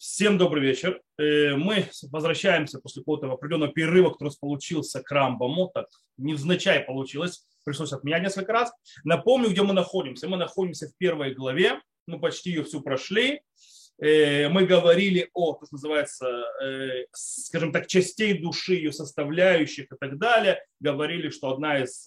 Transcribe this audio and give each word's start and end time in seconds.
Всем 0.00 0.38
добрый 0.38 0.62
вечер. 0.62 1.02
Э, 1.18 1.56
мы 1.56 1.84
возвращаемся 2.10 2.78
после 2.78 3.02
какого-то 3.02 3.30
определенного 3.30 3.70
перерыва, 3.70 4.08
который 4.08 4.32
получился 4.40 5.02
к 5.02 5.10
Рамбаму. 5.12 5.70
Так 5.74 5.88
невзначай 6.16 6.80
получилось. 6.80 7.46
Пришлось 7.64 7.92
отменять 7.92 8.22
несколько 8.22 8.50
раз. 8.50 8.72
Напомню, 9.04 9.50
где 9.50 9.62
мы 9.62 9.74
находимся. 9.74 10.26
Мы 10.26 10.38
находимся 10.38 10.88
в 10.88 10.96
первой 10.96 11.34
главе. 11.34 11.82
Мы 12.06 12.18
почти 12.18 12.48
ее 12.48 12.64
всю 12.64 12.80
прошли. 12.80 13.42
Э, 14.00 14.48
мы 14.48 14.64
говорили 14.64 15.28
о, 15.34 15.52
как 15.52 15.70
называется, 15.70 16.46
э, 16.64 17.04
скажем 17.12 17.70
так, 17.70 17.86
частей 17.86 18.38
души, 18.38 18.76
ее 18.76 18.92
составляющих 18.92 19.92
и 19.92 19.96
так 20.00 20.16
далее. 20.16 20.64
Говорили, 20.80 21.28
что 21.28 21.50
одна 21.50 21.78
из 21.78 22.06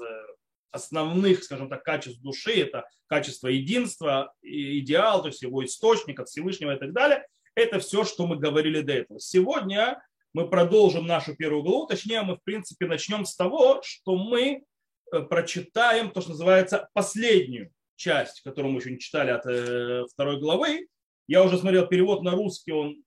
основных, 0.72 1.44
скажем 1.44 1.70
так, 1.70 1.84
качеств 1.84 2.20
души, 2.24 2.54
это 2.54 2.90
качество 3.06 3.50
единства, 3.50 4.34
идеал, 4.42 5.22
то 5.22 5.28
есть 5.28 5.44
его 5.44 5.64
источник 5.64 6.20
от 6.20 6.30
Всевышнего 6.30 6.76
и 6.76 6.80
так 6.80 6.92
далее. 6.92 7.28
Это 7.56 7.80
все, 7.80 8.04
что 8.04 8.26
мы 8.26 8.38
говорили 8.38 8.82
до 8.82 8.94
этого. 8.94 9.20
Сегодня 9.20 10.02
мы 10.34 10.50
продолжим 10.50 11.06
нашу 11.06 11.36
первую 11.36 11.64
главу, 11.64 11.86
точнее 11.86 12.24
мы 12.24 12.38
в 12.38 12.44
принципе 12.44 12.88
начнем 12.88 13.26
с 13.26 13.36
того, 13.36 13.82
что 13.84 14.16
мы 14.16 14.64
э, 15.12 15.20
прочитаем 15.22 16.12
то, 16.12 16.22
что 16.22 16.32
называется 16.32 16.90
последнюю 16.94 17.72
часть, 17.96 18.42
которую 18.42 18.74
мы 18.74 18.80
еще 18.80 18.92
не 18.92 19.00
читали 19.00 19.30
от 19.30 19.46
э, 19.46 20.06
второй 20.12 20.40
главы. 20.40 20.88
Я 21.28 21.44
уже 21.44 21.58
смотрел 21.58 21.88
перевод 21.88 22.24
на 22.24 22.32
русский, 22.32 22.72
он 22.72 23.04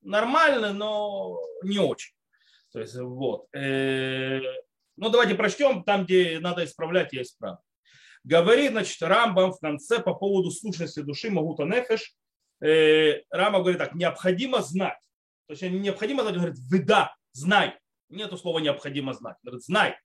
нормальный, 0.00 0.72
но 0.72 1.38
не 1.62 1.78
очень. 1.78 2.14
То 2.72 2.80
есть 2.80 2.96
вот. 2.96 3.46
Э, 3.54 4.40
ну 4.96 5.10
давайте 5.10 5.34
прочтем 5.34 5.84
там, 5.84 6.06
где 6.06 6.38
надо 6.40 6.64
исправлять, 6.64 7.12
я 7.12 7.22
исправлю. 7.22 7.60
Говорит, 8.24 8.72
значит, 8.72 9.00
Рамбам 9.02 9.52
в 9.52 9.60
конце 9.60 10.00
по 10.00 10.14
поводу 10.14 10.50
сущности 10.50 11.00
души 11.00 11.30
Магута 11.30 11.64
Нефеш, 11.64 12.16
Э, 12.60 13.22
Рама 13.30 13.60
говорит 13.60 13.78
так, 13.78 13.94
необходимо 13.94 14.62
знать. 14.62 14.98
То 15.46 15.52
есть 15.54 15.62
необходимо 15.62 16.22
знать, 16.22 16.34
он 16.36 16.42
говорит, 16.42 16.60
выда, 16.70 17.14
знай. 17.32 17.78
Нету 18.08 18.36
слова 18.36 18.58
необходимо 18.60 19.12
знать. 19.14 19.36
Он 19.42 19.50
говорит, 19.50 19.64
знай, 19.64 19.96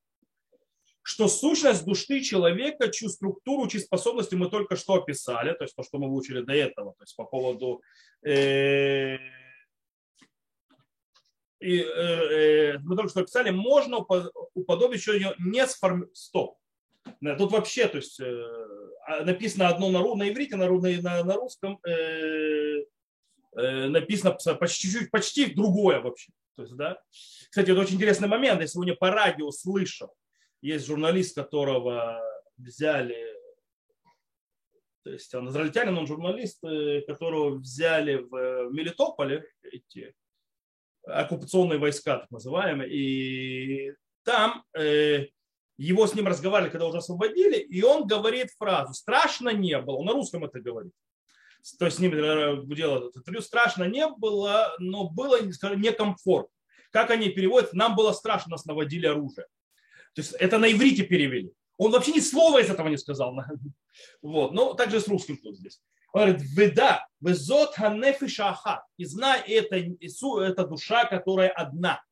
что 1.02 1.28
сущность 1.28 1.84
души 1.84 2.20
человека, 2.20 2.90
чью 2.90 3.08
структуру, 3.08 3.68
чьи 3.68 3.80
способности 3.80 4.34
мы 4.34 4.48
только 4.48 4.76
что 4.76 4.94
описали, 4.94 5.52
то 5.52 5.64
есть 5.64 5.74
то, 5.74 5.82
что 5.82 5.98
мы 5.98 6.08
выучили 6.08 6.42
до 6.42 6.52
этого, 6.52 6.94
то 6.96 7.02
есть 7.02 7.16
по 7.16 7.24
поводу 7.24 7.82
э, 8.24 9.16
и, 11.62 11.78
э, 11.78 11.84
э, 11.84 12.78
мы 12.78 12.96
только 12.96 13.10
что 13.10 13.20
описали, 13.20 13.50
можно 13.50 13.98
уподобить 14.54 15.00
еще 15.00 15.34
не 15.38 15.66
сформировать. 15.66 16.16
Стоп. 16.16 16.56
Тут 17.22 17.52
вообще, 17.52 17.86
то 17.86 17.98
есть 17.98 18.18
э, 18.20 18.44
а, 19.06 19.24
написано 19.24 19.68
одно 19.68 19.90
на, 19.90 20.14
на 20.16 20.28
иврите, 20.28 20.56
на, 20.56 20.68
на, 20.68 21.24
на 21.24 21.34
русском 21.34 21.78
э, 21.86 22.84
э, 23.56 23.88
написано 23.88 24.32
почти, 24.32 24.90
чуть 24.90 25.10
почти 25.10 25.54
другое 25.54 26.00
вообще. 26.00 26.32
То 26.56 26.62
есть, 26.62 26.74
да? 26.74 26.98
Кстати, 27.10 27.70
это 27.70 27.80
очень 27.80 27.94
интересный 27.94 28.28
момент. 28.28 28.60
Я 28.60 28.66
сегодня 28.66 28.96
по 28.96 29.10
радио 29.10 29.50
слышал, 29.52 30.12
есть 30.60 30.86
журналист, 30.86 31.36
которого 31.36 32.20
взяли, 32.56 33.24
то 35.04 35.10
есть 35.10 35.32
он 35.34 35.48
израильтянин, 35.48 35.96
он 35.96 36.06
журналист, 36.08 36.62
э, 36.64 37.02
которого 37.02 37.56
взяли 37.56 38.16
в 38.16 38.72
Мелитополе, 38.72 39.44
эти 39.62 40.12
оккупационные 41.04 41.78
войска, 41.78 42.18
так 42.18 42.30
называемые, 42.30 42.90
и 42.90 43.92
там 44.24 44.64
э, 44.76 45.26
его 45.76 46.06
с 46.06 46.14
ним 46.14 46.26
разговаривали, 46.26 46.70
когда 46.70 46.86
уже 46.86 46.98
освободили, 46.98 47.56
и 47.56 47.82
он 47.82 48.06
говорит 48.06 48.50
фразу 48.58 48.94
«страшно 48.94 49.50
не 49.50 49.78
было», 49.80 49.96
он 49.96 50.06
на 50.06 50.12
русском 50.12 50.44
это 50.44 50.60
говорит. 50.60 50.92
То 51.78 51.84
есть 51.84 51.98
с 51.98 52.00
ним 52.00 52.12
интервью, 52.14 53.40
страшно 53.40 53.84
не 53.84 54.06
было, 54.08 54.74
но 54.78 55.08
было 55.08 55.40
некомфортно. 55.40 56.52
Как 56.90 57.10
они 57.10 57.30
переводят, 57.30 57.72
нам 57.72 57.96
было 57.96 58.12
страшно, 58.12 58.52
нас 58.52 58.64
наводили 58.64 59.06
оружие. 59.06 59.46
То 60.14 60.20
есть 60.20 60.32
это 60.34 60.58
на 60.58 60.70
иврите 60.70 61.04
перевели. 61.04 61.52
Он 61.78 61.90
вообще 61.90 62.12
ни 62.12 62.20
слова 62.20 62.60
из 62.60 62.70
этого 62.70 62.88
не 62.88 62.98
сказал. 62.98 63.34
Вот. 64.22 64.52
Но 64.52 64.72
также 64.72 65.00
с 65.00 65.08
русским 65.08 65.36
тут 65.36 65.56
здесь. 65.56 65.80
Он 66.12 66.22
говорит, 66.22 66.42
веда, 66.56 67.06
везот 67.20 67.74
ханефиша 67.74 68.56
И 68.96 69.04
знай, 69.04 69.42
это, 69.48 69.76
это 69.76 70.66
душа, 70.66 71.04
которая 71.04 71.50
одна. 71.50 72.02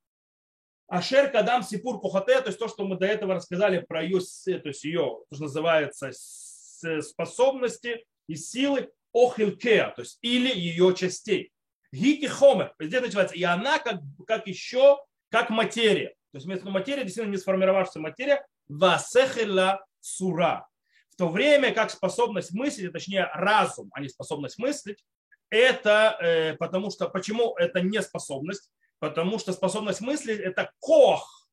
Ашер 0.91 1.31
Кадам 1.31 1.63
Сипур 1.63 2.01
Кухате, 2.01 2.41
то 2.41 2.49
есть 2.49 2.59
то, 2.59 2.67
что 2.67 2.85
мы 2.85 2.99
до 2.99 3.07
этого 3.07 3.35
рассказали 3.35 3.79
про 3.79 4.03
ее, 4.03 4.19
то 4.19 4.69
есть 4.69 4.85
ее, 4.85 5.21
что 5.33 5.43
называется, 5.43 6.11
способности 6.13 8.05
и 8.27 8.35
силы 8.35 8.91
Охилкеа, 9.15 9.93
то 9.95 10.03
есть 10.03 10.19
или 10.21 10.53
ее 10.53 10.93
частей. 10.97 11.53
Гики 11.93 12.27
Хомер, 12.27 12.75
здесь 12.81 13.03
начинается, 13.03 13.37
и 13.37 13.43
она 13.45 13.79
как, 13.79 14.01
как 14.27 14.49
еще, 14.49 14.99
как 15.31 15.51
материя. 15.51 16.09
То 16.33 16.37
есть 16.37 16.47
вместо 16.47 16.69
материи 16.69 17.05
действительно 17.05 17.33
не 17.33 17.39
сформировавшаяся 17.39 18.01
материя, 18.01 18.45
васехела 18.69 19.85
сура. 20.01 20.69
В 21.11 21.17
то 21.17 21.29
время 21.29 21.73
как 21.73 21.91
способность 21.91 22.53
мыслить, 22.53 22.93
точнее 22.93 23.31
разум, 23.33 23.91
а 23.93 24.01
не 24.01 24.09
способность 24.09 24.59
мыслить, 24.59 25.05
это 25.51 26.17
э, 26.21 26.55
потому 26.55 26.91
что, 26.91 27.09
почему 27.09 27.55
это 27.57 27.81
не 27.81 28.03
способность? 28.03 28.71
Потому 29.01 29.39
что 29.39 29.53
способность 29.53 30.01
мыслить– 30.01 30.39
это 30.41 30.73
кох, 30.79 31.49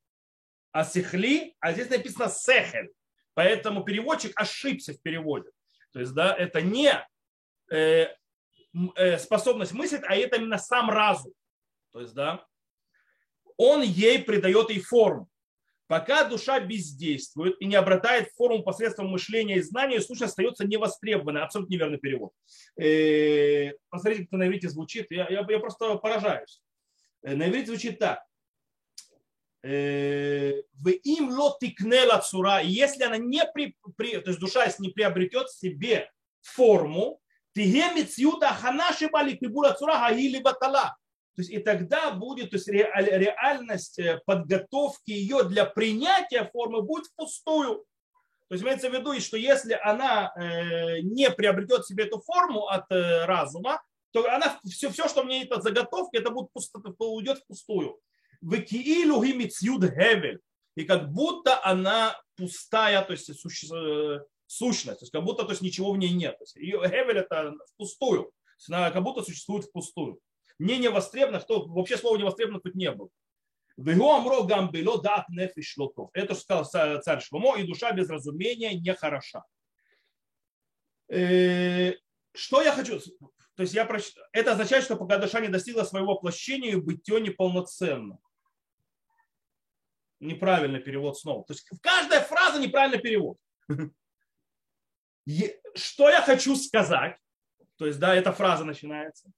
а 0.71 0.85
сихли, 0.85 1.55
а 1.59 1.73
здесь 1.73 1.89
написано 1.89 2.29
сехель. 2.29 2.91
Поэтому 3.33 3.83
переводчик 3.83 4.39
ошибся 4.39 4.93
в 4.93 5.01
переводе. 5.01 5.49
То 5.91 5.99
есть, 5.99 6.13
да, 6.13 6.35
это 6.35 6.61
не 6.61 6.91
э, 7.71 8.07
э, 8.95 9.17
способность 9.17 9.73
мыслить, 9.73 10.01
а 10.07 10.15
это 10.15 10.35
именно 10.37 10.57
сам 10.57 10.89
разум. 10.89 11.33
То 11.93 12.01
есть, 12.01 12.13
да, 12.13 12.45
он 13.55 13.81
ей 13.81 14.21
придает 14.21 14.69
ей 14.69 14.81
форму. 14.81 15.27
Пока 15.87 16.25
душа 16.25 16.59
бездействует 16.59 17.55
и 17.61 17.65
не 17.65 17.75
обретает 17.75 18.29
форму 18.33 18.61
посредством 18.61 19.07
мышления 19.07 19.55
и 19.55 19.61
знания, 19.61 20.01
сущность 20.01 20.31
остается 20.31 20.67
невостребованной. 20.67 21.41
Абсолютно 21.41 21.73
неверный 21.73 21.97
перевод. 21.97 22.33
Э, 22.77 23.71
посмотрите, 23.89 24.23
как 24.23 24.27
это 24.29 24.37
на 24.37 24.47
иврите 24.47 24.67
звучит. 24.67 25.07
Я, 25.11 25.29
я, 25.29 25.45
я 25.47 25.59
просто 25.59 25.95
поражаюсь. 25.95 26.61
Э, 27.23 27.35
на 27.35 27.47
иврите 27.49 27.67
звучит 27.67 27.99
так. 27.99 28.23
Э, 29.63 30.61
в 30.73 30.89
им 30.89 31.29
лотикнела 31.29 32.19
цура, 32.19 32.61
если 32.61 33.03
она 33.03 33.17
не 33.17 33.43
при, 33.53 33.75
при, 33.97 34.19
то 34.19 34.29
есть 34.29 34.39
душа 34.39 34.65
если 34.65 34.83
не 34.83 34.89
приобретет 34.89 35.49
себе 35.49 36.11
форму, 36.41 37.19
тигемицюта 37.53 38.49
ханаши 38.53 39.09
бали 39.09 39.37
цура 39.77 39.95
хаили 39.95 40.39
батала. 40.39 40.95
То 41.35 41.41
есть 41.41 41.51
и 41.51 41.59
тогда 41.59 42.11
будет, 42.11 42.51
то 42.51 42.55
есть 42.55 42.67
реальность 42.67 43.99
э, 43.99 44.21
подготовки 44.25 45.11
ее 45.11 45.43
для 45.43 45.65
принятия 45.65 46.49
формы 46.51 46.81
будет 46.81 47.07
впустую. 47.07 47.85
То 48.47 48.53
есть 48.53 48.63
имеется 48.63 48.89
в 48.89 48.93
виду, 48.93 49.19
что 49.19 49.35
если 49.35 49.77
она 49.83 50.31
не 51.03 51.29
приобретет 51.31 51.85
себе 51.85 52.05
эту 52.05 52.21
форму 52.21 52.67
от 52.67 52.85
разума, 52.89 53.81
то 54.11 54.25
она 54.31 54.59
все, 54.65 54.89
все 54.89 55.07
что 55.07 55.23
мне 55.23 55.43
это 55.43 55.61
заготовки, 55.61 56.17
это 56.17 56.29
будет 56.29 56.51
пусто, 56.51 56.79
уйдет 56.99 57.39
впустую. 57.39 57.99
В 58.41 58.59
киилу 58.61 59.19
хевель. 59.89 60.39
И 60.75 60.83
как 60.83 61.11
будто 61.11 61.63
она 61.65 62.19
пустая, 62.35 63.01
то 63.03 63.13
есть 63.13 63.33
суще, 63.39 63.67
сущность, 64.45 64.99
то 64.99 65.03
есть 65.03 65.11
как 65.11 65.23
будто 65.23 65.43
то 65.43 65.51
есть, 65.51 65.61
ничего 65.61 65.91
в 65.91 65.97
ней 65.97 66.11
нет. 66.11 66.37
То 66.37 66.43
есть, 66.43 66.55
ее 66.55 66.79
хевель 66.87 67.17
это 67.19 67.53
впустую, 67.73 68.31
то 68.69 68.91
как 68.91 69.03
будто 69.03 69.23
существует 69.23 69.65
впустую. 69.65 70.19
Не 70.59 70.77
невостребно, 70.77 71.39
кто 71.39 71.65
вообще 71.65 71.97
слово 71.97 72.17
невостребно 72.17 72.59
тут 72.59 72.75
не 72.75 72.91
было. 72.91 73.09
Это 76.13 76.35
сказал 76.35 76.65
царь 76.65 77.21
Шломо, 77.21 77.57
и 77.57 77.63
душа 77.63 77.91
без 77.91 78.09
разумения 78.09 78.73
нехороша. 78.73 79.43
Э, 81.09 81.93
что 82.33 82.61
я 82.61 82.71
хочу? 82.71 82.99
То 83.57 83.63
есть 83.63 83.73
я 83.73 83.85
прочит... 83.85 84.15
это 84.33 84.51
означает, 84.51 84.83
что 84.83 84.95
пока 84.95 85.17
душа 85.17 85.39
не 85.39 85.47
достигла 85.47 85.83
своего 85.83 86.13
воплощения, 86.13 86.73
и 86.73 86.75
бытие 86.75 87.19
неполноценно. 87.19 88.19
Неправильный 90.19 90.79
перевод 90.79 91.17
снова. 91.17 91.43
То 91.43 91.53
есть 91.53 91.67
каждая 91.81 92.21
фраза 92.21 92.59
неправильный 92.59 92.99
перевод. 92.99 93.37
Что 95.73 96.09
я 96.09 96.21
хочу 96.21 96.55
сказать? 96.55 97.17
То 97.77 97.87
есть, 97.87 97.99
да, 97.99 98.15
эта 98.15 98.31
фраза 98.31 98.63
начинается. 98.63 99.31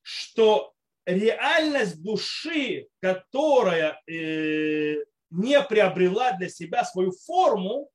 Что 0.00 0.72
реальность 1.04 2.02
души, 2.02 2.88
которая 3.00 4.00
э, 4.06 5.04
не 5.28 5.62
приобрела 5.62 6.32
для 6.32 6.48
себя 6.48 6.82
свою 6.84 7.12
форму, 7.12 7.90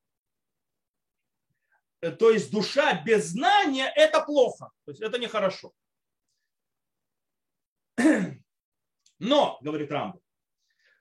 то 2.12 2.32
есть 2.32 2.52
душа 2.52 3.02
без 3.04 3.28
знания– 3.28 3.92
это 3.96 4.22
плохо, 4.22 4.72
то 4.86 4.92
есть 4.92 5.02
это 5.02 5.18
нехорошо. 5.18 5.72
Но, 9.20 9.58
говорит 9.62 9.92
Рамбо, 9.92 10.20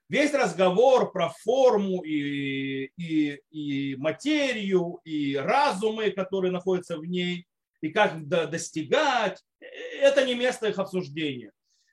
весь 0.09 0.33
разговор 0.33 1.11
про 1.11 1.29
форму 1.43 2.03
и, 2.03 2.91
и, 2.97 3.41
и 3.49 3.95
материю, 3.97 4.99
и 5.03 5.35
разумы, 5.35 6.11
которые 6.11 6.51
находятся 6.51 6.97
в 6.97 7.05
ней, 7.05 7.45
и 7.81 7.89
как 7.89 8.27
достигать, 8.27 9.43
э, 9.59 9.65
это 9.99 10.25
не 10.25 10.35
место 10.35 10.67
их 10.67 10.79
обсуждения. 10.79 11.51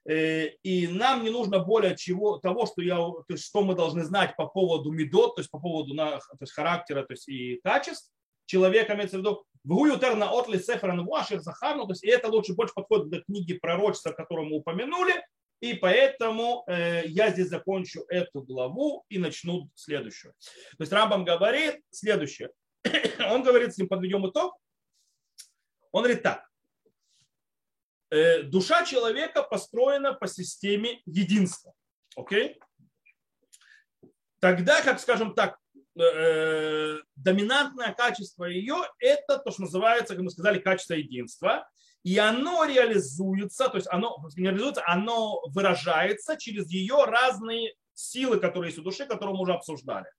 Э, 0.08 0.48
и 0.62 0.88
нам 0.88 1.22
не 1.22 1.30
нужно 1.30 1.58
более 1.58 1.96
чего, 1.96 2.38
того, 2.38 2.66
что, 2.66 2.82
я, 2.82 2.96
то 2.96 3.24
есть, 3.28 3.44
что 3.44 3.62
мы 3.62 3.74
должны 3.74 4.04
знать 4.04 4.36
по 4.36 4.46
поводу 4.46 4.90
медот, 4.90 5.36
то 5.36 5.40
есть 5.40 5.50
по 5.50 5.58
поводу 5.58 5.94
на, 5.94 6.18
то 6.18 6.36
есть, 6.40 6.52
характера 6.52 7.04
то 7.04 7.12
есть, 7.12 7.28
и 7.28 7.60
качеств 7.62 8.10
человека, 8.52 8.94
имеется 8.94 9.16
в 9.16 9.20
виду, 9.20 9.44
Гуютер 9.64 10.16
на 10.16 10.30
отли 10.30 10.58
сеферан 10.58 11.06
вашер 11.06 11.40
захарну, 11.40 11.86
то 11.86 11.92
есть 11.92 12.04
и 12.04 12.08
это 12.08 12.28
лучше 12.28 12.54
больше 12.54 12.74
подходит 12.74 13.08
для 13.08 13.22
книги 13.22 13.54
пророчества, 13.54 14.10
которую 14.10 14.48
мы 14.48 14.56
упомянули, 14.56 15.24
и 15.60 15.74
поэтому 15.74 16.64
э, 16.66 17.06
я 17.06 17.30
здесь 17.30 17.48
закончу 17.48 18.04
эту 18.08 18.42
главу 18.42 19.04
и 19.08 19.18
начну 19.18 19.70
следующую. 19.74 20.34
То 20.76 20.80
есть 20.80 20.92
Рамбам 20.92 21.24
говорит 21.24 21.80
следующее. 21.90 22.50
Он 23.30 23.44
говорит, 23.44 23.72
с 23.72 23.78
ним 23.78 23.88
подведем 23.88 24.28
итог. 24.28 24.56
Он 25.92 26.02
говорит 26.02 26.24
так. 26.24 26.50
Э, 28.10 28.42
душа 28.42 28.84
человека 28.84 29.44
построена 29.44 30.12
по 30.12 30.26
системе 30.26 31.00
единства. 31.06 31.72
Окей? 32.16 32.58
Тогда, 34.40 34.82
как 34.82 34.98
скажем 34.98 35.36
так, 35.36 35.61
э, 35.98 36.98
доминантное 37.16 37.92
качество 37.92 38.44
ее– 38.44 38.76
это 38.98 39.38
то, 39.38 39.50
что 39.50 39.62
называется, 39.62 40.14
как 40.14 40.24
мы 40.24 40.30
сказали, 40.30 40.58
качество 40.58 40.94
единства. 40.94 41.68
И 42.02 42.18
оно 42.18 42.64
реализуется, 42.64 43.68
то 43.68 43.76
есть 43.76 43.86
оно 43.88 44.16
не 44.36 44.48
реализуется, 44.48 44.82
оно 44.86 45.40
выражается 45.48 46.36
через 46.36 46.68
ее 46.70 47.04
разные 47.04 47.74
силы, 47.94 48.40
которые 48.40 48.70
есть 48.70 48.78
у 48.78 48.82
души, 48.82 49.06
которые 49.06 49.36
мы 49.36 49.42
уже 49.42 49.54
обсуждали. 49.54 50.10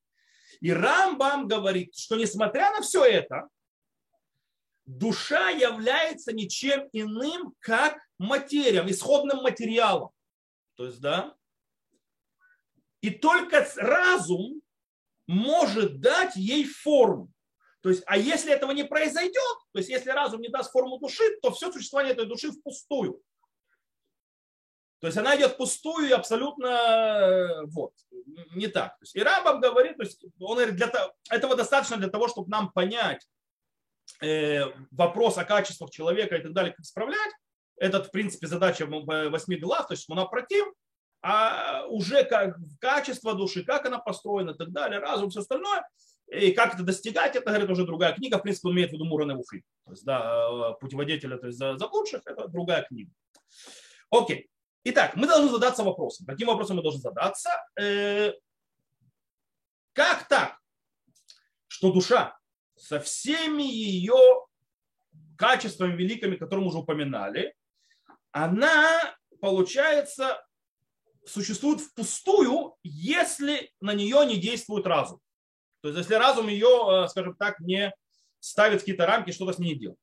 И 0.61 0.71
Рамбам 0.71 1.47
говорит, 1.47 1.93
что 1.95 2.15
несмотря 2.15 2.71
на 2.71 2.81
все 2.81 3.03
это, 3.03 3.49
душа 4.85 5.49
является 5.49 6.31
ничем 6.31 6.87
иным, 6.93 7.53
как 7.59 7.97
материем, 8.17 8.89
исходным 8.89 9.43
материалом. 9.43 10.11
То 10.75 10.85
есть, 10.85 11.01
да, 11.01 11.35
и 13.03 13.09
только 13.09 13.67
разум 13.75 14.61
может 15.27 15.99
дать 15.99 16.35
ей 16.35 16.65
форму. 16.65 17.29
То 17.81 17.89
есть, 17.89 18.03
а 18.05 18.17
если 18.17 18.51
этого 18.51 18.71
не 18.71 18.85
произойдет, 18.85 19.57
то 19.73 19.79
есть 19.79 19.89
если 19.89 20.09
разум 20.09 20.41
не 20.41 20.49
даст 20.49 20.71
форму 20.71 20.99
души, 20.99 21.23
то 21.41 21.51
все 21.51 21.71
существование 21.71 22.13
этой 22.13 22.25
души 22.25 22.51
впустую. 22.51 23.21
То 25.03 25.07
есть 25.07 25.17
она 25.17 25.35
идет 25.35 25.51
впустую 25.51 26.07
и 26.07 26.13
абсолютно 26.13 26.67
э, 26.67 27.65
вот, 27.65 27.91
не 28.55 28.67
так. 28.67 28.97
То 28.99 29.03
есть, 29.03 29.15
и 29.17 29.21
Рамбам 29.21 29.59
говорит, 29.59 29.97
то 29.97 30.03
есть 30.03 30.23
он 30.39 30.55
говорит, 30.55 30.77
для 30.77 30.87
того, 30.87 31.13
этого 31.29 31.57
достаточно 31.57 31.97
для 31.97 32.07
того, 32.07 32.29
чтобы 32.29 32.49
нам 32.49 32.71
понять 32.71 33.27
э, 34.21 34.61
вопрос 34.91 35.37
о 35.37 35.43
качествах 35.43 35.91
человека 35.91 36.37
и 36.37 36.41
так 36.41 36.53
далее, 36.53 36.71
как 36.71 36.85
исправлять. 36.85 37.33
Это, 37.75 38.01
в 38.01 38.11
принципе, 38.11 38.47
задача 38.47 38.85
восьми 38.85 39.57
глав, 39.57 39.87
то 39.89 39.93
есть 39.93 40.07
монопротив, 40.07 40.73
а 41.23 41.85
уже 41.87 42.25
как 42.25 42.57
качество 42.79 43.33
души, 43.33 43.63
как 43.63 43.85
она 43.85 43.97
построена 43.97 44.51
и 44.51 44.57
так 44.57 44.71
далее, 44.71 44.99
разум, 44.99 45.29
все 45.29 45.39
остальное, 45.39 45.87
и 46.27 46.51
как 46.51 46.75
это 46.75 46.83
достигать, 46.83 47.35
это, 47.35 47.45
говорит, 47.45 47.69
уже 47.69 47.85
другая 47.85 48.13
книга. 48.13 48.37
В 48.37 48.41
принципе, 48.41 48.69
имеет 48.69 48.89
в 48.89 48.93
виду 48.93 49.05
Мурана 49.05 49.37
Ухи. 49.37 49.63
То 49.85 49.91
есть, 49.91 50.03
да, 50.03 50.49
э, 50.49 50.73
путеводителя 50.79 51.37
то 51.37 51.47
есть, 51.47 51.57
заблудших, 51.57 52.23
это 52.25 52.47
другая 52.49 52.83
книга. 52.83 53.11
Окей. 54.09 54.49
Итак, 54.83 55.15
мы 55.15 55.27
должны 55.27 55.49
задаться 55.49 55.83
вопросом. 55.83 56.25
Каким 56.25 56.47
вопросом 56.47 56.77
мы 56.77 56.83
должны 56.83 56.99
задаться? 56.99 57.49
Э, 57.79 58.33
как 59.93 60.27
так, 60.27 60.57
что 61.67 61.93
душа 61.93 62.37
со 62.75 62.99
всеми 62.99 63.63
ее 63.63 64.45
качествами 65.37 65.95
великими, 65.95 66.35
которые 66.35 66.63
мы 66.63 66.69
уже 66.69 66.79
упоминали, 66.79 67.55
она, 68.31 69.15
получается, 69.39 70.43
существует 71.25 71.81
впустую, 71.81 72.75
если 72.83 73.71
на 73.79 73.93
нее 73.93 74.25
не 74.25 74.37
действует 74.37 74.85
разум. 74.85 75.19
То 75.81 75.89
есть 75.89 75.99
если 75.99 76.15
разум 76.15 76.47
ее, 76.47 77.05
э, 77.05 77.07
скажем 77.09 77.35
так, 77.35 77.59
не 77.59 77.93
ставит 78.39 78.79
какие-то 78.79 79.05
рамки, 79.05 79.31
что-то 79.31 79.53
с 79.53 79.59
ней 79.59 79.75
делает. 79.75 79.99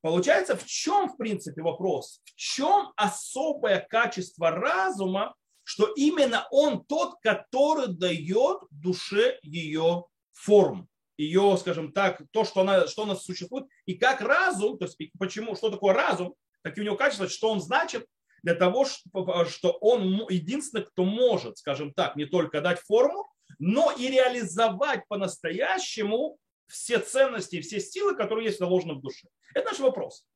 Получается, 0.00 0.56
в 0.56 0.64
чем, 0.64 1.08
в 1.08 1.16
принципе, 1.16 1.62
вопрос? 1.62 2.20
В 2.24 2.34
чем 2.36 2.92
особое 2.96 3.84
качество 3.88 4.50
разума, 4.50 5.34
что 5.64 5.86
именно 5.96 6.46
он 6.50 6.84
тот, 6.84 7.16
который 7.20 7.88
дает 7.88 8.60
душе 8.70 9.38
ее 9.42 10.04
форму, 10.32 10.88
ее, 11.16 11.56
скажем 11.58 11.92
так, 11.92 12.22
то, 12.30 12.44
что 12.44 12.60
она, 12.60 12.86
что 12.86 13.02
у 13.02 13.06
нас 13.06 13.24
существует, 13.24 13.66
и 13.86 13.94
как 13.94 14.20
разум, 14.20 14.78
то 14.78 14.84
есть 14.84 14.96
почему, 15.18 15.56
что 15.56 15.70
такое 15.70 15.94
разум, 15.94 16.34
какие 16.62 16.82
у 16.82 16.86
него 16.86 16.96
качества, 16.96 17.28
что 17.28 17.50
он 17.50 17.60
значит, 17.60 18.06
для 18.42 18.54
того, 18.54 18.84
что 18.84 19.72
он 19.80 20.26
единственный, 20.28 20.84
кто 20.84 21.04
может, 21.04 21.58
скажем 21.58 21.92
так, 21.92 22.16
не 22.16 22.26
только 22.26 22.60
дать 22.60 22.80
форму, 22.80 23.30
но 23.58 23.92
и 23.92 24.08
реализовать 24.08 25.06
по-настоящему 25.08 26.38
все 26.66 26.98
ценности 26.98 27.56
и 27.56 27.60
все 27.60 27.80
силы, 27.80 28.14
которые 28.14 28.46
есть 28.46 28.58
заложены 28.58 28.94
в 28.94 29.00
душе. 29.00 29.28
Это 29.54 29.70
наш 29.70 29.78
вопрос. 29.78 30.26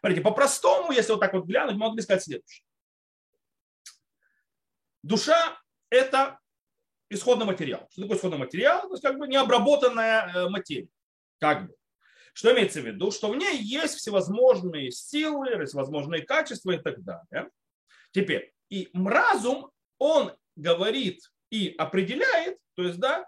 Смотрите, 0.00 0.22
по-простому, 0.22 0.92
если 0.92 1.12
вот 1.12 1.20
так 1.20 1.32
вот 1.32 1.46
глянуть, 1.46 1.76
могли 1.76 2.02
сказать 2.02 2.22
следующее. 2.22 2.64
Душа– 5.02 5.58
это 5.90 6.38
исходный 7.08 7.46
материал. 7.46 7.88
Что 7.90 8.02
такое 8.02 8.16
исходный 8.18 8.38
материал? 8.38 8.82
То 8.82 8.92
есть 8.92 9.02
как 9.02 9.18
бы 9.18 9.26
необработанная 9.26 10.26
э, 10.26 10.48
материя. 10.48 10.88
Как 11.38 11.66
бы. 11.68 11.74
Что 12.36 12.52
имеется 12.52 12.82
в 12.82 12.86
виду? 12.86 13.10
Что 13.10 13.30
в 13.30 13.36
ней 13.36 13.56
есть 13.62 13.94
всевозможные 13.94 14.90
силы, 14.90 15.64
всевозможные 15.64 16.20
качества 16.20 16.72
и 16.72 16.76
так 16.76 17.02
далее. 17.02 17.50
Теперь, 18.10 18.52
и 18.68 18.90
разум, 18.92 19.70
он 19.96 20.36
говорит 20.54 21.32
и 21.48 21.74
определяет, 21.78 22.58
то 22.74 22.82
есть, 22.82 22.98
да, 22.98 23.26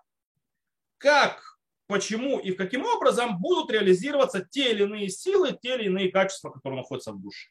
как, 0.99 1.59
почему 1.87 2.39
и 2.39 2.53
каким 2.53 2.85
образом 2.85 3.39
будут 3.41 3.71
реализироваться 3.71 4.45
те 4.45 4.73
или 4.73 4.83
иные 4.83 5.09
силы, 5.09 5.59
те 5.59 5.77
или 5.77 5.87
иные 5.87 6.13
качества, 6.13 6.51
которые 6.51 6.83
находятся 6.83 7.13
в 7.13 7.23
душе. 7.23 7.49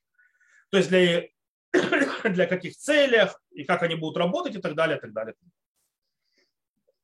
То 0.69 0.77
есть 0.77 0.89
для, 0.89 1.23
для 2.23 2.45
каких 2.45 2.77
целях 2.77 3.41
и 3.49 3.63
как 3.63 3.81
они 3.81 3.95
будут 3.95 4.17
работать 4.17 4.55
и 4.55 4.61
так 4.61 4.75
далее, 4.75 4.99
и 4.99 5.01
так 5.01 5.11
далее. 5.11 5.33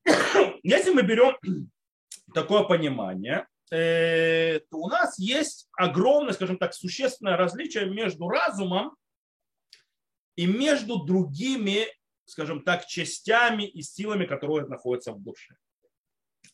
Если 0.61 0.91
мы 0.91 1.01
берем 1.01 1.39
такое 2.35 2.61
понимание, 2.65 3.47
то 3.69 4.77
у 4.77 4.87
нас 4.87 5.17
есть 5.17 5.67
огромное, 5.77 6.33
скажем 6.33 6.57
так, 6.57 6.73
существенное 6.73 7.37
различие 7.37 7.85
между 7.85 8.27
разумом 8.27 8.95
и 10.35 10.45
между 10.45 11.03
другими 11.03 11.87
скажем 12.25 12.63
так, 12.63 12.85
частями 12.85 13.63
и 13.63 13.81
силами, 13.81 14.25
которые 14.25 14.67
находятся 14.67 15.13
в 15.13 15.21
душе. 15.21 15.55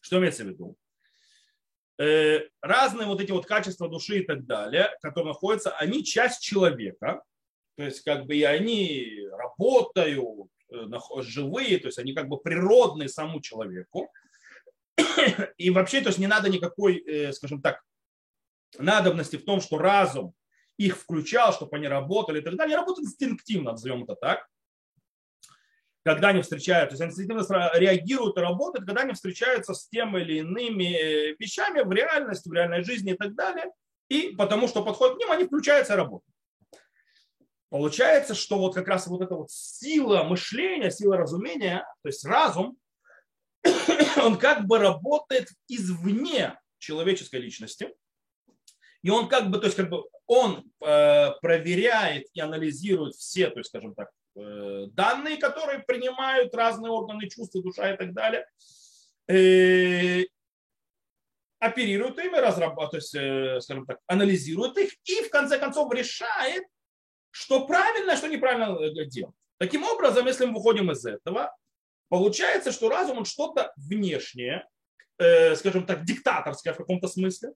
Что 0.01 0.19
имеется 0.19 0.43
в 0.43 0.47
виду? 0.47 0.75
Э, 1.97 2.47
разные 2.61 3.07
вот 3.07 3.21
эти 3.21 3.31
вот 3.31 3.45
качества 3.45 3.89
души 3.89 4.19
и 4.19 4.25
так 4.25 4.45
далее, 4.45 4.89
которые 5.01 5.33
находятся, 5.33 5.71
они 5.71 6.03
часть 6.03 6.41
человека, 6.41 7.23
то 7.75 7.83
есть 7.83 8.01
как 8.01 8.25
бы 8.25 8.35
и 8.35 8.43
они 8.43 9.27
работают, 9.31 10.49
э, 10.69 11.21
живые, 11.21 11.77
то 11.79 11.87
есть 11.87 11.99
они 11.99 12.13
как 12.13 12.29
бы 12.29 12.37
природные 12.37 13.09
самому 13.09 13.41
человеку. 13.41 14.11
И 15.57 15.69
вообще, 15.69 16.01
то 16.01 16.09
есть 16.09 16.19
не 16.19 16.27
надо 16.27 16.49
никакой, 16.49 16.97
э, 16.97 17.33
скажем 17.33 17.61
так, 17.61 17.81
надобности 18.77 19.37
в 19.37 19.45
том, 19.45 19.61
что 19.61 19.77
разум 19.77 20.33
их 20.77 20.97
включал, 20.97 21.53
чтобы 21.53 21.75
они 21.75 21.87
работали 21.87 22.39
и 22.39 22.43
так 22.43 22.55
далее. 22.55 22.75
Они 22.75 22.75
работают 22.75 23.07
инстинктивно, 23.07 23.71
назовем 23.71 24.03
это 24.03 24.15
так 24.15 24.47
когда 26.03 26.29
они 26.29 26.41
встречаются, 26.41 26.97
то 26.97 27.03
есть 27.03 27.19
инстинктивно 27.19 27.71
реагируют 27.75 28.37
и 28.37 28.41
работают, 28.41 28.87
когда 28.87 29.01
они 29.01 29.13
встречаются 29.13 29.73
с 29.73 29.87
тем 29.89 30.17
или 30.17 30.39
иными 30.39 30.95
э, 30.95 31.35
вещами 31.37 31.81
в 31.81 31.91
реальности, 31.91 32.49
в 32.49 32.53
реальной 32.53 32.83
жизни 32.83 33.13
и 33.13 33.17
так 33.17 33.35
далее, 33.35 33.65
и 34.07 34.33
потому 34.35 34.67
что 34.67 34.83
подходят 34.83 35.17
к 35.17 35.19
ним, 35.19 35.31
они 35.31 35.45
включаются 35.45 35.93
и 35.93 35.97
работают. 35.97 36.35
Получается, 37.69 38.33
что 38.33 38.57
вот 38.57 38.73
как 38.73 38.87
раз 38.87 39.05
вот 39.07 39.21
эта 39.21 39.35
вот 39.35 39.51
сила 39.51 40.23
мышления, 40.23 40.89
сила 40.89 41.17
разумения, 41.17 41.85
то 42.01 42.09
есть 42.09 42.25
разум, 42.25 42.77
он 44.23 44.37
как 44.37 44.65
бы 44.65 44.77
работает 44.77 45.49
извне 45.67 46.59
человеческой 46.77 47.41
личности, 47.41 47.93
и 49.01 49.09
он 49.09 49.27
как 49.27 49.49
бы, 49.49 49.59
то 49.59 49.65
есть 49.65 49.77
как 49.77 49.89
бы 49.89 50.03
он 50.27 50.71
э, 50.81 51.31
проверяет 51.41 52.27
и 52.33 52.39
анализирует 52.39 53.15
все, 53.15 53.49
то 53.49 53.59
есть, 53.59 53.69
скажем 53.69 53.95
так, 53.95 54.09
Э, 54.39 54.85
данные, 54.91 55.37
которые 55.37 55.79
принимают 55.79 56.53
разные 56.53 56.91
органы 56.91 57.27
чувств, 57.29 57.55
душа 57.61 57.93
и 57.93 57.97
так 57.97 58.13
далее, 58.13 58.45
э, 59.27 60.25
оперируют 61.59 62.17
ими, 62.19 62.37
разрабатывают, 62.37 62.91
то 62.91 62.97
есть, 62.97 63.15
э, 63.15 63.59
скажем 63.61 63.85
так, 63.85 63.99
анализируют 64.07 64.77
их 64.77 64.91
и 65.05 65.23
в 65.23 65.29
конце 65.29 65.57
концов 65.57 65.93
решает, 65.93 66.63
что 67.31 67.65
правильно, 67.67 68.15
что 68.15 68.27
неправильно 68.27 69.05
делать. 69.05 69.35
Таким 69.57 69.83
образом, 69.83 70.25
если 70.25 70.45
мы 70.45 70.53
выходим 70.53 70.91
из 70.91 71.05
этого, 71.05 71.53
получается, 72.09 72.71
что 72.71 72.89
разум 72.89 73.19
он 73.19 73.25
что-то 73.25 73.73
внешнее, 73.77 74.65
скажем 75.55 75.85
так, 75.85 76.05
диктаторское 76.05 76.73
в 76.73 76.77
каком-то 76.77 77.07
смысле, 77.07 77.53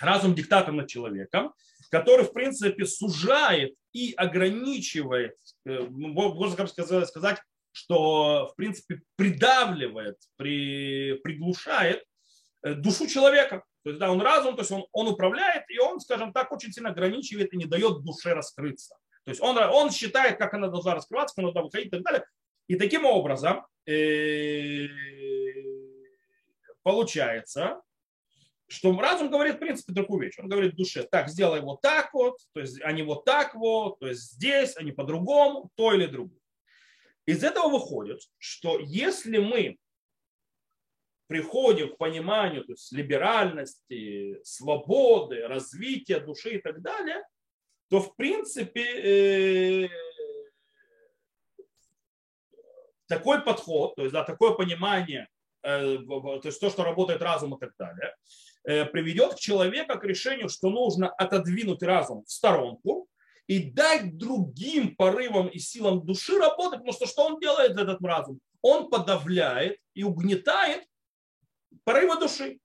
разум 0.00 0.34
диктатор 0.34 0.72
над 0.72 0.88
человеком, 0.88 1.52
который, 1.90 2.24
в 2.24 2.32
принципе, 2.32 2.86
сужает 2.86 3.74
и 3.92 4.14
ограничивает, 4.16 5.36
э, 5.66 5.80
можно 5.90 6.66
сказать, 6.66 7.08
сказать, 7.08 7.38
что, 7.70 8.48
в 8.52 8.56
принципе, 8.56 9.02
придавливает, 9.16 10.16
при, 10.36 11.20
приглушает 11.22 12.02
э, 12.62 12.74
душу 12.74 13.06
человека. 13.06 13.64
То 13.82 13.90
есть, 13.90 14.00
да, 14.00 14.10
он 14.10 14.22
разум, 14.22 14.54
то 14.54 14.62
есть 14.62 14.70
он, 14.70 14.86
он 14.92 15.08
управляет, 15.08 15.64
и 15.68 15.78
он, 15.78 16.00
скажем 16.00 16.32
так, 16.32 16.52
очень 16.52 16.72
сильно 16.72 16.90
ограничивает 16.90 17.52
и 17.52 17.56
не 17.56 17.66
дает 17.66 18.02
душе 18.02 18.32
раскрыться. 18.32 18.96
То 19.24 19.30
есть 19.30 19.40
он, 19.40 19.58
он 19.58 19.90
считает, 19.90 20.38
как 20.38 20.54
она 20.54 20.68
должна 20.68 20.94
раскрываться, 20.94 21.34
как 21.34 21.44
она 21.44 21.52
должна 21.52 21.66
выходить 21.66 21.88
и 21.88 21.90
так 21.90 22.02
далее. 22.02 22.26
И 22.68 22.76
таким 22.76 23.04
образом 23.04 23.66
э, 23.86 24.86
получается, 26.82 27.82
что 28.68 28.98
разум 28.98 29.30
говорит, 29.30 29.56
в 29.56 29.58
принципе, 29.58 29.92
такую 29.92 30.22
вещь. 30.22 30.38
Он 30.38 30.48
говорит 30.48 30.76
душе, 30.76 31.02
так, 31.02 31.28
сделай 31.28 31.60
вот 31.60 31.82
так 31.82 32.14
вот, 32.14 32.38
то 32.54 32.60
есть 32.60 32.80
они 32.82 33.02
вот 33.02 33.24
так 33.24 33.54
вот, 33.54 33.98
то 33.98 34.08
есть 34.08 34.32
здесь, 34.32 34.76
они 34.76 34.92
по-другому, 34.92 35.70
то 35.74 35.92
или 35.92 36.06
другое. 36.06 36.40
Из 37.26 37.44
этого 37.44 37.68
выходит, 37.68 38.20
что 38.38 38.78
если 38.80 39.38
мы 39.38 39.78
приходим 41.26 41.94
к 41.94 41.98
пониманию 41.98 42.64
то 42.64 42.72
есть 42.72 42.92
либеральности, 42.92 44.40
свободы, 44.42 45.46
развития 45.46 46.20
души 46.20 46.56
и 46.56 46.58
так 46.60 46.82
далее, 46.82 47.22
то 47.88 48.00
в 48.00 48.16
принципе 48.16 49.84
э, 49.84 49.88
такой 53.12 53.42
подход, 53.42 53.94
то 53.94 54.02
есть 54.02 54.14
да, 54.14 54.24
такое 54.24 54.52
понимание, 54.52 55.28
э, 55.62 55.98
то 56.06 56.40
есть 56.44 56.58
то, 56.60 56.70
что 56.70 56.82
работает 56.82 57.20
разум 57.20 57.54
и 57.54 57.60
так 57.60 57.72
далее, 57.78 58.14
э, 58.64 58.86
приведет 58.86 59.34
к 59.34 59.38
человеку 59.38 59.98
к 59.98 60.04
решению, 60.04 60.48
что 60.48 60.70
нужно 60.70 61.10
отодвинуть 61.10 61.82
разум 61.82 62.24
в 62.24 62.30
сторонку 62.30 63.08
и 63.48 63.70
дать 63.70 64.16
другим 64.16 64.96
порывам 64.96 65.48
и 65.48 65.58
силам 65.58 66.06
души 66.06 66.38
работать, 66.38 66.78
потому 66.78 66.92
что 66.94 67.06
что 67.06 67.26
он 67.26 67.38
делает, 67.38 67.76
этот 67.76 68.00
разум? 68.02 68.40
Он 68.62 68.88
подавляет 68.88 69.76
и 69.92 70.04
угнетает 70.04 70.86
порывы 71.84 72.18
души. 72.18 72.60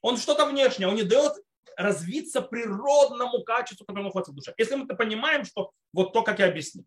Он 0.00 0.16
что-то 0.16 0.46
внешнее, 0.46 0.88
он 0.88 0.94
не 0.94 1.02
дает 1.02 1.32
развиться 1.76 2.40
природному 2.40 3.42
качеству, 3.42 3.84
которое 3.84 4.04
находится 4.04 4.30
в 4.30 4.36
душе. 4.36 4.54
Если 4.58 4.76
мы 4.76 4.84
это 4.84 4.94
понимаем, 4.94 5.44
что 5.44 5.72
вот 5.92 6.12
то, 6.12 6.22
как 6.22 6.38
я 6.38 6.46
объяснил. 6.46 6.84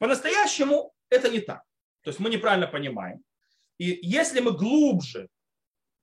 По-настоящему 0.00 0.92
это 1.08 1.28
не 1.28 1.38
так. 1.38 1.62
То 2.04 2.10
есть 2.10 2.20
мы 2.20 2.30
неправильно 2.30 2.66
понимаем. 2.66 3.24
И 3.78 3.98
если 4.02 4.40
мы 4.40 4.52
глубже 4.52 5.28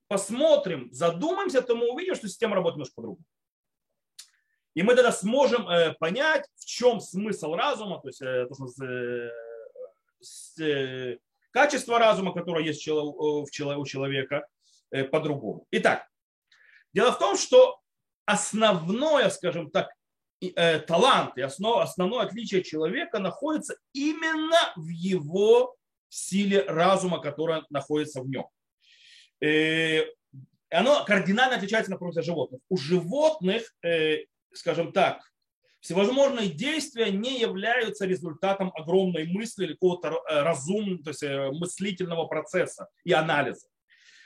посмотрим, 0.08 0.90
задумаемся, 0.92 1.62
то 1.62 1.76
мы 1.76 1.90
увидим, 1.90 2.16
что 2.16 2.28
система 2.28 2.56
работает 2.56 2.78
немножко 2.78 2.96
по-другому. 2.96 3.26
И 4.74 4.84
мы 4.84 4.96
тогда 4.96 5.12
сможем 5.12 5.68
э, 5.68 5.94
понять, 6.00 6.48
в 6.56 6.66
чем 6.66 7.00
смысл 7.00 7.54
разума, 7.56 8.02
то 8.02 8.08
есть 8.08 8.22
э, 8.22 8.48
э, 10.64 11.18
качество 11.52 12.00
разума, 12.00 12.34
которое 12.34 12.66
есть 12.66 12.88
у 12.88 13.48
человека, 13.50 14.48
по-другому. 15.12 15.66
Итак, 15.72 16.06
дело 16.94 17.14
в 17.14 17.20
том, 17.20 17.38
что 17.38 17.80
основное, 18.26 19.30
скажем 19.30 19.72
так, 19.72 19.90
талант 20.88 21.38
и 21.38 21.42
основное 21.42 22.26
отличие 22.26 22.64
человека 22.64 23.20
находится 23.20 23.78
именно 23.94 24.74
в 24.76 24.90
его 24.90 25.78
силе 26.14 26.64
разума, 26.64 27.20
которая 27.20 27.64
находится 27.70 28.22
в 28.22 28.30
нем. 28.30 28.46
И 29.42 30.06
оно 30.70 31.04
кардинально 31.06 31.58
отличается, 31.58 31.92
например, 31.92 32.18
от 32.18 32.26
животных. 32.26 32.62
У 32.70 32.78
животных, 32.78 33.74
э, 33.84 34.26
скажем 34.54 34.94
так, 34.94 35.22
всевозможные 35.80 36.50
действия 36.50 37.12
не 37.12 37.40
являются 37.40 38.06
результатом 38.06 38.72
огромной 38.76 39.26
мысли 39.26 39.66
или 39.66 39.74
какого-то 39.74 40.10
э, 40.10 40.42
разумного, 40.44 41.04
то 41.04 41.10
есть 41.10 41.24
э, 41.24 41.52
мыслительного 41.52 42.26
процесса 42.28 42.88
и 43.04 43.12
анализа. 43.12 43.68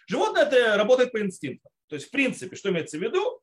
Животное 0.08 0.44
это 0.44 0.78
работает 0.78 1.12
по 1.12 1.22
инстинктам. 1.22 1.72
То 1.88 1.96
есть, 1.96 2.10
в 2.10 2.12
принципе, 2.12 2.56
что 2.56 2.70
имеется 2.70 2.98
в 2.98 3.02
виду? 3.02 3.42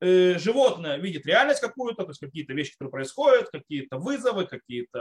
Животное 0.00 0.96
видит 0.96 1.26
реальность 1.26 1.60
какую-то, 1.60 2.02
то 2.02 2.10
есть 2.10 2.18
какие-то 2.18 2.54
вещи, 2.54 2.72
которые 2.72 2.90
происходят, 2.90 3.50
какие-то 3.50 3.98
вызовы, 3.98 4.46
какие-то, 4.48 4.98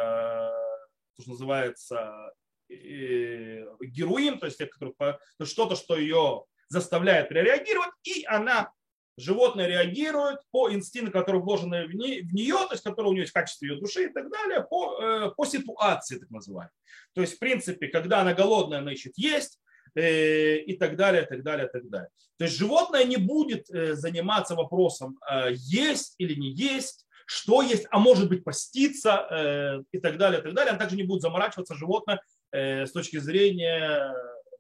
то, 1.16 1.22
что 1.24 1.32
называется, 1.32 2.32
героин, 2.72 4.40
то 4.40 4.46
есть 4.46 4.58
тех, 4.58 4.70
которые, 4.70 5.20
что-то, 5.44 5.76
что 5.76 5.98
ее 5.98 6.46
заставляет 6.70 7.32
реагировать, 7.32 7.92
и 8.04 8.24
она, 8.26 8.72
животное 9.18 9.68
реагирует 9.68 10.40
по 10.52 10.72
инстинкту, 10.72 11.12
который 11.12 11.42
вложен 11.42 11.70
в 11.70 11.94
нее, 11.94 12.56
то 12.56 12.72
есть 12.72 12.84
который 12.84 13.08
у 13.08 13.12
нее 13.12 13.22
есть 13.22 13.32
в 13.32 13.36
качестве 13.36 13.70
ее 13.70 13.80
души 13.80 14.06
и 14.06 14.08
так 14.14 14.32
далее, 14.32 14.66
по, 14.70 14.98
э, 15.00 15.32
по 15.36 15.46
ситуации, 15.46 16.18
так 16.18 16.30
называемой. 16.30 16.72
То 17.14 17.22
есть, 17.22 17.36
в 17.36 17.40
принципе, 17.40 17.88
когда 17.88 18.22
она 18.22 18.34
голодная, 18.34 18.80
она 18.80 18.94
ищет 18.94 19.18
есть, 19.18 19.60
э, 19.96 20.58
и 20.60 20.78
так 20.78 20.96
далее, 20.96 21.24
так 21.24 21.44
далее, 21.44 21.68
так 21.68 21.90
далее. 21.90 22.10
То 22.38 22.46
есть 22.46 22.58
животное 22.58 23.04
не 23.04 23.18
будет 23.18 23.70
э, 23.70 23.94
заниматься 23.96 24.56
вопросом, 24.56 25.20
есть 25.52 26.16
или 26.18 26.34
не 26.36 26.52
есть, 26.52 27.06
что 27.26 27.62
есть, 27.62 27.86
а 27.92 28.00
может 28.00 28.28
быть 28.30 28.44
поститься 28.44 29.84
и 29.94 30.00
так 30.00 30.18
далее, 30.18 30.42
так 30.42 30.54
далее. 30.54 30.72
Она 30.72 30.80
также 30.80 30.98
не 30.98 31.04
будет 31.04 31.22
заморачиваться 31.22 31.76
животное 31.76 32.20
Э, 32.20 32.41
с 32.52 32.92
точки 32.92 33.18
зрения 33.18 34.14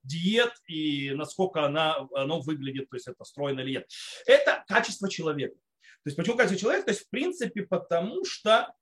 диет 0.03 0.53
и 0.67 1.11
насколько 1.11 1.65
она, 1.65 2.07
оно 2.15 2.39
выглядит, 2.39 2.89
то 2.89 2.95
есть 2.95 3.07
это 3.07 3.23
стройно 3.23 3.61
или 3.61 3.71
нет. 3.71 3.89
Это 4.25 4.63
качество 4.67 5.09
человека. 5.09 5.55
То 5.55 6.07
есть 6.07 6.17
почему 6.17 6.37
качество 6.37 6.59
человека? 6.59 6.85
То 6.85 6.91
есть 6.91 7.05
в 7.05 7.09
принципе 7.09 7.63
потому 7.63 8.25
что 8.25 8.73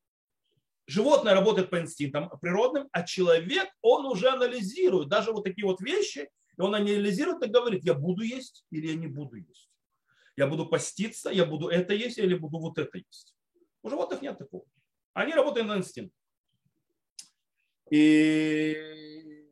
животное 0.88 1.34
работает 1.34 1.70
по 1.70 1.80
инстинктам 1.80 2.30
природным, 2.40 2.88
а 2.92 3.04
человек, 3.04 3.70
он 3.82 4.06
уже 4.06 4.30
анализирует 4.30 5.10
даже 5.10 5.32
вот 5.32 5.44
такие 5.44 5.66
вот 5.66 5.82
вещи, 5.82 6.30
и 6.58 6.62
он 6.62 6.74
анализирует 6.74 7.44
и 7.44 7.50
говорит, 7.50 7.84
я 7.84 7.94
буду 7.94 8.22
есть 8.22 8.66
или 8.72 8.88
я 8.88 8.96
не 8.96 9.08
буду 9.08 9.36
есть. 9.36 9.70
Я 10.36 10.48
буду 10.48 10.66
поститься, 10.66 11.30
я 11.30 11.46
буду 11.46 11.68
это 11.68 11.94
есть 11.94 12.18
или 12.18 12.34
буду 12.34 12.60
вот 12.60 12.78
это 12.78 12.98
есть. 12.98 13.36
У 13.84 13.90
животных 13.90 14.22
нет 14.22 14.38
такого. 14.38 14.66
Они 15.14 15.34
работают 15.34 15.68
на 15.68 15.78
инстинкт. 15.78 16.14
И 17.92 19.48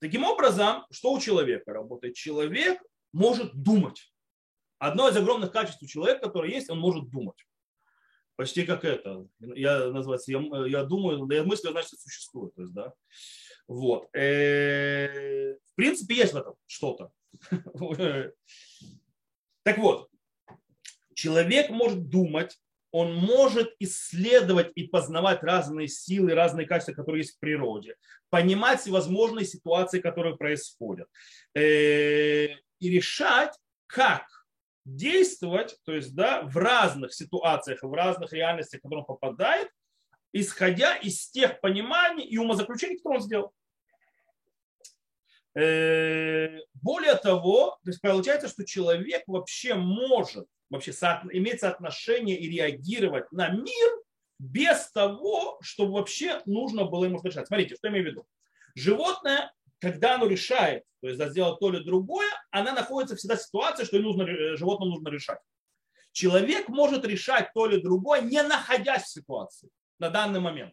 таким 0.00 0.24
образом, 0.24 0.84
что 0.90 1.12
у 1.12 1.20
человека 1.20 1.72
работает? 1.72 2.14
Человек 2.14 2.82
может 3.12 3.54
думать. 3.54 4.12
Одно 4.78 5.08
из 5.08 5.16
огромных 5.16 5.52
качеств 5.52 5.82
у 5.82 5.86
человека, 5.86 6.26
которое 6.26 6.52
есть, 6.52 6.68
он 6.68 6.80
может 6.80 7.08
думать. 7.10 7.46
Почти 8.34 8.64
как 8.64 8.84
это. 8.84 9.28
Я 9.38 9.90
называется, 9.90 10.32
я, 10.32 10.40
я 10.66 10.84
думаю, 10.84 11.26
да 11.26 11.36
я 11.36 11.44
мыслю, 11.44 11.70
значит, 11.70 12.00
существует. 12.00 12.54
То 12.54 12.62
есть, 12.62 12.74
да. 12.74 12.92
Вот. 13.68 14.08
Э, 14.16 15.54
в 15.54 15.74
принципе, 15.76 16.16
есть 16.16 16.32
в 16.32 16.36
этом 16.36 16.54
что-то. 16.66 17.12
Так 19.64 19.78
вот, 19.78 20.10
человек 21.14 21.70
может 21.70 22.08
думать 22.08 22.58
он 22.92 23.14
может 23.14 23.74
исследовать 23.78 24.70
и 24.74 24.86
познавать 24.86 25.42
разные 25.42 25.88
силы, 25.88 26.34
разные 26.34 26.66
качества, 26.66 26.92
которые 26.92 27.22
есть 27.22 27.36
в 27.36 27.40
природе, 27.40 27.96
понимать 28.28 28.80
всевозможные 28.80 29.46
ситуации, 29.46 30.00
которые 30.00 30.36
происходят, 30.36 31.08
э, 31.54 32.48
и 32.78 32.90
решать, 32.90 33.54
как 33.86 34.26
действовать, 34.84 35.76
то 35.84 35.94
есть 35.94 36.14
да, 36.14 36.42
в 36.42 36.56
разных 36.56 37.14
ситуациях, 37.14 37.82
в 37.82 37.92
разных 37.92 38.32
реальностях, 38.32 38.80
в 38.80 38.82
которые 38.82 39.00
он 39.00 39.06
попадает, 39.06 39.68
исходя 40.32 40.96
из 40.96 41.30
тех 41.30 41.60
пониманий 41.60 42.24
и 42.24 42.36
умозаключений, 42.36 42.96
которые 42.96 43.20
он 43.20 43.24
сделал. 43.24 43.52
Э, 45.54 46.58
более 46.74 47.14
того, 47.14 47.78
то 47.84 47.90
есть 47.90 48.00
получается, 48.00 48.48
что 48.48 48.64
человек 48.64 49.22
вообще 49.26 49.74
может 49.74 50.46
вообще 50.72 50.92
со, 50.92 51.22
иметь 51.30 51.60
соотношение 51.60 52.38
и 52.38 52.48
реагировать 52.48 53.30
на 53.30 53.50
мир 53.50 53.90
без 54.38 54.90
того, 54.90 55.58
чтобы 55.60 55.92
вообще 55.92 56.40
нужно 56.46 56.84
было 56.84 57.04
ему 57.04 57.20
решать. 57.22 57.46
Смотрите, 57.46 57.76
что 57.76 57.86
я 57.86 57.92
имею 57.92 58.06
в 58.06 58.08
виду. 58.08 58.26
Животное, 58.74 59.52
когда 59.78 60.14
оно 60.14 60.26
решает, 60.26 60.84
то 61.00 61.08
есть 61.08 61.22
сделать 61.30 61.60
то 61.60 61.68
или 61.68 61.84
другое, 61.84 62.28
она 62.50 62.72
находится 62.72 63.16
всегда 63.16 63.36
в 63.36 63.42
ситуации, 63.42 63.84
что 63.84 63.98
нужно, 63.98 64.22
э, 64.22 64.56
животному 64.56 64.94
нужно 64.94 65.08
решать. 65.10 65.38
Человек 66.12 66.68
может 66.68 67.04
решать 67.04 67.52
то 67.54 67.66
или 67.66 67.80
другое, 67.80 68.22
не 68.22 68.42
находясь 68.42 69.04
в 69.04 69.08
ситуации 69.08 69.68
на 69.98 70.08
данный 70.10 70.40
момент. 70.40 70.72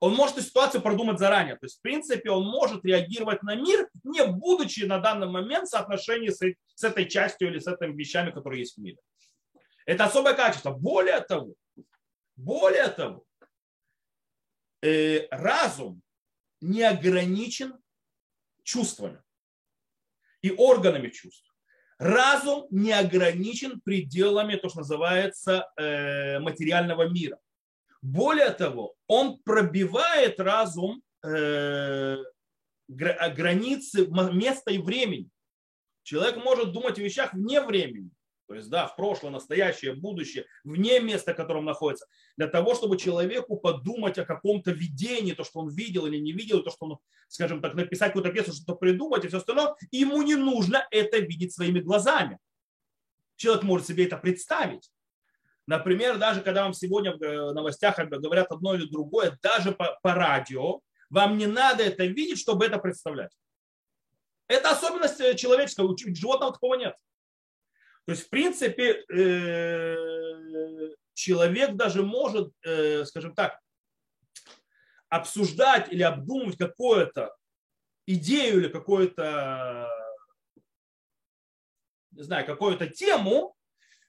Он 0.00 0.14
может 0.14 0.38
эту 0.38 0.46
ситуацию 0.46 0.80
продумать 0.80 1.18
заранее. 1.18 1.56
То 1.56 1.66
есть, 1.66 1.78
в 1.78 1.82
принципе, 1.82 2.30
он 2.30 2.44
может 2.44 2.84
реагировать 2.84 3.42
на 3.42 3.54
мир, 3.54 3.88
не 4.02 4.26
будучи 4.26 4.84
на 4.84 4.98
данный 4.98 5.28
момент 5.28 5.68
в 5.68 5.70
соотношении 5.70 6.30
с, 6.30 6.40
с 6.74 6.84
этой 6.84 7.06
частью 7.06 7.48
или 7.48 7.58
с 7.58 7.66
этими 7.66 7.94
вещами, 7.94 8.30
которые 8.30 8.60
есть 8.60 8.76
в 8.76 8.80
мире. 8.80 8.96
Это 9.84 10.06
особое 10.06 10.34
качество. 10.34 10.70
Более 10.70 11.20
того, 11.20 11.54
более 12.36 12.88
того, 12.88 13.24
э, 14.82 15.26
разум 15.30 16.02
не 16.60 16.82
ограничен 16.82 17.78
чувствами. 18.62 19.22
и 20.42 20.50
органами 20.50 21.10
чувств. 21.10 21.54
Разум 21.98 22.66
не 22.70 22.92
ограничен 22.92 23.78
пределами, 23.82 24.56
то, 24.56 24.70
что 24.70 24.78
называется, 24.78 25.70
э, 25.76 26.38
материального 26.38 27.06
мира. 27.10 27.38
Более 28.02 28.50
того, 28.50 28.94
он 29.06 29.38
пробивает 29.42 30.40
разум 30.40 31.02
э, 31.22 32.16
границы 32.88 34.06
места 34.06 34.70
и 34.70 34.78
времени. 34.78 35.28
Человек 36.02 36.36
может 36.42 36.72
думать 36.72 36.98
о 36.98 37.02
вещах 37.02 37.34
вне 37.34 37.60
времени. 37.60 38.10
То 38.50 38.56
есть, 38.56 38.68
да, 38.68 38.88
в 38.88 38.96
прошлое, 38.96 39.30
настоящее, 39.30 39.94
будущее, 39.94 40.44
вне 40.64 40.98
места, 40.98 41.34
в 41.34 41.36
котором 41.36 41.64
находится, 41.64 42.06
для 42.36 42.48
того, 42.48 42.74
чтобы 42.74 42.98
человеку 42.98 43.56
подумать 43.56 44.18
о 44.18 44.24
каком-то 44.24 44.72
видении, 44.72 45.34
то, 45.34 45.44
что 45.44 45.60
он 45.60 45.68
видел 45.68 46.06
или 46.06 46.16
не 46.18 46.32
видел, 46.32 46.64
то, 46.64 46.70
что 46.70 46.86
он, 46.86 46.98
скажем 47.28 47.62
так, 47.62 47.74
написать 47.74 48.08
какую-то 48.08 48.32
пьесу, 48.32 48.52
что-то 48.52 48.74
придумать 48.74 49.24
и 49.24 49.28
все 49.28 49.36
остальное, 49.36 49.76
ему 49.92 50.20
не 50.22 50.34
нужно 50.34 50.84
это 50.90 51.18
видеть 51.18 51.54
своими 51.54 51.78
глазами. 51.78 52.38
Человек 53.36 53.62
может 53.62 53.86
себе 53.86 54.06
это 54.06 54.16
представить. 54.16 54.90
Например, 55.70 56.18
даже 56.18 56.40
когда 56.42 56.64
вам 56.64 56.72
сегодня 56.74 57.16
в 57.16 57.22
э, 57.22 57.52
новостях 57.52 57.96
говорят 57.96 58.50
одно 58.50 58.74
или 58.74 58.90
другое, 58.90 59.38
даже 59.40 59.70
по, 59.70 60.00
по 60.02 60.14
радио, 60.14 60.80
вам 61.10 61.38
не 61.38 61.46
надо 61.46 61.84
это 61.84 62.06
видеть, 62.06 62.40
чтобы 62.40 62.66
это 62.66 62.78
представлять. 62.78 63.30
Это 64.48 64.70
особенность 64.70 65.20
э, 65.20 65.36
человеческая, 65.36 65.86
у 65.86 65.96
животного 65.96 66.52
такого 66.52 66.74
нет. 66.74 66.96
То 68.04 68.10
есть, 68.10 68.26
в 68.26 68.30
принципе, 68.30 69.04
э, 69.14 70.90
человек 71.14 71.76
даже 71.76 72.02
может, 72.02 72.52
скажем 73.06 73.36
так, 73.36 73.60
обсуждать 75.08 75.92
или 75.92 76.02
обдумывать 76.02 76.58
какую-то 76.58 77.36
идею 78.06 78.58
или 78.58 78.68
какую-то, 78.68 79.88
не 82.10 82.22
знаю, 82.24 82.44
какую-то 82.44 82.88
тему 82.88 83.54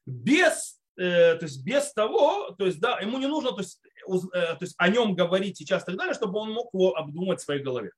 без, 0.07 0.80
то 1.01 1.39
есть 1.41 1.63
без 1.63 1.91
того, 1.93 2.51
то 2.51 2.65
есть, 2.65 2.79
да, 2.79 2.99
ему 2.99 3.17
не 3.17 3.27
нужно, 3.27 3.51
то 3.51 3.61
есть, 3.61 3.81
то 4.05 4.57
есть 4.61 4.75
о 4.77 4.87
нем 4.89 5.15
говорить 5.15 5.57
сейчас 5.57 5.83
и 5.83 5.85
так 5.87 5.97
далее, 5.97 6.13
чтобы 6.13 6.37
он 6.39 6.51
мог 6.51 6.71
его 6.73 6.95
обдумать 6.95 7.39
в 7.39 7.43
своей 7.43 7.63
голове. 7.63 7.91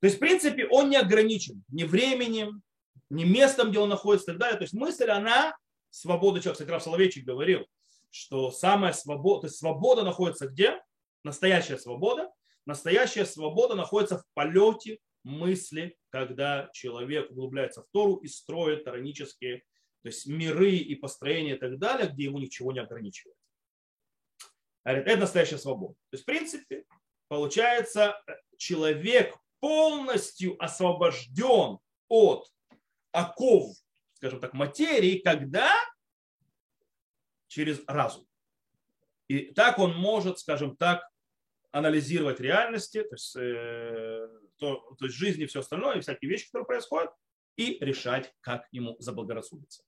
То 0.00 0.06
есть, 0.06 0.16
в 0.16 0.20
принципе, 0.20 0.66
он 0.66 0.88
не 0.88 0.96
ограничен 0.96 1.62
ни 1.68 1.84
временем, 1.84 2.62
не 3.10 3.24
местом, 3.24 3.70
где 3.70 3.80
он 3.80 3.90
находится 3.90 4.30
и 4.30 4.34
так 4.34 4.40
далее. 4.40 4.56
То 4.56 4.64
есть 4.64 4.72
мысль, 4.72 5.10
она 5.10 5.54
свобода 5.90 6.40
человека. 6.40 6.54
Кстати, 6.62 6.70
Раф 6.70 6.82
Соловейчик 6.82 7.24
говорил, 7.24 7.66
что 8.10 8.50
самая 8.50 8.92
свобода, 8.92 9.42
то 9.42 9.46
есть 9.48 9.58
свобода 9.58 10.02
находится 10.02 10.48
где? 10.48 10.80
Настоящая 11.22 11.76
свобода. 11.76 12.30
Настоящая 12.64 13.26
свобода 13.26 13.74
находится 13.74 14.18
в 14.18 14.24
полете 14.32 15.00
мысли, 15.22 15.98
когда 16.08 16.70
человек 16.72 17.30
углубляется 17.30 17.82
в 17.82 17.86
Тору 17.92 18.16
и 18.16 18.28
строит 18.28 18.84
таранические 18.84 19.64
то 20.02 20.08
есть 20.08 20.26
миры 20.26 20.72
и 20.72 20.94
построения 20.94 21.56
и 21.56 21.58
так 21.58 21.78
далее, 21.78 22.08
где 22.08 22.24
ему 22.24 22.38
ничего 22.38 22.72
не 22.72 22.80
ограничивает. 22.80 23.36
Это 24.84 25.16
настоящая 25.16 25.58
свобода. 25.58 25.94
То 26.10 26.14
есть, 26.14 26.22
в 26.22 26.26
принципе, 26.26 26.84
получается, 27.28 28.20
человек 28.56 29.36
полностью 29.60 30.62
освобожден 30.62 31.78
от 32.08 32.50
оков, 33.12 33.76
скажем 34.14 34.40
так, 34.40 34.54
материи, 34.54 35.18
когда 35.18 35.70
через 37.48 37.82
разум. 37.86 38.26
И 39.28 39.52
так 39.52 39.78
он 39.78 39.94
может, 39.94 40.38
скажем 40.38 40.76
так, 40.76 41.02
анализировать 41.72 42.40
реальности, 42.40 43.02
то 43.02 43.14
есть, 43.14 43.36
э, 43.36 44.28
то, 44.56 44.96
то 44.98 45.04
есть 45.04 45.16
жизнь 45.16 45.42
и 45.42 45.46
все 45.46 45.60
остальное, 45.60 45.98
и 45.98 46.00
всякие 46.00 46.30
вещи, 46.30 46.46
которые 46.46 46.66
происходят, 46.66 47.12
и 47.56 47.78
решать, 47.80 48.32
как 48.40 48.66
ему 48.72 48.96
заблагорассудится. 48.98 49.84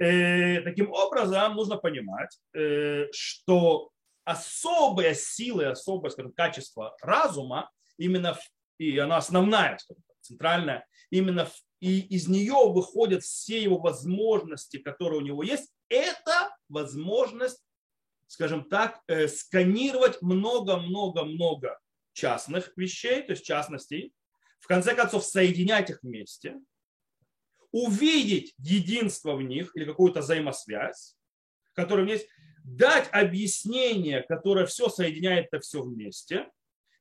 Э, 0.00 0.62
таким 0.62 0.90
образом, 0.92 1.54
нужно 1.56 1.76
понимать, 1.76 2.38
э, 2.54 3.08
что 3.12 3.90
особая 4.24 5.14
сила 5.14 5.70
особое 5.70 6.10
скажем, 6.10 6.32
качество 6.32 6.96
разума, 7.02 7.70
именно, 7.98 8.38
и 8.78 8.96
она 8.96 9.18
основная, 9.18 9.76
скажем, 9.76 10.02
центральная, 10.22 10.86
именно 11.10 11.44
в, 11.44 11.52
и 11.80 12.00
из 12.00 12.28
нее 12.28 12.70
выходят 12.72 13.22
все 13.22 13.62
его 13.62 13.78
возможности, 13.78 14.78
которые 14.78 15.20
у 15.20 15.24
него 15.24 15.42
есть, 15.42 15.70
это 15.90 16.56
возможность, 16.70 17.62
скажем 18.26 18.64
так, 18.70 19.00
э, 19.06 19.28
сканировать 19.28 20.22
много-много-много 20.22 21.78
частных 22.14 22.72
вещей, 22.74 23.22
то 23.22 23.32
есть 23.32 23.44
частностей, 23.44 24.14
в 24.60 24.66
конце 24.66 24.94
концов 24.94 25.24
соединять 25.24 25.90
их 25.90 25.98
вместе, 26.02 26.58
увидеть 27.72 28.54
единство 28.58 29.34
в 29.34 29.42
них 29.42 29.72
или 29.74 29.84
какую-то 29.84 30.20
взаимосвязь, 30.20 31.16
которая 31.74 32.06
есть, 32.06 32.28
дать 32.64 33.08
объяснение, 33.12 34.22
которое 34.22 34.66
все 34.66 34.88
соединяет 34.88 35.46
это 35.50 35.60
все 35.60 35.82
вместе, 35.82 36.48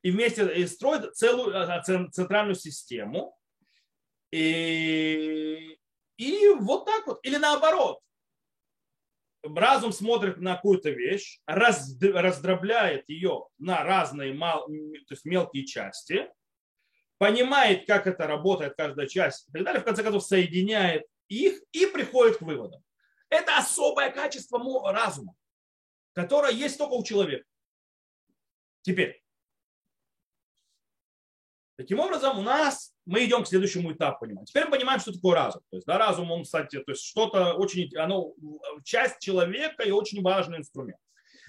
и 0.01 0.11
вместе 0.11 0.47
и 0.55 0.65
строит 0.67 1.15
целую 1.15 1.55
а, 1.55 1.75
а, 1.75 1.81
центральную 1.83 2.55
систему. 2.55 3.35
И, 4.31 5.77
и 6.17 6.49
вот 6.59 6.85
так 6.85 7.07
вот. 7.07 7.19
Или 7.23 7.37
наоборот. 7.37 7.99
Разум 9.41 9.93
смотрит 9.93 10.37
на 10.37 10.55
какую-то 10.55 10.89
вещь, 10.89 11.39
раздробляет 11.45 13.07
ее 13.07 13.45
на 13.57 13.83
разные 13.83 14.33
мал, 14.33 14.67
то 14.67 15.13
есть 15.13 15.23
мелкие 15.23 15.65
части, 15.65 16.27
понимает, 17.19 17.85
как 17.85 18.07
это 18.07 18.25
работает 18.25 18.73
каждая 18.75 19.05
часть 19.05 19.47
и 19.47 19.51
так 19.51 19.63
далее, 19.63 19.81
в 19.81 19.85
конце 19.85 20.01
концов 20.01 20.23
соединяет 20.23 21.05
их 21.27 21.61
и 21.71 21.85
приходит 21.85 22.37
к 22.37 22.41
выводам. 22.41 22.81
Это 23.29 23.57
особое 23.57 24.09
качество 24.09 24.59
разума, 24.91 25.35
которое 26.13 26.51
есть 26.51 26.79
только 26.79 26.93
у 26.93 27.03
человека. 27.03 27.45
Теперь, 28.81 29.21
Таким 31.79 32.01
образом, 32.01 32.37
у 32.37 32.41
нас 32.41 32.93
мы 33.05 33.23
идем 33.23 33.45
к 33.45 33.47
следующему 33.47 33.93
этапу 33.93 34.25
понимания. 34.25 34.45
Теперь 34.45 34.65
мы 34.65 34.71
понимаем, 34.71 34.99
что 34.99 35.13
такое 35.13 35.35
разум. 35.35 35.61
То 35.69 35.77
есть, 35.77 35.87
да, 35.87 35.97
разум, 35.97 36.29
он, 36.29 36.43
кстати, 36.43 36.77
то 36.77 36.91
есть 36.91 37.05
что-то 37.05 37.53
очень, 37.53 37.95
оно 37.95 38.33
часть 38.83 39.19
человека 39.19 39.83
и 39.83 39.91
очень 39.91 40.21
важный 40.21 40.57
инструмент. 40.57 40.99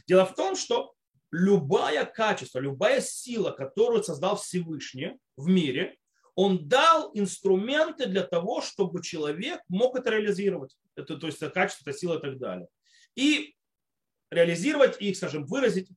Дело 0.06 0.24
в 0.24 0.36
том, 0.36 0.54
что 0.54 0.94
любое 1.30 2.04
качество, 2.04 2.58
любая 2.58 3.00
сила, 3.00 3.50
которую 3.50 4.02
создал 4.02 4.36
Всевышний 4.36 5.18
в 5.36 5.48
мире, 5.48 5.96
он 6.34 6.68
дал 6.68 7.10
инструменты 7.14 8.06
для 8.06 8.22
того, 8.22 8.62
чтобы 8.62 9.02
человек 9.02 9.60
мог 9.68 9.96
это 9.96 10.10
реализировать. 10.10 10.76
Это, 10.96 11.16
то 11.16 11.26
есть 11.26 11.38
качество, 11.52 11.88
это 11.88 11.98
сила 11.98 12.18
и 12.18 12.20
так 12.20 12.38
далее. 12.38 12.68
И 13.14 13.54
реализовать 14.30 15.00
их, 15.00 15.16
скажем, 15.16 15.44
выразить. 15.44 15.88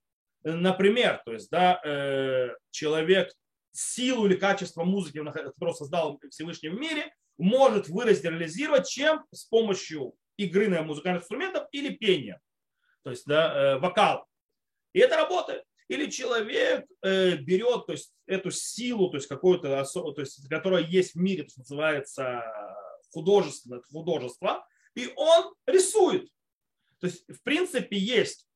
Например, 0.43 1.21
то 1.25 1.33
есть, 1.33 1.49
да, 1.49 1.79
э, 1.83 2.49
человек 2.71 3.31
силу 3.71 4.25
или 4.25 4.35
качество 4.35 4.83
музыки, 4.83 5.23
которую 5.23 5.75
создал 5.75 6.19
Всевышний 6.29 6.69
в 6.69 6.75
мире, 6.75 7.13
может 7.37 7.87
выразить, 7.87 8.25
реализировать, 8.25 8.87
чем 8.87 9.25
с 9.31 9.45
помощью 9.45 10.13
игры 10.37 10.67
на 10.67 10.83
музыкальных 10.83 11.23
инструментах 11.23 11.67
или 11.71 11.95
пения, 11.95 12.39
то 13.03 13.09
есть 13.11 13.25
да, 13.25 13.75
э, 13.75 13.79
вокал. 13.79 14.27
И 14.93 14.99
это 14.99 15.17
работает. 15.17 15.63
Или 15.89 16.09
человек 16.09 16.85
э, 17.01 17.35
берет 17.35 17.85
то 17.85 17.91
есть, 17.91 18.13
эту 18.25 18.51
силу, 18.51 19.09
то 19.09 19.17
есть 19.17 19.27
какую-то, 19.27 19.83
то 19.83 20.13
есть, 20.17 20.47
которая 20.49 20.83
есть 20.83 21.13
в 21.13 21.19
мире, 21.19 21.43
то 21.43 21.47
есть, 21.47 21.57
называется 21.57 22.41
художество, 23.11 23.81
художество, 23.91 24.65
и 24.95 25.11
он 25.15 25.53
рисует. 25.67 26.29
То 26.99 27.07
есть, 27.07 27.25
в 27.27 27.43
принципе, 27.43 27.97
есть 27.97 28.47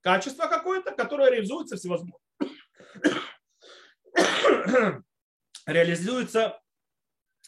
качество 0.00 0.46
какое-то, 0.46 0.92
которое 0.92 1.30
реализуется 1.30 1.76
всевозможно 1.76 2.16
реализуется 5.66 6.60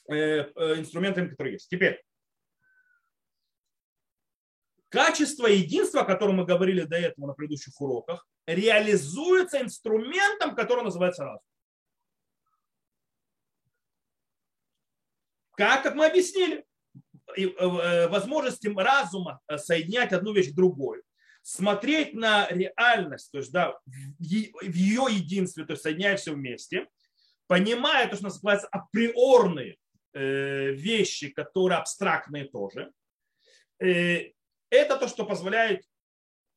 э, 0.08 0.14
э, 0.14 0.78
инструментами, 0.78 1.28
которые 1.28 1.54
есть. 1.54 1.68
Теперь, 1.68 2.02
качество 4.90 5.46
единства, 5.46 6.02
о 6.02 6.04
котором 6.04 6.36
мы 6.36 6.44
говорили 6.44 6.82
до 6.82 6.96
этого 6.96 7.28
на 7.28 7.32
предыдущих 7.32 7.80
уроках, 7.80 8.26
реализуется 8.46 9.60
инструментом, 9.62 10.54
который 10.54 10.84
называется 10.84 11.24
разум. 11.24 11.42
Как, 15.56 15.82
как 15.82 15.94
мы 15.94 16.06
объяснили, 16.06 16.64
э, 17.36 18.08
возможности 18.08 18.68
разума 18.68 19.40
соединять 19.56 20.12
одну 20.12 20.32
вещь 20.32 20.50
с 20.50 20.54
другой 20.54 21.02
смотреть 21.42 22.14
на 22.14 22.48
реальность, 22.48 23.30
то 23.32 23.38
есть 23.38 23.52
да, 23.52 23.78
в 23.86 24.22
ее 24.22 25.06
единстве, 25.10 25.64
то 25.64 25.72
есть 25.72 25.82
соединяя 25.82 26.16
все 26.16 26.32
вместе, 26.32 26.88
понимая 27.46 28.08
то, 28.08 28.16
что 28.16 28.24
называется 28.24 28.68
априорные 28.68 29.76
э, 30.12 30.72
вещи, 30.72 31.30
которые 31.30 31.78
абстрактные 31.78 32.44
тоже, 32.44 32.92
э, 33.82 34.32
это 34.70 34.96
то, 34.96 35.08
что 35.08 35.24
позволяет 35.24 35.84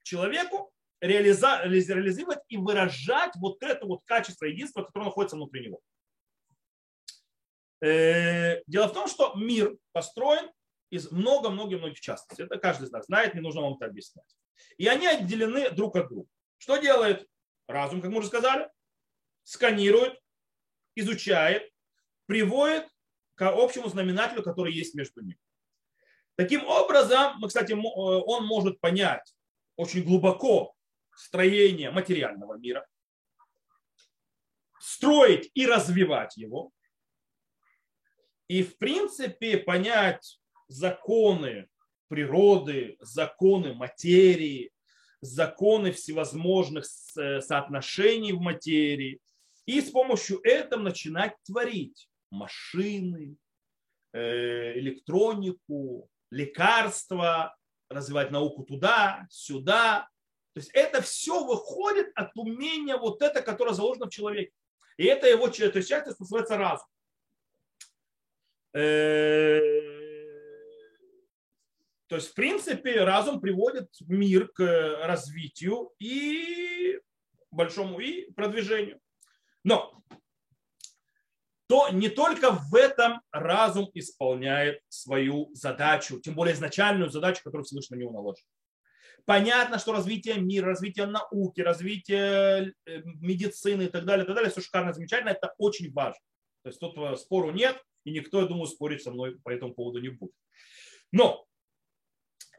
человеку 0.03 0.71
реализовать 1.01 2.43
и 2.47 2.57
выражать 2.57 3.35
вот 3.35 3.61
это 3.61 3.85
вот 3.85 4.01
качество 4.05 4.45
единства, 4.45 4.83
которое 4.83 5.05
находится 5.05 5.35
внутри 5.35 5.65
него. 5.67 5.81
Э, 7.81 8.63
дело 8.65 8.87
в 8.87 8.93
том, 8.93 9.07
что 9.07 9.33
мир 9.35 9.75
построен 9.91 10.49
из 10.89 11.11
много-много-многих 11.11 11.99
частностей. 11.99 12.45
Это 12.45 12.57
каждый 12.57 12.85
из 12.85 12.91
нас 12.91 13.07
знает, 13.07 13.33
не 13.33 13.41
нужно 13.41 13.61
вам 13.61 13.73
это 13.73 13.85
объяснять. 13.85 14.27
И 14.77 14.87
они 14.87 15.07
отделены 15.07 15.71
друг 15.71 15.95
от 15.95 16.07
друга. 16.07 16.29
Что 16.57 16.77
делает 16.77 17.27
разум, 17.67 18.01
как 18.01 18.11
мы 18.11 18.19
уже 18.19 18.27
сказали? 18.27 18.69
Сканирует, 19.43 20.17
изучает, 20.95 21.69
приводит 22.25 22.87
к 23.35 23.51
общему 23.51 23.89
знаменателю, 23.89 24.43
который 24.43 24.71
есть 24.71 24.93
между 24.93 25.21
ними. 25.21 25.39
Таким 26.35 26.65
образом, 26.65 27.37
мы, 27.39 27.47
кстати, 27.47 27.73
он 27.73 28.45
может 28.45 28.79
понять 28.79 29.33
очень 29.75 30.03
глубоко 30.03 30.73
строение 31.15 31.91
материального 31.91 32.57
мира, 32.57 32.85
строить 34.79 35.51
и 35.53 35.67
развивать 35.67 36.35
его, 36.37 36.71
и, 38.47 38.63
в 38.63 38.77
принципе, 38.77 39.57
понять 39.57 40.39
законы 40.67 41.69
природы, 42.07 42.97
законы 42.99 43.73
материи, 43.73 44.71
законы 45.21 45.91
всевозможных 45.91 46.85
э, 47.17 47.41
соотношений 47.41 48.33
в 48.33 48.41
материи, 48.41 49.19
и 49.65 49.81
с 49.81 49.89
помощью 49.89 50.39
этого 50.43 50.81
начинать 50.81 51.35
творить 51.43 52.09
машины, 52.29 53.37
э, 54.11 54.77
электронику, 54.79 56.09
лекарства, 56.33 57.55
развивать 57.89 58.31
науку 58.31 58.63
туда, 58.63 59.27
сюда. 59.29 60.09
То 60.53 60.59
есть 60.59 60.71
это 60.73 61.01
все 61.01 61.45
выходит 61.45 62.11
от 62.15 62.31
умения 62.35 62.97
вот 62.97 63.21
это, 63.21 63.41
которое 63.41 63.73
заложено 63.73 64.07
в 64.07 64.13
человеке. 64.13 64.51
И 64.97 65.05
это 65.05 65.27
его 65.27 65.47
то 65.47 65.63
есть 65.63 65.89
часть 65.89 66.19
называется 66.19 66.57
разум. 66.57 66.87
Э, 68.73 69.59
то 72.07 72.15
есть, 72.17 72.29
в 72.29 72.33
принципе, 72.33 73.03
разум 73.03 73.39
приводит 73.39 73.89
мир 74.01 74.47
к 74.49 74.61
развитию 75.03 75.91
и 75.99 76.99
большому 77.49 77.99
и 77.99 78.31
продвижению. 78.31 78.99
Но 79.63 80.03
то 81.73 81.89
не 81.89 82.07
только 82.07 82.51
в 82.51 82.75
этом 82.75 83.19
разум 83.31 83.89
исполняет 83.95 84.79
свою 84.89 85.49
задачу, 85.55 86.19
тем 86.19 86.35
более 86.35 86.53
изначальную 86.53 87.09
задачу, 87.09 87.41
которую 87.43 87.65
Всевышний 87.65 87.97
на 87.97 88.01
него 88.01 88.11
наложил. 88.11 88.45
Понятно, 89.25 89.79
что 89.79 89.91
развитие 89.91 90.35
мира, 90.35 90.67
развитие 90.67 91.07
науки, 91.07 91.61
развитие 91.61 92.75
э, 92.85 93.01
медицины 93.03 93.85
и 93.85 93.87
так 93.87 94.05
далее, 94.05 94.23
и 94.23 94.27
так 94.27 94.35
далее, 94.35 94.51
все 94.51 94.61
шикарно, 94.61 94.93
замечательно, 94.93 95.31
это 95.31 95.55
очень 95.57 95.91
важно. 95.91 96.21
То 96.61 96.69
есть 96.69 96.79
тут 96.79 96.95
э, 96.95 97.15
спору 97.17 97.49
нет, 97.49 97.81
и 98.03 98.11
никто, 98.11 98.41
я 98.41 98.45
думаю, 98.45 98.67
спорить 98.67 99.01
со 99.01 99.09
мной 99.09 99.39
по 99.39 99.49
этому 99.49 99.73
поводу 99.73 99.99
не 99.99 100.09
будет. 100.09 100.35
Но 101.11 101.43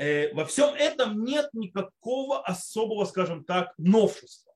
э, 0.01 0.35
во 0.35 0.45
всем 0.45 0.75
этом 0.75 1.23
нет 1.23 1.51
никакого 1.53 2.43
особого, 2.43 3.05
скажем 3.05 3.45
так, 3.45 3.75
новшества. 3.79 4.54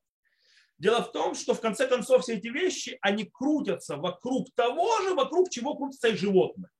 Дело 0.79 1.03
в 1.03 1.11
том, 1.11 1.35
что 1.35 1.55
в 1.55 1.61
конце 1.61 1.89
концов 1.89 2.23
все 2.23 2.35
эти 2.35 2.49
вещи, 2.49 2.99
они 3.01 3.25
крутятся 3.25 3.97
вокруг 3.97 4.49
того 4.55 5.01
же, 5.03 5.15
вокруг 5.15 5.51
чего 5.51 5.75
крутятся 5.75 6.09
и 6.09 6.17
животные. 6.17 6.71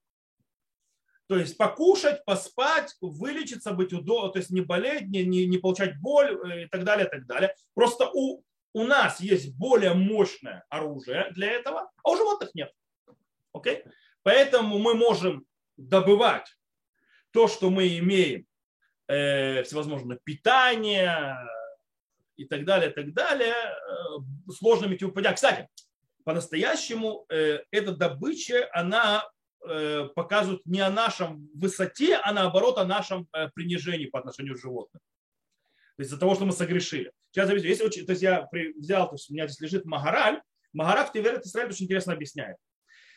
То 1.27 1.37
есть 1.37 1.57
покушать, 1.57 2.23
поспать, 2.25 2.95
вылечиться, 3.01 3.73
быть 3.73 3.93
удобно, 3.93 4.31
то 4.31 4.39
есть 4.39 4.49
не 4.49 4.61
болеть, 4.61 5.09
не, 5.09 5.23
не, 5.25 5.45
не 5.45 5.57
получать 5.59 5.99
боль 5.99 6.31
э, 6.31 6.63
и 6.63 6.67
так 6.67 6.83
далее, 6.83 7.05
и 7.05 7.09
так 7.09 7.27
далее. 7.27 7.53
Просто 7.75 8.09
у, 8.11 8.41
у 8.73 8.83
нас 8.83 9.19
есть 9.19 9.53
более 9.55 9.93
мощное 9.93 10.65
оружие 10.69 11.29
для 11.31 11.51
этого, 11.51 11.91
а 12.03 12.09
у 12.09 12.15
животных 12.15 12.55
нет. 12.55 12.73
Okay? 13.55 13.85
Поэтому 14.23 14.79
мы 14.79 14.95
можем 14.95 15.45
добывать 15.77 16.47
то, 17.31 17.47
что 17.47 17.69
мы 17.69 17.99
имеем, 17.99 18.47
э, 19.07 19.61
всевозможное 19.63 20.19
питание, 20.23 21.35
и 22.39 22.45
так 22.45 22.63
далее, 22.63 22.89
так 22.89 23.13
далее, 23.13 23.53
э, 23.53 24.51
сложными 24.51 24.95
типа 24.95 25.11
путями. 25.11 25.35
Кстати, 25.35 25.67
по-настоящему 26.23 27.25
э, 27.29 27.59
эта 27.69 27.93
добыча, 27.93 28.69
она 28.71 29.29
э, 29.67 30.07
показывает 30.15 30.65
не 30.65 30.79
о 30.79 30.89
нашем 30.89 31.49
высоте, 31.53 32.15
а 32.15 32.31
наоборот 32.31 32.77
о 32.77 32.85
нашем 32.85 33.27
принижении 33.53 34.05
по 34.05 34.19
отношению 34.19 34.55
к 34.55 34.61
животным. 34.61 35.01
То 35.97 36.01
есть 36.01 36.11
из-за 36.11 36.19
того, 36.19 36.35
что 36.35 36.45
мы 36.45 36.53
согрешили. 36.53 37.11
Сейчас 37.31 37.49
вижу, 37.49 37.67
если 37.67 37.89
то 37.89 38.11
есть 38.13 38.21
я 38.21 38.47
взял, 38.77 39.09
то 39.09 39.15
есть 39.15 39.29
у 39.29 39.33
меня 39.33 39.45
здесь 39.47 39.59
лежит 39.59 39.85
Магараль. 39.85 40.41
Магараль 40.71 41.07
в 41.07 41.11
Тиверет 41.11 41.45
Израиль 41.45 41.69
очень 41.69 41.85
интересно 41.85 42.13
объясняет. 42.13 42.55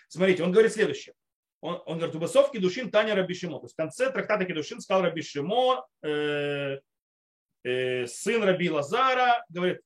Смотрите, 0.09 0.43
он 0.43 0.51
говорит 0.51 0.73
следующее. 0.73 1.15
Он, 1.61 1.81
он 1.87 1.99
говорит, 1.99 2.17
у 2.17 2.19
басовки 2.19 2.59
душин 2.59 2.91
Таня 2.91 3.15
Рабишимо. 3.15 3.61
То 3.61 3.67
есть 3.67 3.75
в 3.75 3.77
конце 3.77 4.11
трактата 4.11 4.45
Кедушин 4.45 4.81
сказал 4.81 5.05
Рабишимо, 5.05 5.87
э, 6.03 6.09
Э, 6.73 6.79
сын 7.65 8.43
Раби 8.43 8.71
Лазара, 8.71 9.45
говорит, 9.49 9.81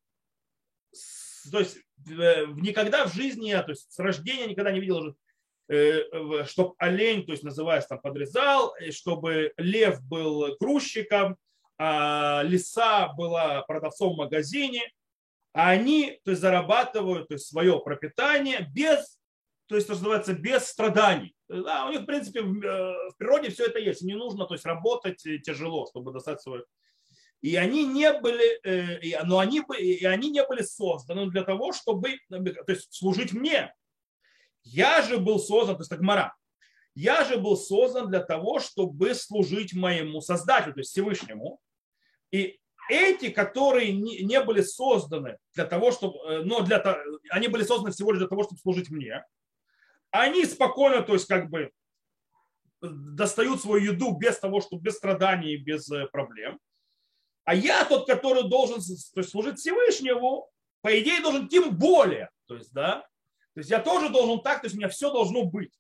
то 1.51 1.59
есть 1.59 1.79
э, 2.09 2.47
никогда 2.57 3.07
в 3.07 3.15
жизни, 3.15 3.53
то 3.53 3.71
есть 3.71 3.93
с 3.93 3.99
рождения 3.99 4.47
никогда 4.47 4.73
не 4.73 4.81
видел, 4.81 5.17
э, 5.69 6.45
чтобы 6.47 6.75
олень, 6.79 7.25
то 7.25 7.33
есть 7.33 7.45
называется 7.45 7.91
там 7.91 8.01
подрезал, 8.01 8.75
чтобы 8.91 9.53
лев 9.57 10.03
был 10.03 10.57
грузчиком, 10.59 11.37
а 11.79 12.43
лиса 12.43 13.13
была 13.17 13.63
продавцом 13.63 14.15
в 14.15 14.19
магазине, 14.19 14.83
а 15.53 15.71
они 15.71 16.21
то 16.25 16.31
есть, 16.31 16.41
зарабатывают 16.41 17.29
то 17.29 17.35
есть, 17.35 17.47
свое 17.47 17.79
пропитание 17.81 18.69
без, 18.75 19.19
то 19.69 19.75
есть, 19.75 19.87
то, 19.87 19.95
называется, 19.95 20.33
без 20.33 20.67
страданий. 20.67 21.35
Да, 21.49 21.87
у 21.87 21.93
них, 21.93 22.03
в 22.03 22.07
принципе, 22.07 22.43
в 22.43 23.15
природе 23.19 23.51
все 23.51 23.67
это 23.67 23.79
есть. 23.79 24.03
Не 24.03 24.15
нужно 24.15 24.47
то 24.47 24.55
есть, 24.55 24.65
работать 24.65 25.23
тяжело, 25.45 25.87
чтобы 25.87 26.13
достать 26.13 26.41
свое 26.41 26.65
и 27.47 27.55
они 27.55 27.85
не 27.85 28.13
были, 28.13 28.59
э, 28.65 29.23
но 29.23 29.39
они, 29.39 29.63
и 29.79 30.05
они 30.05 30.31
не 30.31 30.45
были 30.45 30.63
созданы 30.63 31.31
для 31.31 31.45
того, 31.45 31.73
чтобы 31.73 32.19
то 32.29 32.73
есть, 32.73 32.93
служить 32.93 33.33
мне. 33.33 33.73
Я 34.65 35.01
же 35.03 35.19
был 35.19 35.39
создан, 35.39 35.77
то 35.77 35.83
есть 35.83 35.93
Гмара, 35.93 36.35
я 36.97 37.25
же 37.25 37.37
был 37.37 37.57
создан 37.57 38.09
для 38.09 38.19
того, 38.19 38.59
чтобы 38.59 39.15
служить 39.15 39.75
моему 39.75 40.21
Создателю, 40.21 40.75
то 40.75 40.81
есть 40.81 40.91
Всевышнему. 40.91 41.61
И 42.33 42.59
эти, 42.91 43.31
которые 43.31 43.93
не 43.93 44.41
были 44.41 44.63
созданы 44.63 45.39
для 45.55 45.67
того, 45.67 45.93
чтобы, 45.93 46.19
э, 46.29 46.43
но 46.43 46.63
для 46.63 46.83
они 47.31 47.47
были 47.47 47.63
созданы 47.63 47.93
всего 47.93 48.11
лишь 48.11 48.19
для 48.19 48.29
того, 48.29 48.43
чтобы 48.43 48.61
служить 48.61 48.91
мне, 48.91 49.25
они 50.11 50.45
спокойно, 50.47 51.03
то 51.03 51.13
есть 51.13 51.27
как 51.27 51.49
бы 51.49 51.71
достают 52.81 53.61
свою 53.61 53.93
еду 53.93 54.17
без 54.17 54.37
того, 54.41 54.61
чтобы 54.61 54.83
без 54.83 54.97
страданий, 54.97 55.57
без 55.57 55.89
э, 55.93 56.07
проблем. 56.07 56.59
А 57.47 57.55
я 57.55 57.85
тот, 57.85 58.09
который 58.09 58.49
должен 58.49 58.81
то 58.81 59.21
есть, 59.21 59.31
служить 59.31 59.61
Всевышнему, 59.61 60.51
по 60.81 61.01
идее, 61.01 61.23
должен 61.23 61.49
тем 61.49 61.79
более. 61.79 62.29
То 62.47 62.57
есть, 62.57 62.73
да, 62.73 63.07
то 63.55 63.61
есть 63.61 63.71
я 63.71 63.81
тоже 63.81 64.09
должен 64.09 64.43
так, 64.43 64.61
то 64.61 64.67
есть 64.67 64.75
у 64.75 64.79
меня 64.79 64.89
все 64.89 65.13
должно 65.13 65.45
быть. 65.45 65.73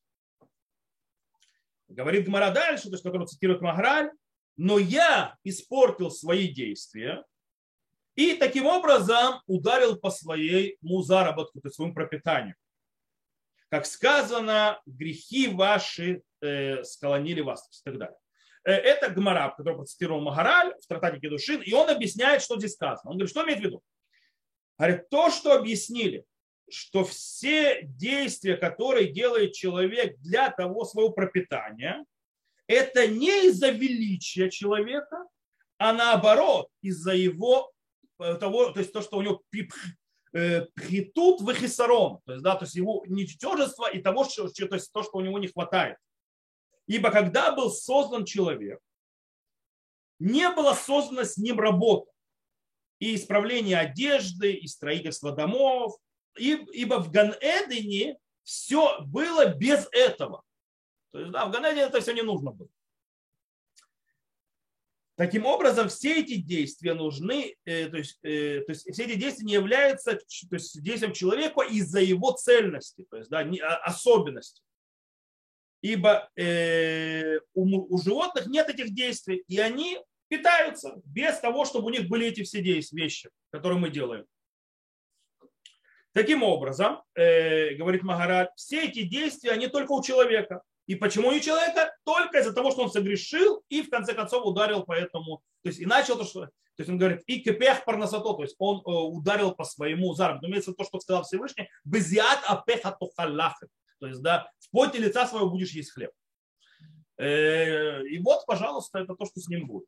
Говорит 1.88 2.24
Гмара 2.24 2.52
дальше, 2.52 2.84
то 2.84 2.92
есть, 2.92 3.02
который 3.02 3.26
цитирует 3.26 3.62
Маграль, 3.62 4.12
но 4.56 4.78
я 4.78 5.36
испортил 5.42 6.12
свои 6.12 6.46
действия 6.48 7.24
и 8.14 8.34
таким 8.34 8.66
образом 8.66 9.42
ударил 9.48 9.96
по 9.96 10.10
своему 10.10 11.02
заработку, 11.02 11.60
то 11.60 11.66
есть 11.66 11.74
своему 11.74 11.94
пропитанию. 11.94 12.54
Как 13.70 13.86
сказано, 13.86 14.80
грехи 14.86 15.48
ваши 15.48 16.22
э, 16.40 16.84
склонили 16.84 17.40
вас 17.40 17.68
и 17.68 17.84
так 17.84 17.98
далее. 17.98 18.16
Э, 18.66 18.72
это 18.72 19.08
Гмара, 19.08 19.54
который 19.56 19.76
процитировал 19.76 20.20
Магараль 20.20 20.74
в 20.82 20.86
трактате 20.86 21.20
Кедушин, 21.20 21.62
и 21.62 21.72
он 21.72 21.88
объясняет, 21.88 22.42
что 22.42 22.58
здесь 22.58 22.72
сказано. 22.72 23.10
Он 23.10 23.16
говорит, 23.16 23.30
что 23.30 23.44
имеет 23.44 23.60
в 23.60 23.62
виду? 23.62 23.82
Говорит, 24.76 25.08
то, 25.08 25.30
что 25.30 25.54
объяснили, 25.54 26.24
что 26.68 27.04
все 27.04 27.82
действия, 27.82 28.56
которые 28.56 29.12
делает 29.12 29.52
человек 29.52 30.18
для 30.18 30.50
того 30.50 30.84
своего 30.84 31.10
пропитания, 31.10 32.04
это 32.66 33.06
не 33.06 33.46
из-за 33.46 33.70
величия 33.70 34.50
человека, 34.50 35.24
а 35.78 35.92
наоборот, 35.92 36.68
из-за 36.82 37.12
его 37.12 37.72
э, 38.18 38.34
того, 38.34 38.70
то 38.70 38.80
есть 38.80 38.92
то, 38.92 39.00
что 39.00 39.18
у 39.18 39.22
него 39.22 39.42
э, 40.32 40.62
притут 40.74 41.40
в 41.40 41.54
хисарон, 41.54 42.18
то 42.26 42.32
есть, 42.32 42.42
да, 42.42 42.56
то 42.56 42.64
есть 42.64 42.74
его 42.74 43.04
ничтожество 43.06 43.88
и 43.88 44.02
того, 44.02 44.24
что, 44.24 44.48
то 44.48 44.74
есть 44.74 44.92
то, 44.92 45.04
что 45.04 45.18
у 45.18 45.20
него 45.20 45.38
не 45.38 45.46
хватает. 45.46 45.98
Ибо 46.86 47.10
когда 47.10 47.52
был 47.52 47.70
создан 47.70 48.24
человек, 48.24 48.80
не 50.18 50.48
была 50.50 50.74
создана 50.74 51.24
с 51.24 51.36
ним 51.36 51.58
работа. 51.58 52.10
И 52.98 53.14
исправление 53.14 53.78
одежды, 53.78 54.52
и 54.54 54.66
строительство 54.66 55.32
домов. 55.32 55.98
Ибо 56.38 57.00
в 57.00 57.10
Ганэдене 57.10 58.18
все 58.42 59.00
было 59.02 59.46
без 59.46 59.88
этого. 59.92 60.42
То 61.12 61.20
есть, 61.20 61.32
да, 61.32 61.46
в 61.46 61.50
Ганэдене 61.50 61.82
это 61.82 62.00
все 62.00 62.12
не 62.12 62.22
нужно 62.22 62.52
было. 62.52 62.68
Таким 65.16 65.46
образом, 65.46 65.88
все 65.88 66.20
эти 66.20 66.36
действия 66.36 66.92
нужны, 66.92 67.56
э, 67.64 67.88
то, 67.88 67.96
есть, 67.96 68.18
э, 68.22 68.60
то 68.66 68.72
есть 68.72 68.92
все 68.92 69.04
эти 69.04 69.14
действия 69.14 69.46
не 69.46 69.54
являются 69.54 70.12
то 70.12 70.26
есть, 70.50 70.82
действием 70.82 71.14
человека 71.14 71.62
из-за 71.62 72.00
его 72.00 72.32
цельности, 72.32 73.06
то 73.10 73.16
есть 73.16 73.30
да, 73.30 73.38
а, 73.38 73.76
особенности. 73.84 74.60
Ибо 75.82 76.28
э, 76.36 77.38
у, 77.54 77.94
у 77.94 77.98
животных 77.98 78.46
нет 78.46 78.68
этих 78.68 78.94
действий, 78.94 79.44
и 79.48 79.58
они 79.58 79.98
питаются 80.28 81.00
без 81.04 81.38
того, 81.38 81.64
чтобы 81.64 81.86
у 81.86 81.90
них 81.90 82.08
были 82.08 82.26
эти 82.26 82.42
все 82.42 82.62
действия, 82.62 83.02
вещи, 83.02 83.30
которые 83.50 83.78
мы 83.78 83.90
делаем. 83.90 84.26
Таким 86.12 86.42
образом, 86.42 87.02
э, 87.14 87.74
говорит 87.74 88.02
Магараль, 88.02 88.48
все 88.56 88.84
эти 88.84 89.02
действия, 89.02 89.50
они 89.50 89.68
только 89.68 89.92
у 89.92 90.02
человека. 90.02 90.62
И 90.86 90.94
почему 90.94 91.30
не 91.30 91.42
человека? 91.42 91.94
Только 92.04 92.38
из-за 92.38 92.54
того, 92.54 92.70
что 92.70 92.84
он 92.84 92.90
согрешил 92.90 93.62
и 93.68 93.82
в 93.82 93.90
конце 93.90 94.14
концов 94.14 94.46
ударил 94.46 94.84
по 94.84 94.92
этому. 94.92 95.42
То 95.62 95.68
есть 95.68 95.80
и 95.80 95.84
начал 95.84 96.16
то, 96.16 96.24
что... 96.24 96.46
То 96.46 96.82
есть 96.82 96.90
он 96.90 96.98
говорит, 96.98 97.22
и 97.26 97.40
кепех 97.40 97.84
парнасато, 97.84 98.32
то 98.34 98.42
есть 98.42 98.54
он 98.58 98.78
э, 98.78 98.90
ударил 98.90 99.52
по 99.52 99.64
своему 99.64 100.14
заработку. 100.14 100.46
Имеется 100.46 100.72
то, 100.72 100.84
что 100.84 101.00
сказал 101.00 101.24
Всевышний, 101.24 101.68
безиат 101.84 102.40
апеха 102.46 102.96
тухаллахы. 102.98 103.68
То 103.98 104.06
есть, 104.06 104.22
да, 104.22 104.50
в 104.58 104.70
поте 104.70 104.98
лица 104.98 105.26
своего 105.26 105.50
будешь 105.50 105.72
есть 105.72 105.92
хлеб. 105.92 106.10
Э, 107.18 108.02
и 108.04 108.18
вот, 108.18 108.44
пожалуйста, 108.46 108.98
это 108.98 109.14
то, 109.14 109.24
что 109.24 109.40
с 109.40 109.48
ним 109.48 109.66
будет. 109.66 109.86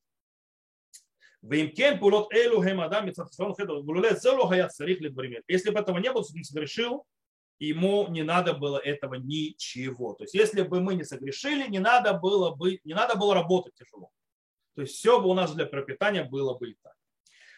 Если 5.46 5.70
бы 5.70 5.78
этого 5.78 5.98
не 5.98 6.12
было, 6.12 6.22
он 6.22 6.44
согрешил, 6.44 7.04
ему 7.60 8.08
не 8.08 8.22
надо 8.22 8.54
было 8.54 8.78
этого 8.78 9.14
ничего. 9.14 10.14
То 10.14 10.24
есть 10.24 10.34
если 10.34 10.62
бы 10.62 10.80
мы 10.80 10.94
не 10.94 11.04
согрешили, 11.04 11.68
не 11.68 11.78
надо 11.78 12.14
было, 12.14 12.54
бы, 12.54 12.80
не 12.84 12.94
надо 12.94 13.16
было 13.16 13.34
работать 13.34 13.74
тяжело. 13.74 14.10
То 14.74 14.82
есть 14.82 14.94
все 14.96 15.20
бы 15.20 15.28
у 15.28 15.34
нас 15.34 15.54
для 15.54 15.66
пропитания 15.66 16.24
было 16.24 16.56
бы 16.56 16.70
и 16.70 16.76
так. 16.82 16.94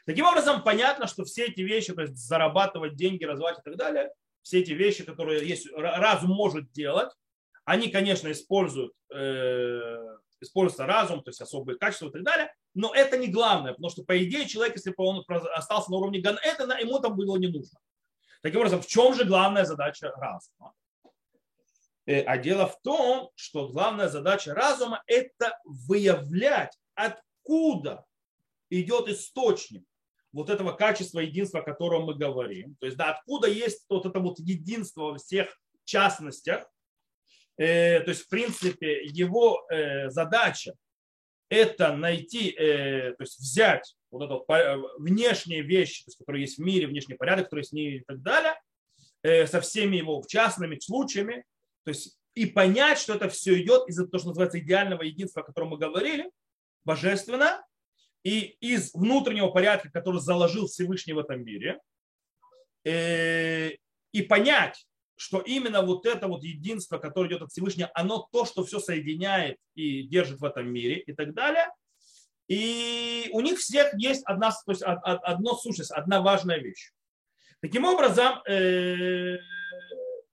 Таким 0.06 0.26
образом, 0.26 0.62
понятно, 0.62 1.06
что 1.06 1.24
все 1.24 1.46
эти 1.46 1.60
вещи, 1.60 1.94
то 1.94 2.02
есть 2.02 2.16
зарабатывать 2.16 2.96
деньги, 2.96 3.24
развивать 3.24 3.58
и 3.58 3.62
так 3.62 3.76
далее, 3.76 4.10
все 4.42 4.60
эти 4.60 4.72
вещи, 4.72 5.04
которые 5.04 5.46
есть, 5.46 5.68
разум 5.72 6.30
может 6.30 6.70
делать, 6.72 7.10
они, 7.64 7.88
конечно, 7.88 8.30
используют, 8.32 8.92
э, 9.14 10.16
используется 10.40 10.86
разум, 10.86 11.22
то 11.22 11.30
есть 11.30 11.40
особые 11.40 11.78
качества 11.78 12.08
и 12.08 12.12
так 12.12 12.22
далее, 12.22 12.54
но 12.74 12.94
это 12.94 13.18
не 13.18 13.28
главное, 13.28 13.72
потому 13.72 13.90
что, 13.90 14.02
по 14.02 14.22
идее, 14.22 14.46
человек, 14.48 14.76
если 14.76 14.90
бы 14.90 15.04
он 15.04 15.24
остался 15.54 15.90
на 15.90 15.98
уровне 15.98 16.20
Ган 16.20 16.38
Эдена, 16.42 16.80
ему 16.80 16.98
там 17.00 17.16
было 17.16 17.36
не 17.36 17.48
нужно. 17.48 17.78
Таким 18.42 18.60
образом, 18.60 18.80
в 18.80 18.86
чем 18.86 19.14
же 19.14 19.24
главная 19.24 19.64
задача 19.64 20.10
разума? 20.16 20.72
Э, 22.06 22.22
а 22.22 22.38
дело 22.38 22.66
в 22.66 22.80
том, 22.80 23.30
что 23.34 23.68
главная 23.68 24.08
задача 24.08 24.54
разума– 24.54 25.02
это 25.06 25.58
выявлять, 25.64 26.76
откуда 26.94 28.04
идет 28.70 29.08
источник 29.08 29.84
вот 30.32 30.50
этого 30.50 30.72
качества 30.72 31.20
единства, 31.20 31.60
о 31.60 31.64
котором 31.64 32.04
мы 32.04 32.14
говорим. 32.14 32.76
То 32.80 32.86
есть, 32.86 32.96
да, 32.96 33.10
откуда 33.10 33.48
есть 33.48 33.84
вот 33.88 34.06
это 34.06 34.20
вот 34.20 34.38
единство 34.38 35.12
во 35.12 35.18
всех 35.18 35.48
частностях. 35.84 36.70
Э, 37.56 38.00
то 38.00 38.10
есть, 38.10 38.22
в 38.22 38.28
принципе, 38.28 39.04
его 39.04 39.66
э, 39.70 40.10
задача 40.10 40.74
это 41.48 41.96
найти, 41.96 42.52
то 42.52 43.16
есть 43.18 43.40
взять 43.40 43.96
вот 44.10 44.22
это 44.22 44.52
э, 44.52 44.76
внешние 44.98 45.62
вещи, 45.62 46.04
то 46.04 46.08
есть, 46.08 46.18
которые 46.18 46.42
есть 46.42 46.58
в 46.58 46.62
мире, 46.62 46.86
внешний 46.86 47.14
порядок, 47.14 47.46
который 47.46 47.60
есть 47.60 47.70
в 47.70 47.74
мире 47.74 47.98
и 47.98 48.04
так 48.04 48.22
далее, 48.22 48.60
э, 49.22 49.46
со 49.46 49.60
всеми 49.60 49.96
его 49.96 50.22
частными 50.26 50.78
случаями, 50.78 51.44
то 51.84 51.90
есть 51.90 52.18
и 52.34 52.46
понять, 52.46 52.98
что 52.98 53.14
это 53.14 53.28
все 53.28 53.60
идет 53.60 53.88
из-за 53.88 54.06
того, 54.06 54.18
что 54.18 54.28
называется 54.28 54.58
идеального 54.58 55.02
единства, 55.02 55.42
о 55.42 55.44
котором 55.44 55.68
мы 55.68 55.78
говорили, 55.78 56.30
божественно, 56.84 57.64
и 58.22 58.56
из 58.60 58.92
внутреннего 58.94 59.48
порядка, 59.48 59.90
который 59.90 60.20
заложил 60.20 60.66
Всевышний 60.66 61.12
в 61.12 61.18
этом 61.18 61.44
мире, 61.44 61.78
э, 62.84 63.70
и 64.12 64.22
понять, 64.22 64.86
что 65.16 65.40
именно 65.40 65.82
вот 65.82 66.06
это 66.06 66.28
вот 66.28 66.42
единство, 66.42 66.98
которое 66.98 67.28
идет 67.28 67.42
от 67.42 67.50
Всевышнего, 67.50 67.90
оно 67.94 68.28
то, 68.32 68.44
что 68.44 68.64
все 68.64 68.80
соединяет 68.80 69.58
и 69.74 70.02
держит 70.02 70.40
в 70.40 70.44
этом 70.44 70.70
мире 70.72 70.98
и 71.00 71.12
так 71.12 71.34
далее– 71.34 71.66
и 72.50 73.28
у 73.32 73.42
них 73.42 73.60
всех 73.60 73.94
есть 73.94 74.24
одна, 74.24 74.50
то 74.50 74.72
есть 74.72 74.82
одно 74.82 75.54
сущность, 75.54 75.92
одна 75.92 76.20
важная 76.20 76.58
вещь. 76.58 76.90
Таким 77.60 77.84
образом, 77.84 78.42
э, 78.44 79.38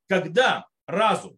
когда 0.07 0.65
разум 0.87 1.37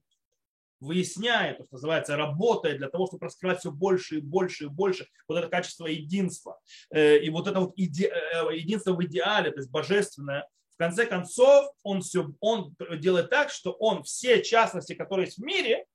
выясняет, 0.79 1.57
то, 1.57 1.65
что 1.65 1.75
называется, 1.75 2.15
работает 2.15 2.77
для 2.77 2.89
того, 2.89 3.07
чтобы 3.07 3.25
раскрывать 3.25 3.59
все 3.59 3.71
больше 3.71 4.17
и 4.17 4.21
больше 4.21 4.65
и 4.65 4.67
больше 4.67 5.07
вот 5.27 5.37
это 5.37 5.47
качество 5.47 5.87
единства, 5.87 6.59
э, 6.91 7.19
и 7.19 7.29
вот 7.29 7.47
это 7.47 7.59
вот 7.59 7.73
иде, 7.75 8.07
э, 8.07 8.55
единство 8.55 8.93
в 8.93 9.03
идеале, 9.03 9.51
то 9.51 9.59
есть 9.59 9.69
божественное, 9.69 10.47
в 10.73 10.77
конце 10.77 11.05
концов 11.05 11.73
он, 11.83 12.01
все, 12.01 12.31
он 12.39 12.75
делает 12.97 13.29
так, 13.29 13.49
что 13.49 13.71
он 13.73 14.03
все 14.03 14.41
частности, 14.41 14.93
которые 14.93 15.25
есть 15.25 15.37
в 15.37 15.43
мире, 15.43 15.85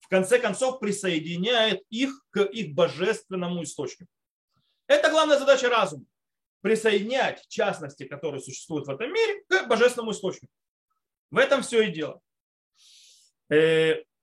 в 0.00 0.08
конце 0.08 0.38
концов 0.38 0.80
присоединяет 0.80 1.82
их 1.88 2.10
к 2.30 2.42
их 2.42 2.74
божественному 2.74 3.62
источнику. 3.62 4.10
Это 4.86 5.10
главная 5.10 5.38
задача 5.38 5.68
разума. 5.68 6.04
Присоединять 6.60 7.46
частности, 7.48 8.04
которые 8.04 8.40
существуют 8.42 8.86
в 8.86 8.90
этом 8.90 9.12
мире, 9.12 9.44
к 9.48 9.66
божественному 9.66 10.12
источнику. 10.12 10.52
В 11.30 11.38
этом 11.38 11.62
все 11.62 11.82
и 11.82 11.92
дело. 11.92 12.20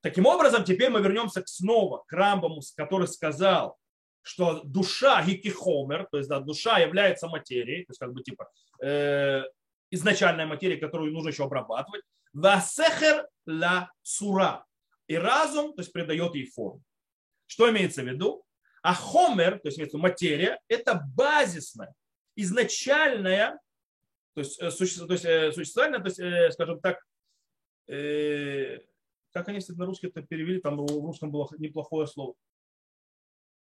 Э, 0.02 0.08
таким 0.10 0.26
образом, 0.26 0.64
теперь 0.64 0.90
мы 0.90 1.02
вернемся 1.02 1.44
снова 1.46 2.04
к 2.08 2.14
Рамбаму, 2.14 2.62
который 2.76 3.08
сказал, 3.08 3.78
что 4.24 4.62
душа 4.64 5.24
гикихомер, 5.24 6.08
то 6.12 6.18
есть 6.18 6.30
да, 6.30 6.40
душа 6.40 6.80
является 6.80 7.28
материей, 7.28 7.86
то 7.86 7.92
есть 7.92 8.00
как 8.00 8.14
бы 8.14 8.22
типа 8.22 8.50
э, 8.84 9.44
изначальная 9.90 10.46
материя, 10.46 10.78
которую 10.78 11.12
нужно 11.12 11.30
еще 11.30 11.44
обрабатывать, 11.44 12.04
васехер 12.34 13.28
ла 13.46 13.92
сура. 14.04 14.66
И 15.08 15.16
разум, 15.16 15.74
то 15.74 15.82
есть 15.82 15.92
придает 15.92 16.36
ей 16.36 16.46
форму. 16.46 16.82
Что 17.48 17.70
имеется 17.70 18.02
в 18.02 18.08
виду? 18.08 18.46
А 18.82 18.94
хомер, 18.94 19.60
то 19.60 19.68
есть 19.68 19.94
материя, 19.94 20.60
это 20.68 21.04
базисная, 21.16 21.94
изначальная, 22.36 23.60
то 24.34 24.42
есть, 24.42 24.62
э, 24.62 24.72
суще, 24.72 25.06
то 25.06 25.14
есть 25.14 25.26
э, 25.26 25.52
существительное, 25.52 26.00
то 26.00 26.08
есть, 26.08 26.20
э, 26.20 26.52
скажем 26.52 26.80
так, 26.80 27.06
как 29.32 29.48
они 29.48 29.60
на 29.70 29.86
русский 29.86 30.08
это 30.08 30.22
перевели, 30.22 30.60
там 30.60 30.78
в 30.78 31.06
русском 31.06 31.32
было 31.32 31.50
неплохое 31.58 32.08
слово. 32.08 32.36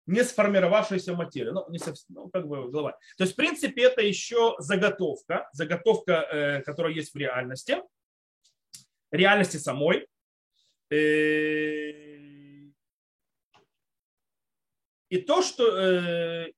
Не 0.07 0.23
сформировавшаяся 0.23 1.15
материя. 1.15 1.51
Ну, 1.51 1.69
не 1.69 1.79
совсем, 1.79 2.05
ну, 2.09 2.29
как 2.29 2.47
бы 2.47 2.69
голова. 2.69 2.91
То 3.17 3.23
есть, 3.23 3.33
в 3.33 3.35
принципе, 3.35 3.83
это 3.83 4.01
еще 4.01 4.55
заготовка, 4.59 5.49
заготовка, 5.51 6.61
которая 6.65 6.93
есть 6.93 7.13
в 7.13 7.17
реальности, 7.17 7.81
реальности 9.11 9.57
самой. 9.57 10.07
И 15.09 15.17
то, 15.27 15.41
что 15.41 15.77
э, 15.77 16.51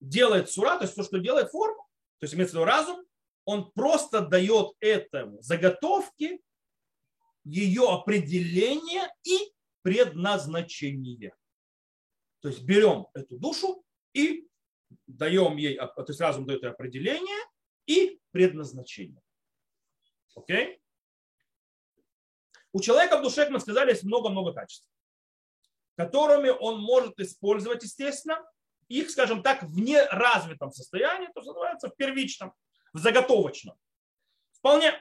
делает 0.00 0.50
сура, 0.50 0.76
то 0.76 0.84
есть 0.84 0.94
то, 0.94 1.02
что 1.02 1.18
делает 1.18 1.50
форму, 1.50 1.88
то 2.18 2.24
есть 2.24 2.34
имеется 2.34 2.56
в 2.56 2.60
виду 2.60 2.66
разум, 2.66 3.04
он 3.44 3.70
просто 3.72 4.20
дает 4.20 4.72
этому 4.80 5.40
заготовке 5.40 6.40
ее 7.44 7.88
определение 7.88 9.08
и 9.24 9.52
предназначение. 9.82 11.34
То 12.40 12.48
есть 12.48 12.62
берем 12.62 13.06
эту 13.14 13.38
душу 13.38 13.84
и 14.12 14.48
даем 15.06 15.56
ей, 15.56 15.76
то 15.76 16.04
есть 16.08 16.20
разум 16.20 16.46
дает 16.46 16.62
ей 16.62 16.70
определение 16.70 17.44
и 17.86 18.20
предназначение. 18.30 19.22
Окей? 20.34 20.80
У 22.72 22.80
человека 22.80 23.18
в 23.18 23.22
душе, 23.22 23.44
как 23.44 23.50
мы 23.50 23.60
сказали, 23.60 23.90
есть 23.90 24.04
много-много 24.04 24.52
качеств 24.52 24.90
которыми 26.00 26.48
он 26.48 26.80
может 26.80 27.20
использовать, 27.20 27.82
естественно, 27.82 28.42
их, 28.88 29.10
скажем 29.10 29.42
так, 29.42 29.62
в 29.62 29.78
неразвитом 29.78 30.72
состоянии, 30.72 31.28
то, 31.34 31.42
что 31.42 31.52
называется, 31.52 31.90
в 31.90 31.96
первичном, 31.96 32.54
в 32.94 32.98
заготовочном. 32.98 33.76
Вполне. 34.52 34.92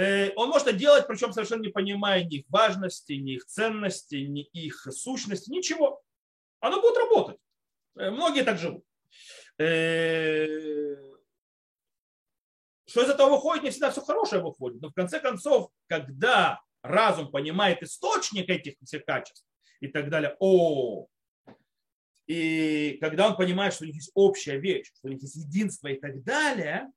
Э, 0.00 0.32
он 0.34 0.48
может 0.48 0.68
это 0.68 0.76
делать, 0.78 1.06
причем 1.06 1.32
совершенно 1.32 1.60
не 1.60 1.68
понимая 1.68 2.24
ни 2.24 2.38
их 2.38 2.44
важности, 2.48 3.12
ни 3.12 3.34
их 3.34 3.44
ценности, 3.44 4.14
ни 4.14 4.42
их 4.44 4.86
сущности, 4.90 5.50
ничего. 5.50 6.00
Оно 6.60 6.80
будет 6.80 6.96
работать. 6.96 7.36
Э, 7.98 8.10
многие 8.10 8.42
так 8.42 8.58
живут. 8.58 8.82
Э, 9.58 10.96
что 12.86 13.02
из 13.02 13.10
этого 13.10 13.28
выходит, 13.28 13.62
не 13.62 13.70
всегда 13.70 13.90
все 13.90 14.00
хорошее 14.00 14.42
выходит. 14.42 14.80
Но 14.80 14.88
в 14.88 14.94
конце 14.94 15.20
концов, 15.20 15.70
когда 15.86 16.62
разум 16.82 17.30
понимает 17.30 17.82
источник 17.82 18.48
этих 18.48 18.76
всех 18.82 19.04
качеств, 19.04 19.44
и 19.80 19.88
так 19.88 20.08
далее. 20.08 20.34
О, 20.40 21.08
и 22.26 22.96
когда 23.00 23.26
он 23.28 23.36
понимает, 23.36 23.74
что 23.74 23.84
у 23.84 23.86
них 23.86 23.96
есть 23.96 24.12
общая 24.14 24.58
вещь, 24.58 24.92
что 24.94 25.08
у 25.08 25.10
них 25.10 25.20
есть 25.20 25.36
единство 25.36 25.88
и 25.88 25.98
так 25.98 26.22
далее, 26.22 26.90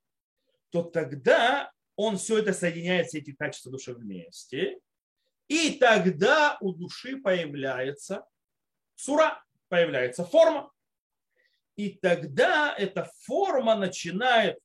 то 0.70 0.82
тогда 0.82 1.70
он 1.96 2.16
все 2.16 2.38
это 2.38 2.52
соединяет, 2.52 3.08
все 3.08 3.18
эти 3.18 3.32
качества 3.32 3.70
души 3.70 3.94
вместе. 3.94 4.78
И 5.48 5.72
тогда 5.72 6.56
у 6.60 6.72
души 6.72 7.18
появляется 7.18 8.26
сура, 8.94 9.42
появляется 9.68 10.24
форма. 10.24 10.72
И 11.76 11.90
тогда 11.90 12.74
эта 12.76 13.10
форма 13.20 13.74
начинает 13.74 14.58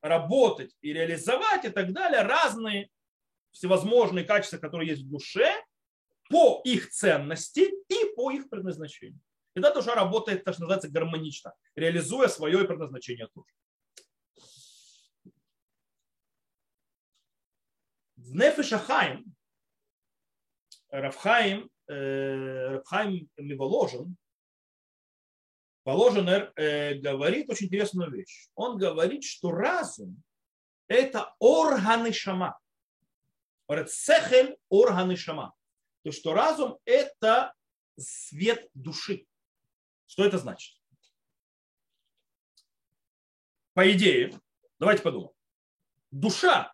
работать 0.00 0.76
и 0.80 0.92
реализовать 0.92 1.64
и 1.64 1.70
так 1.70 1.92
далее 1.92 2.22
разные 2.22 2.88
всевозможные 3.50 4.24
качества, 4.24 4.58
которые 4.58 4.90
есть 4.90 5.02
в 5.02 5.10
душе, 5.10 5.52
по 6.28 6.60
их 6.64 6.90
ценности 6.90 7.60
и 7.88 8.14
по 8.16 8.30
их 8.30 8.48
предназначению. 8.48 9.20
И 9.54 9.60
тогда 9.60 9.72
душа 9.72 9.94
работает, 9.94 10.44
так 10.44 10.54
что 10.54 10.62
называется, 10.62 10.90
гармонично, 10.90 11.54
реализуя 11.74 12.28
свое 12.28 12.64
предназначение 12.64 13.28
тоже. 13.28 13.48
В 18.26 18.34
Нефешахайм 18.34 19.24
Рафхайм, 20.88 21.70
э, 21.86 22.68
Рафхайм 22.74 23.30
Миволожен, 23.36 24.16
Положенер 25.84 26.52
э, 26.56 26.94
говорит 26.94 27.48
очень 27.48 27.66
интересную 27.66 28.10
вещь. 28.10 28.48
Он 28.56 28.78
говорит, 28.78 29.22
что 29.22 29.52
разум– 29.52 30.20
это 30.88 31.36
органы 31.38 32.12
шама. 32.12 32.58
Говорит, 33.68 33.92
сехель– 33.92 34.56
органы 34.68 35.16
шама. 35.16 35.54
То, 36.02 36.10
что 36.10 36.34
разум– 36.34 36.78
это 36.84 37.54
свет 37.96 38.68
души. 38.74 39.24
Что 40.06 40.24
это 40.24 40.38
значит? 40.38 40.76
По 43.74 43.88
идее, 43.92 44.36
давайте 44.80 45.04
подумаем. 45.04 45.30
Душа, 46.10 46.72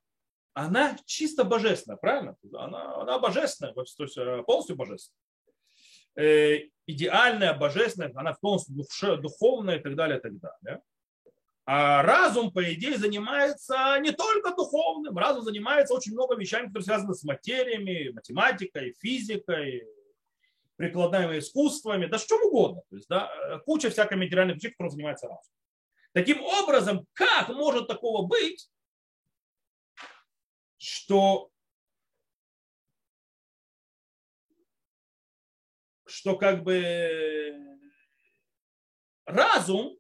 она 0.55 0.97
чисто 1.07 1.45
божественная, 1.45 1.97
правильно? 1.97 2.37
Она, 2.53 2.97
она 3.03 3.19
божественная, 3.19 3.73
то 3.73 3.83
есть 3.83 4.19
э, 4.19 4.43
полностью 4.47 4.77
божественная. 4.77 5.19
Э, 6.15 6.59
идеальная, 6.87 7.55
божественная, 7.55 8.13
она 8.15 8.35
полностью 8.35 8.77
душе, 8.77 9.17
духовная 9.17 9.79
и 9.79 9.83
так 9.83 9.95
далее, 9.95 10.19
и 10.19 10.21
так 10.21 10.33
далее. 10.39 10.83
А 11.65 12.03
разум, 12.03 12.51
по 12.51 12.75
идее, 12.75 12.99
занимается 12.99 13.97
не 14.01 14.11
только 14.11 14.55
духовным, 14.55 15.17
разум 15.17 15.45
занимается 15.45 15.95
очень 15.95 16.13
много 16.13 16.35
вещами, 16.35 16.67
которые 16.67 16.85
связаны 16.85 17.15
с 17.15 17.23
материями, 17.23 18.11
математикой, 18.13 18.97
физикой, 19.01 19.87
прикладными 20.77 21.39
искусствами, 21.39 22.07
да 22.07 22.19
с 22.19 22.27
чем 22.27 22.43
угодно. 22.43 22.83
То 22.91 22.97
есть, 22.97 23.09
да, 23.09 23.61
куча 23.65 23.91
всякой 23.91 24.19
материальных 24.19 24.57
вещей, 24.57 24.71
которым 24.71 24.91
занимается 24.91 25.29
разум. 25.29 25.53
Таким 26.13 26.43
образом, 26.43 27.07
как 27.15 27.49
может 27.49 27.87
такого 27.87 28.27
быть, 28.27 28.69
что, 30.83 31.49
что 36.05 36.37
как 36.37 36.65
бы 36.65 37.57
разум 39.25 39.97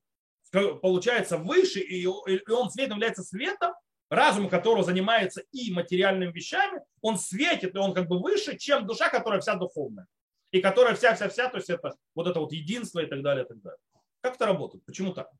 получается 0.50 1.38
выше, 1.38 1.78
и 1.78 2.04
он 2.06 2.70
светом 2.70 2.96
является 2.96 3.22
светом, 3.22 3.72
разум 4.10 4.48
которого 4.48 4.82
занимается 4.82 5.44
и 5.52 5.72
материальными 5.72 6.32
вещами, 6.32 6.82
он 7.00 7.16
светит, 7.16 7.76
и 7.76 7.78
он 7.78 7.94
как 7.94 8.08
бы 8.08 8.20
выше, 8.20 8.58
чем 8.58 8.84
душа, 8.84 9.08
которая 9.08 9.40
вся 9.40 9.54
духовная. 9.54 10.08
И 10.50 10.60
которая 10.60 10.96
вся-вся-вся, 10.96 11.48
то 11.48 11.58
есть 11.58 11.70
это 11.70 11.96
вот 12.16 12.26
это 12.26 12.40
вот 12.40 12.52
единство 12.52 12.98
и 12.98 13.06
так 13.06 13.22
далее, 13.22 13.44
и 13.44 13.48
так 13.48 13.62
далее. 13.62 13.78
Как 14.20 14.34
это 14.34 14.46
работает? 14.46 14.84
Почему 14.84 15.14
так? 15.14 15.30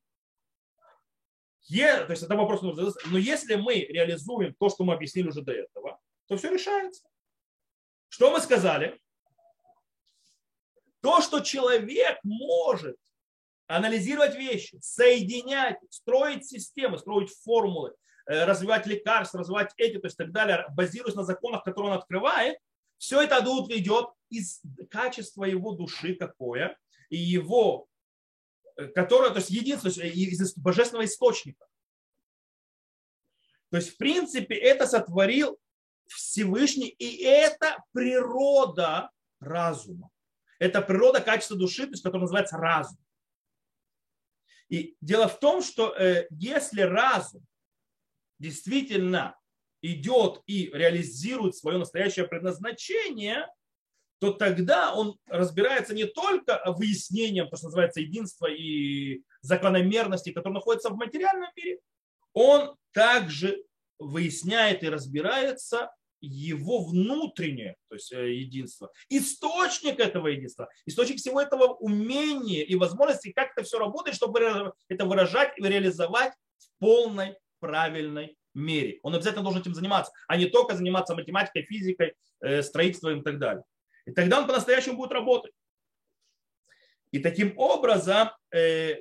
Е, 1.68 2.05
то 2.05 2.11
есть 2.11 2.22
это 2.22 2.35
вопрос, 2.35 2.62
но 2.62 3.18
если 3.18 3.55
мы 3.55 3.75
реализуем 3.75 4.55
то, 4.55 4.68
что 4.68 4.85
мы 4.85 4.94
объяснили 4.94 5.29
уже 5.29 5.42
до 5.42 5.53
этого, 5.53 6.01
то 6.27 6.37
все 6.37 6.53
решается. 6.53 7.03
Что 8.09 8.31
мы 8.31 8.40
сказали? 8.40 9.01
То, 11.01 11.20
что 11.20 11.40
человек 11.40 12.18
может 12.22 12.96
анализировать 13.66 14.35
вещи, 14.37 14.79
соединять, 14.83 15.79
строить 15.88 16.46
системы, 16.46 16.98
строить 16.98 17.33
формулы, 17.42 17.94
э, 18.27 18.44
развивать 18.44 18.87
лекарства, 18.87 19.40
развивать 19.40 19.72
эти, 19.77 19.98
то 19.98 20.07
есть 20.07 20.16
так 20.16 20.31
далее, 20.31 20.66
базируясь 20.70 21.14
на 21.14 21.25
законах, 21.25 21.64
которые 21.64 21.92
он 21.92 21.98
открывает, 21.98 22.59
все 22.98 23.22
это 23.22 23.38
идет 23.70 24.11
из 24.31 24.61
качества 24.90 25.44
его 25.44 25.72
души 25.72 26.14
какое, 26.14 26.77
и 27.09 27.16
его, 27.16 27.88
э, 28.77 28.89
которое, 28.89 29.31
то 29.31 29.39
есть 29.39 29.51
единство, 29.51 29.89
из 29.89 30.55
божественного 30.57 31.05
источника. 31.05 31.67
То 33.71 33.77
есть, 33.77 33.95
в 33.95 33.97
принципе, 33.97 34.55
это 34.55 34.87
сотворил 34.87 35.59
Всевышний, 36.07 36.89
и 36.89 37.23
это 37.23 37.83
природа 37.93 39.11
разума. 39.41 40.11
Это 40.59 40.83
природа 40.83 41.21
качества 41.21 41.57
души, 41.57 41.85
то 41.85 41.93
есть, 41.93 42.03
которая 42.03 42.23
называется 42.23 42.57
разум. 42.57 42.99
И 44.69 44.97
дело 45.01 45.29
в 45.29 45.39
том, 45.41 45.63
что 45.63 45.95
э, 45.95 46.27
если 46.31 46.83
разум 46.83 47.45
действительно 48.39 49.37
идет 49.83 50.43
и 50.47 50.71
реализует 50.73 51.57
свое 51.57 51.79
настоящее 51.79 52.27
предназначение, 52.27 53.47
то 54.23 54.31
тогда 54.31 54.95
он 54.95 55.19
разбирается 55.27 55.95
не 55.95 56.05
только 56.05 56.63
выяснением, 56.65 57.49
то, 57.49 57.57
что 57.57 57.67
называется 57.67 58.01
единство 58.01 58.47
и 58.47 59.23
закономерности, 59.41 60.31
которые 60.31 60.55
находятся 60.55 60.91
в 60.91 60.97
материальном 60.97 61.51
мире, 61.57 61.81
он 62.33 62.77
также 62.93 63.65
выясняет 63.99 64.85
и 64.85 64.89
разбирается 64.89 65.91
его 66.21 66.85
внутреннее, 66.85 67.75
то 67.89 67.97
есть 67.97 68.13
э, 68.13 68.35
единство, 68.35 68.93
источник 69.09 69.99
этого 69.99 70.29
единства, 70.29 70.69
источник 70.87 71.17
всего 71.17 71.41
этого 71.41 71.75
умения 71.75 72.63
и 72.63 72.77
возможности, 72.77 73.33
как 73.33 73.51
это 73.57 73.65
все 73.65 73.81
работает, 73.81 74.15
чтобы 74.15 74.73
это 74.89 75.05
выражать 75.05 75.59
и 75.59 75.63
реализовать 75.65 76.33
в 76.59 76.69
полной 76.79 77.35
правильной 77.59 78.37
мере. 78.55 79.01
Он 79.03 79.17
обязательно 79.17 79.43
должен 79.43 79.63
этим 79.63 79.75
заниматься, 79.75 80.13
а 80.29 80.37
не 80.37 80.47
только 80.47 80.77
заниматься 80.77 81.17
математикой, 81.17 81.65
физикой, 81.65 82.15
э, 82.41 82.63
строительством 82.63 83.19
и 83.19 83.25
так 83.25 83.41
далее. 83.41 83.65
И 84.07 84.12
тогда 84.12 84.41
он 84.41 84.47
по-настоящему 84.47 84.97
будет 84.97 85.12
работать. 85.12 85.53
И 87.11 87.19
таким 87.19 87.57
образом 87.59 88.31
э, 88.55 88.97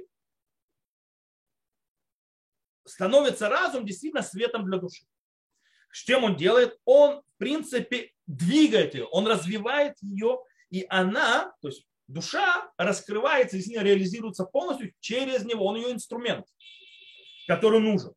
становится 2.86 3.50
разум 3.50 3.86
действительно 3.86 4.22
светом 4.22 4.66
для 4.66 4.78
души. 4.78 5.06
С 5.92 6.04
чем 6.04 6.24
он 6.24 6.36
делает? 6.36 6.78
Он, 6.86 7.22
в 7.22 7.38
принципе, 7.38 8.12
двигает 8.28 8.96
ее, 8.96 9.06
он 9.06 9.28
развивает 9.28 9.96
ее, 10.02 10.40
и 10.70 10.86
она, 10.90 11.54
то 11.62 11.68
есть 11.68 11.86
душа 12.08 12.72
раскрывается, 12.78 13.58
действительно 13.58 13.86
реализируется 13.86 14.46
полностью 14.46 14.94
через 15.00 15.44
него, 15.44 15.66
он 15.66 15.78
ее 15.78 15.92
инструмент, 15.92 16.46
который 17.48 17.80
нужен. 17.80 18.14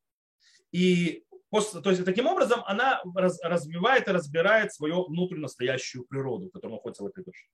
И 0.70 1.23
после, 1.54 1.80
то 1.80 1.90
есть 1.90 2.04
таким 2.04 2.26
образом 2.26 2.64
она 2.66 3.00
раз, 3.14 3.40
развивает 3.40 4.08
и 4.08 4.10
разбирает 4.10 4.74
свою 4.74 5.04
внутреннюю 5.06 5.42
настоящую 5.42 6.04
природу, 6.04 6.50
находится 6.68 7.04
в 7.04 7.06
этой 7.06 7.22
душе. 7.22 7.46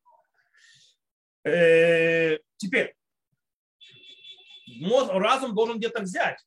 Э, 1.45 2.39
теперь, 2.57 2.95
разум 4.89 5.55
должен 5.55 5.77
где-то 5.77 6.01
взять. 6.01 6.43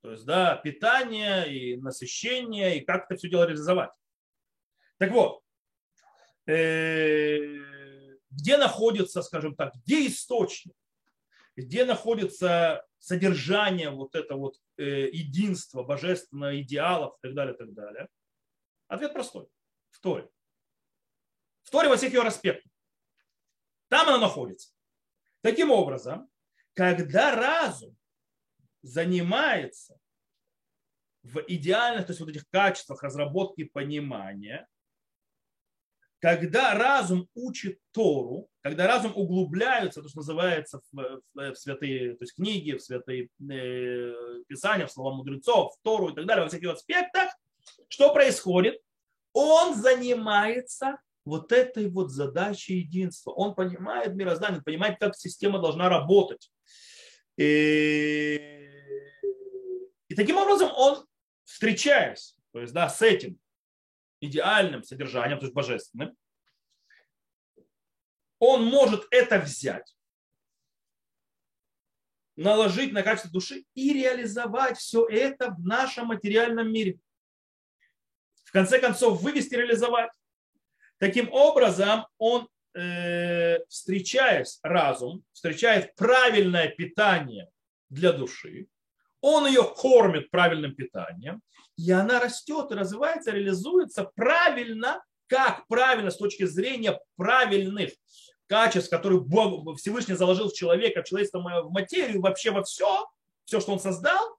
То 0.00 0.12
есть, 0.12 0.24
да, 0.24 0.56
питание 0.56 1.52
и 1.54 1.76
насыщение, 1.76 2.78
и 2.78 2.84
как 2.84 3.04
это 3.04 3.16
все 3.18 3.28
дело 3.28 3.44
реализовать. 3.44 3.90
Так 4.96 5.10
вот, 5.10 5.42
э, 6.46 7.58
где 8.30 8.56
находится, 8.56 9.20
скажем 9.20 9.54
так, 9.54 9.74
где 9.84 10.06
источник, 10.06 10.74
где 11.56 11.84
находится 11.84 12.86
содержание 13.00 13.90
вот 13.90 14.14
это 14.14 14.36
вот 14.36 14.56
э, 14.76 15.08
единства, 15.08 15.82
божественного 15.82 16.60
идеалов 16.60 17.16
и 17.18 17.26
так 17.26 17.34
далее, 17.34 17.54
и 17.54 17.58
так 17.58 17.72
далее. 17.72 18.08
Ответ 18.88 19.12
простой. 19.12 19.48
В 19.90 20.00
Торе. 20.00 20.28
В 21.62 21.70
Торе 21.70 21.88
во 21.88 21.96
всех 21.96 22.12
ее 22.12 22.22
аспектах. 22.22 22.70
Там 23.88 24.08
она 24.08 24.18
находится. 24.18 24.72
Таким 25.40 25.70
образом, 25.70 26.30
когда 26.74 27.34
разум 27.34 27.96
занимается 28.82 29.98
в 31.22 31.42
идеальных, 31.48 32.06
то 32.06 32.12
есть 32.12 32.20
вот 32.20 32.28
этих 32.28 32.48
качествах 32.50 33.02
разработки 33.02 33.64
понимания, 33.64 34.68
когда 36.20 36.74
разум 36.74 37.28
учит 37.34 37.78
Тору, 37.92 38.48
когда 38.62 38.86
разум 38.86 39.12
углубляется, 39.14 40.02
то, 40.02 40.08
что 40.08 40.18
называется 40.18 40.80
в, 40.92 41.20
в, 41.34 41.52
в 41.52 41.54
святые 41.56 42.14
то 42.16 42.24
есть 42.24 42.34
книги, 42.34 42.72
в 42.72 42.82
святые 42.82 43.28
э, 43.50 44.12
писания, 44.46 44.86
в 44.86 44.92
слова 44.92 45.14
мудрецов, 45.14 45.74
в 45.74 45.82
Тору 45.82 46.10
и 46.10 46.14
так 46.14 46.26
далее, 46.26 46.44
во 46.44 46.48
всяких 46.48 46.70
аспектах, 46.70 47.30
что 47.88 48.12
происходит? 48.12 48.80
Он 49.32 49.74
занимается 49.74 50.98
вот 51.24 51.52
этой 51.52 51.88
вот 51.88 52.10
задачей 52.10 52.78
единства. 52.78 53.30
Он 53.30 53.54
понимает 53.54 54.14
мироздание, 54.14 54.62
понимает, 54.62 54.98
как 54.98 55.16
система 55.16 55.60
должна 55.60 55.88
работать. 55.88 56.50
И 57.36 58.58
и 60.08 60.14
таким 60.16 60.38
образом 60.38 60.70
он, 60.74 61.04
встречаясь 61.44 62.34
то 62.52 62.60
есть, 62.60 62.72
да, 62.72 62.88
с 62.88 63.00
этим 63.02 63.38
идеальным 64.20 64.82
содержанием, 64.82 65.38
то 65.38 65.46
есть 65.46 65.54
божественным, 65.54 66.16
он 68.38 68.64
может 68.64 69.06
это 69.10 69.38
взять, 69.38 69.94
наложить 72.36 72.92
на 72.92 73.02
качество 73.02 73.30
души 73.30 73.64
и 73.74 73.92
реализовать 73.92 74.78
все 74.78 75.06
это 75.06 75.50
в 75.50 75.60
нашем 75.60 76.06
материальном 76.06 76.72
мире. 76.72 76.98
В 78.44 78.52
конце 78.52 78.80
концов, 78.80 79.20
вывести, 79.20 79.54
реализовать. 79.54 80.10
Таким 80.98 81.30
образом, 81.32 82.06
он, 82.18 82.48
э, 82.74 83.58
встречаясь 83.68 84.58
разум, 84.62 85.22
встречает 85.32 85.94
правильное 85.94 86.68
питание 86.68 87.50
для 87.90 88.12
души, 88.12 88.66
он 89.20 89.46
ее 89.46 89.64
кормит 89.64 90.30
правильным 90.30 90.74
питанием, 90.74 91.40
и 91.76 91.90
она 91.90 92.20
растет, 92.20 92.72
развивается, 92.72 93.30
реализуется 93.30 94.10
правильно, 94.14 95.02
как 95.26 95.66
правильно 95.68 96.10
с 96.10 96.16
точки 96.16 96.44
зрения 96.44 96.98
правильных 97.16 97.92
качеств, 98.46 98.90
которые 98.90 99.20
Бог 99.20 99.78
Всевышний 99.78 100.14
заложил 100.14 100.48
в 100.48 100.54
человека, 100.54 101.02
в 101.02 101.06
человечество, 101.06 101.38
в 101.38 101.70
материю, 101.70 102.20
вообще 102.20 102.50
во 102.50 102.64
все, 102.64 103.08
все, 103.44 103.60
что 103.60 103.72
он 103.72 103.80
создал, 103.80 104.38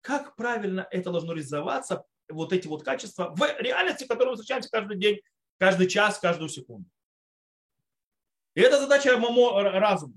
как 0.00 0.34
правильно 0.34 0.86
это 0.90 1.10
должно 1.10 1.32
реализоваться, 1.32 2.04
вот 2.28 2.52
эти 2.52 2.66
вот 2.66 2.82
качества 2.82 3.32
в 3.36 3.60
реальности, 3.60 4.04
в 4.04 4.08
которой 4.08 4.30
мы 4.30 4.34
встречаемся 4.34 4.70
каждый 4.70 4.98
день, 4.98 5.20
каждый 5.58 5.88
час, 5.88 6.18
каждую 6.18 6.48
секунду. 6.48 6.88
И 8.54 8.60
это 8.60 8.80
задача 8.80 9.16
разума. 9.16 10.14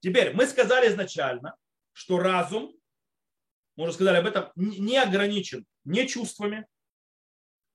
Теперь 0.00 0.34
мы 0.34 0.46
сказали 0.46 0.88
изначально, 0.88 1.56
что 1.94 2.18
разум, 2.18 2.76
мы 3.76 3.84
уже 3.84 3.94
сказали 3.94 4.18
об 4.18 4.26
этом, 4.26 4.52
не 4.56 4.98
ограничен 4.98 5.64
не 5.84 6.06
чувствами. 6.06 6.66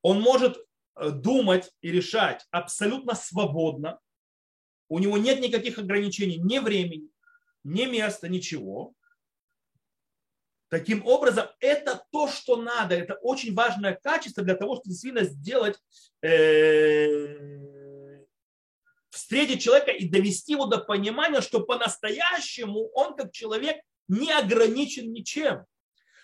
Он 0.02 0.22
может 0.22 0.58
э, 0.96 1.10
думать 1.10 1.72
и 1.82 1.92
решать 1.92 2.46
абсолютно 2.52 3.16
свободно. 3.16 4.00
У 4.88 5.00
него 5.00 5.18
нет 5.18 5.40
никаких 5.40 5.78
ограничений 5.78 6.38
ни 6.38 6.60
времени, 6.60 7.10
ни 7.64 7.86
места, 7.86 8.28
ничего. 8.28 8.94
Таким 10.70 11.06
образом, 11.06 11.48
это 11.60 12.06
то, 12.12 12.28
что 12.28 12.56
надо, 12.56 12.96
это 12.96 13.16
очень 13.16 13.56
важное 13.56 13.96
качество 13.96 14.44
для 14.44 14.56
того, 14.56 14.76
чтобы 14.76 14.90
действительно 14.90 15.24
сделать, 15.24 15.80
э, 16.22 17.60
встретить 19.10 19.62
человека 19.62 19.92
и 19.92 20.08
довести 20.08 20.54
его 20.54 20.66
до 20.66 20.78
понимания, 20.78 21.42
что 21.42 21.62
по-настоящему 21.62 22.90
он 22.94 23.16
как 23.16 23.32
человек 23.32 23.82
не 24.10 24.32
ограничен 24.32 25.12
ничем. 25.12 25.66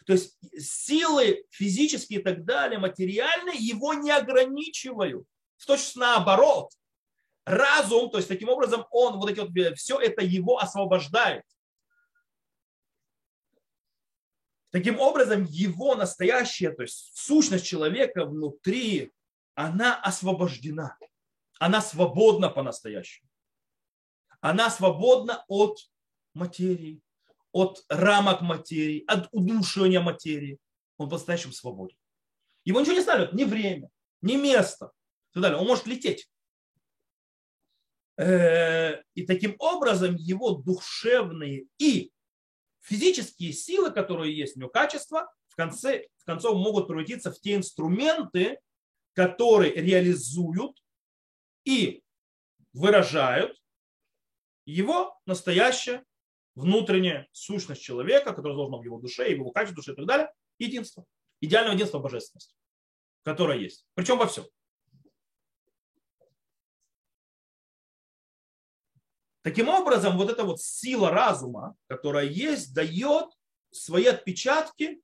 То 0.05 0.13
есть 0.13 0.37
силы 0.59 1.45
физические 1.49 2.19
и 2.19 2.23
так 2.23 2.43
далее, 2.45 2.77
материальные, 2.77 3.57
его 3.57 3.93
не 3.93 4.11
ограничивают. 4.11 5.25
В 5.57 5.65
точности 5.65 5.97
наоборот. 5.97 6.71
Разум, 7.45 8.09
то 8.09 8.17
есть 8.17 8.27
таким 8.27 8.49
образом 8.49 8.85
он, 8.89 9.19
вот 9.19 9.29
эти 9.29 9.39
вот, 9.39 9.77
все 9.77 9.99
это 9.99 10.23
его 10.23 10.59
освобождает. 10.59 11.43
Таким 14.71 14.99
образом, 14.99 15.45
его 15.45 15.95
настоящая, 15.95 16.71
то 16.71 16.81
есть 16.81 17.15
сущность 17.15 17.65
человека 17.65 18.25
внутри, 18.25 19.13
она 19.53 19.95
освобождена. 20.01 20.97
Она 21.59 21.81
свободна 21.81 22.49
по-настоящему. 22.49 23.29
Она 24.41 24.69
свободна 24.69 25.45
от 25.47 25.79
материи, 26.33 27.01
от 27.55 27.85
рамок 27.87 28.41
материи, 28.41 29.05
от 29.07 29.29
удушения 29.31 30.01
материи. 30.01 30.59
Он 30.97 31.07
по-настоящему 31.07 31.53
свободен. 31.53 31.95
Его 32.65 32.81
ничего 32.81 32.95
не 32.95 33.01
ставят, 33.01 33.31
ни 33.31 33.45
время, 33.45 33.89
ни 34.21 34.35
место. 34.35 34.91
И 35.31 35.35
так 35.35 35.43
далее. 35.43 35.57
Он 35.57 35.65
может 35.65 35.85
лететь. 35.85 36.29
Э, 38.17 39.01
и 39.13 39.25
таким 39.25 39.55
образом 39.59 40.15
его 40.15 40.51
душевные 40.51 41.67
и 41.77 42.11
физические 42.81 43.53
силы, 43.53 43.89
которые 43.89 44.35
есть 44.35 44.57
у 44.57 44.59
него, 44.59 44.69
качества, 44.69 45.33
в 45.47 45.55
конце 45.55 46.07
в 46.17 46.25
концов 46.25 46.57
могут 46.57 46.87
превратиться 46.87 47.31
в 47.31 47.39
те 47.39 47.55
инструменты, 47.55 48.59
которые 49.13 49.73
реализуют 49.73 50.77
и 51.63 52.03
выражают 52.73 53.57
его 54.65 55.17
настоящее 55.25 56.03
внутренняя 56.55 57.27
сущность 57.31 57.81
человека, 57.81 58.33
которая 58.33 58.57
должна 58.57 58.77
в 58.77 58.83
его 58.83 58.99
душе, 58.99 59.29
его 59.29 59.51
качестве 59.51 59.75
души 59.75 59.91
и 59.91 59.95
так 59.95 60.05
далее, 60.05 60.31
единство. 60.57 61.05
Идеальное 61.41 61.73
единство 61.73 61.99
божественности, 61.99 62.55
которое 63.23 63.59
есть. 63.59 63.85
Причем 63.93 64.17
во 64.17 64.27
всем. 64.27 64.45
Таким 69.41 69.69
образом, 69.69 70.17
вот 70.17 70.31
эта 70.31 70.43
вот 70.43 70.59
сила 70.59 71.11
разума, 71.11 71.75
которая 71.87 72.25
есть, 72.25 72.73
дает 72.73 73.27
свои 73.69 74.05
отпечатки 74.05 75.01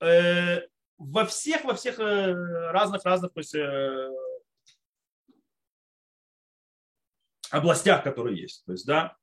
э, 0.00 0.60
во 0.98 1.24
всех, 1.24 1.64
во 1.64 1.74
всех 1.74 1.98
э, 1.98 2.34
разных, 2.72 3.04
разных 3.04 3.32
то 3.32 3.40
есть, 3.40 3.54
э, 3.54 4.10
областях, 7.50 8.04
которые 8.04 8.38
есть. 8.38 8.64
То 8.66 8.72
есть, 8.72 8.84
да, 8.84 9.16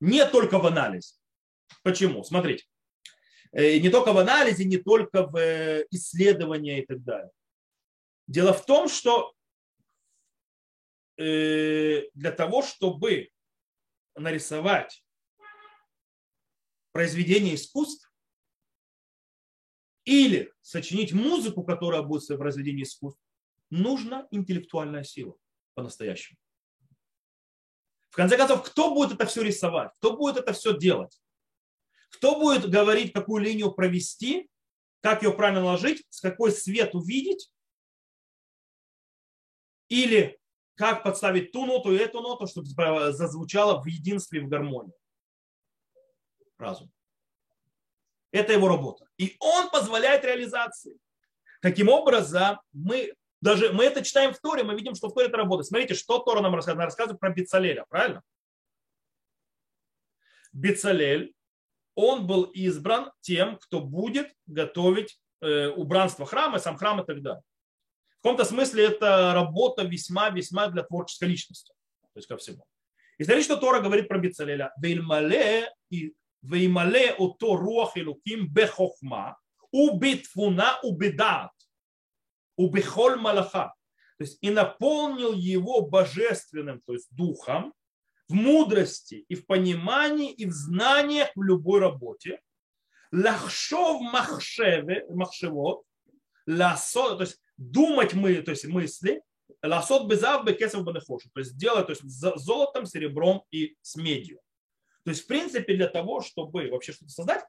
не 0.00 0.26
только 0.26 0.58
в 0.58 0.66
анализе. 0.66 1.14
Почему? 1.82 2.24
Смотрите. 2.24 2.64
Не 3.52 3.88
только 3.90 4.12
в 4.12 4.18
анализе, 4.18 4.64
не 4.64 4.76
только 4.76 5.26
в 5.26 5.36
исследовании 5.90 6.82
и 6.82 6.86
так 6.86 7.02
далее. 7.02 7.30
Дело 8.26 8.52
в 8.52 8.66
том, 8.66 8.88
что 8.88 9.34
для 11.16 12.32
того, 12.36 12.62
чтобы 12.62 13.30
нарисовать 14.14 15.02
произведение 16.92 17.54
искусств 17.54 18.12
или 20.04 20.52
сочинить 20.60 21.12
музыку, 21.12 21.64
которая 21.64 22.02
будет 22.02 22.28
в 22.28 22.36
произведении 22.36 22.82
искусств, 22.82 23.20
нужна 23.70 24.26
интеллектуальная 24.30 25.04
сила 25.04 25.36
по-настоящему. 25.74 26.38
В 28.16 28.18
конце 28.18 28.38
концов, 28.38 28.62
кто 28.62 28.94
будет 28.94 29.12
это 29.12 29.26
все 29.26 29.42
рисовать? 29.42 29.90
Кто 29.98 30.16
будет 30.16 30.38
это 30.38 30.54
все 30.54 30.74
делать? 30.74 31.20
Кто 32.08 32.40
будет 32.40 32.70
говорить, 32.70 33.12
какую 33.12 33.42
линию 33.42 33.70
провести, 33.70 34.48
как 35.02 35.22
ее 35.22 35.34
правильно 35.34 35.62
ложить, 35.62 36.02
с 36.08 36.22
какой 36.22 36.50
свет 36.50 36.94
увидеть? 36.94 37.52
Или 39.88 40.40
как 40.76 41.02
подставить 41.02 41.52
ту 41.52 41.66
ноту 41.66 41.92
и 41.92 41.98
эту 41.98 42.22
ноту, 42.22 42.46
чтобы 42.46 42.66
зазвучало 43.12 43.82
в 43.82 43.86
единстве, 43.86 44.40
в 44.40 44.48
гармонии. 44.48 44.94
Разум. 46.56 46.90
Это 48.30 48.54
его 48.54 48.68
работа. 48.68 49.06
И 49.18 49.36
он 49.40 49.68
позволяет 49.68 50.24
реализации. 50.24 50.98
Таким 51.60 51.90
образом, 51.90 52.62
мы 52.72 53.12
даже 53.46 53.72
мы 53.72 53.84
это 53.84 54.04
читаем 54.04 54.34
в 54.34 54.38
Торе, 54.38 54.62
мы 54.62 54.74
видим, 54.74 54.94
что 54.94 55.08
в 55.08 55.14
Торе 55.14 55.28
это 55.28 55.38
работает. 55.38 55.66
Смотрите, 55.66 55.94
что 55.94 56.18
Тора 56.18 56.40
нам 56.40 56.54
рассказывает. 56.54 56.78
Она 56.78 56.84
рассказывает 56.86 57.20
про 57.20 57.30
Бецалеля, 57.30 57.86
правильно? 57.88 58.22
Бецалель, 60.52 61.34
он 61.94 62.26
был 62.26 62.44
избран 62.44 63.12
тем, 63.20 63.58
кто 63.58 63.80
будет 63.80 64.32
готовить 64.46 65.18
э, 65.40 65.68
убранство 65.68 66.26
храма, 66.26 66.58
сам 66.58 66.76
храм 66.76 67.00
и 67.00 67.06
так 67.06 67.22
далее 67.22 67.42
каком-то 68.26 68.44
смысле 68.44 68.86
это 68.86 69.34
работа 69.34 69.84
весьма-весьма 69.84 70.66
для 70.66 70.82
творческой 70.82 71.28
личности. 71.28 71.72
То 72.12 72.18
есть 72.18 72.26
ко 72.26 72.36
всему. 72.36 72.64
И 73.18 73.24
смотрите, 73.24 73.44
что 73.44 73.56
Тора 73.56 73.80
говорит 73.80 74.08
про 74.08 74.18
Бицалеля. 74.18 74.72
Веймале 74.82 75.72
и 75.90 76.12
веймале 76.42 77.12
ото 77.12 77.56
руах 77.56 77.96
илуким 77.96 78.48
бехохма, 78.48 79.38
убитфуна 79.70 80.80
убедат, 80.82 81.52
убехоль 82.56 83.16
малаха. 83.16 83.74
То 84.18 84.24
есть 84.24 84.38
и 84.40 84.50
наполнил 84.50 85.32
его 85.32 85.82
божественным, 85.82 86.80
то 86.86 86.94
есть 86.94 87.08
духом, 87.10 87.74
в 88.28 88.34
мудрости 88.34 89.24
и 89.28 89.34
в 89.34 89.46
понимании 89.46 90.32
и 90.32 90.46
в 90.46 90.52
знаниях 90.52 91.28
в 91.34 91.42
любой 91.42 91.80
работе. 91.80 92.40
Лахшов 93.12 94.00
махшеве, 94.00 95.06
махшевот, 95.10 95.84
ласо, 96.46 97.16
то 97.16 97.22
есть 97.22 97.40
думать 97.56 98.14
мы, 98.14 98.42
то 98.42 98.50
есть 98.50 98.66
мысли, 98.66 99.22
ласот 99.62 100.08
безав 100.08 100.44
бекесов 100.44 100.84
банехошу, 100.84 101.30
то 101.32 101.40
есть 101.40 101.56
делать 101.56 101.86
то 101.86 101.92
есть, 101.92 102.02
с 102.02 102.36
золотом, 102.38 102.86
серебром 102.86 103.44
и 103.50 103.76
с 103.80 103.96
медью. 103.96 104.40
То 105.04 105.10
есть, 105.10 105.22
в 105.22 105.26
принципе, 105.28 105.76
для 105.76 105.86
того, 105.86 106.20
чтобы 106.20 106.68
вообще 106.68 106.92
что-то 106.92 107.12
создать, 107.12 107.44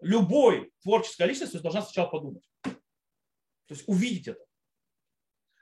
любой 0.00 0.72
творческая 0.82 1.26
личность 1.26 1.60
должна 1.60 1.82
сначала 1.82 2.06
подумать. 2.06 2.44
То 3.66 3.74
есть 3.74 3.84
увидеть 3.86 4.28
это. 4.28 4.44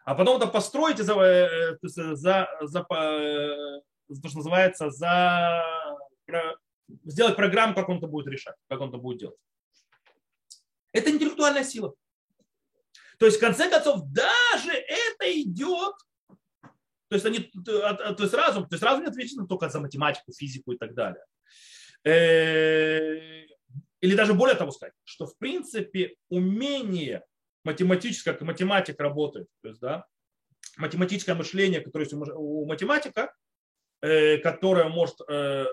А 0.04 0.14
потом 0.14 0.38
это 0.38 0.48
построить 0.48 0.98
за, 0.98 1.14
э, 1.14 1.78
за, 1.82 2.16
за, 2.16 2.48
за 2.60 2.80
э, 2.80 3.80
то, 4.20 4.28
что 4.28 4.38
называется, 4.38 4.90
за, 4.90 5.62
сделать 7.04 7.36
программу, 7.36 7.74
как 7.74 7.88
он 7.88 7.98
это 7.98 8.06
будет 8.06 8.26
решать, 8.26 8.56
как 8.68 8.80
он 8.80 8.88
это 8.88 8.98
будет 8.98 9.18
делать. 9.18 9.38
Это 10.92 11.10
интеллектуальная 11.10 11.64
сила. 11.64 11.94
То 13.18 13.26
есть, 13.26 13.38
в 13.38 13.40
конце 13.40 13.70
концов, 13.70 14.02
даже 14.10 14.72
это 14.72 15.40
идет, 15.40 15.94
то 17.08 17.16
есть, 17.16 17.24
они, 17.24 17.38
то 17.64 18.16
есть 18.18 18.34
разум, 18.34 18.68
то 18.68 18.74
есть 18.74 18.82
разум 18.82 19.04
не 19.04 19.10
ответственен 19.10 19.46
только 19.46 19.68
за 19.68 19.80
математику, 19.80 20.32
физику 20.32 20.72
и 20.72 20.78
так 20.78 20.94
далее. 20.94 21.24
Э, 22.04 23.46
или 24.00 24.16
даже 24.16 24.34
более 24.34 24.56
того 24.56 24.72
сказать, 24.72 24.94
что 25.04 25.26
в 25.26 25.38
принципе 25.38 26.16
умение 26.28 27.24
математическое, 27.64 28.32
как 28.32 28.42
математик 28.42 29.00
работает. 29.00 29.48
То 29.62 29.68
есть, 29.68 29.80
да, 29.80 30.06
математическое 30.76 31.34
мышление, 31.34 31.80
которое 31.80 32.04
есть 32.04 32.14
у 32.14 32.66
математика, 32.66 33.32
э, 34.00 34.38
которое 34.38 34.88
может 34.88 35.16
э, 35.28 35.66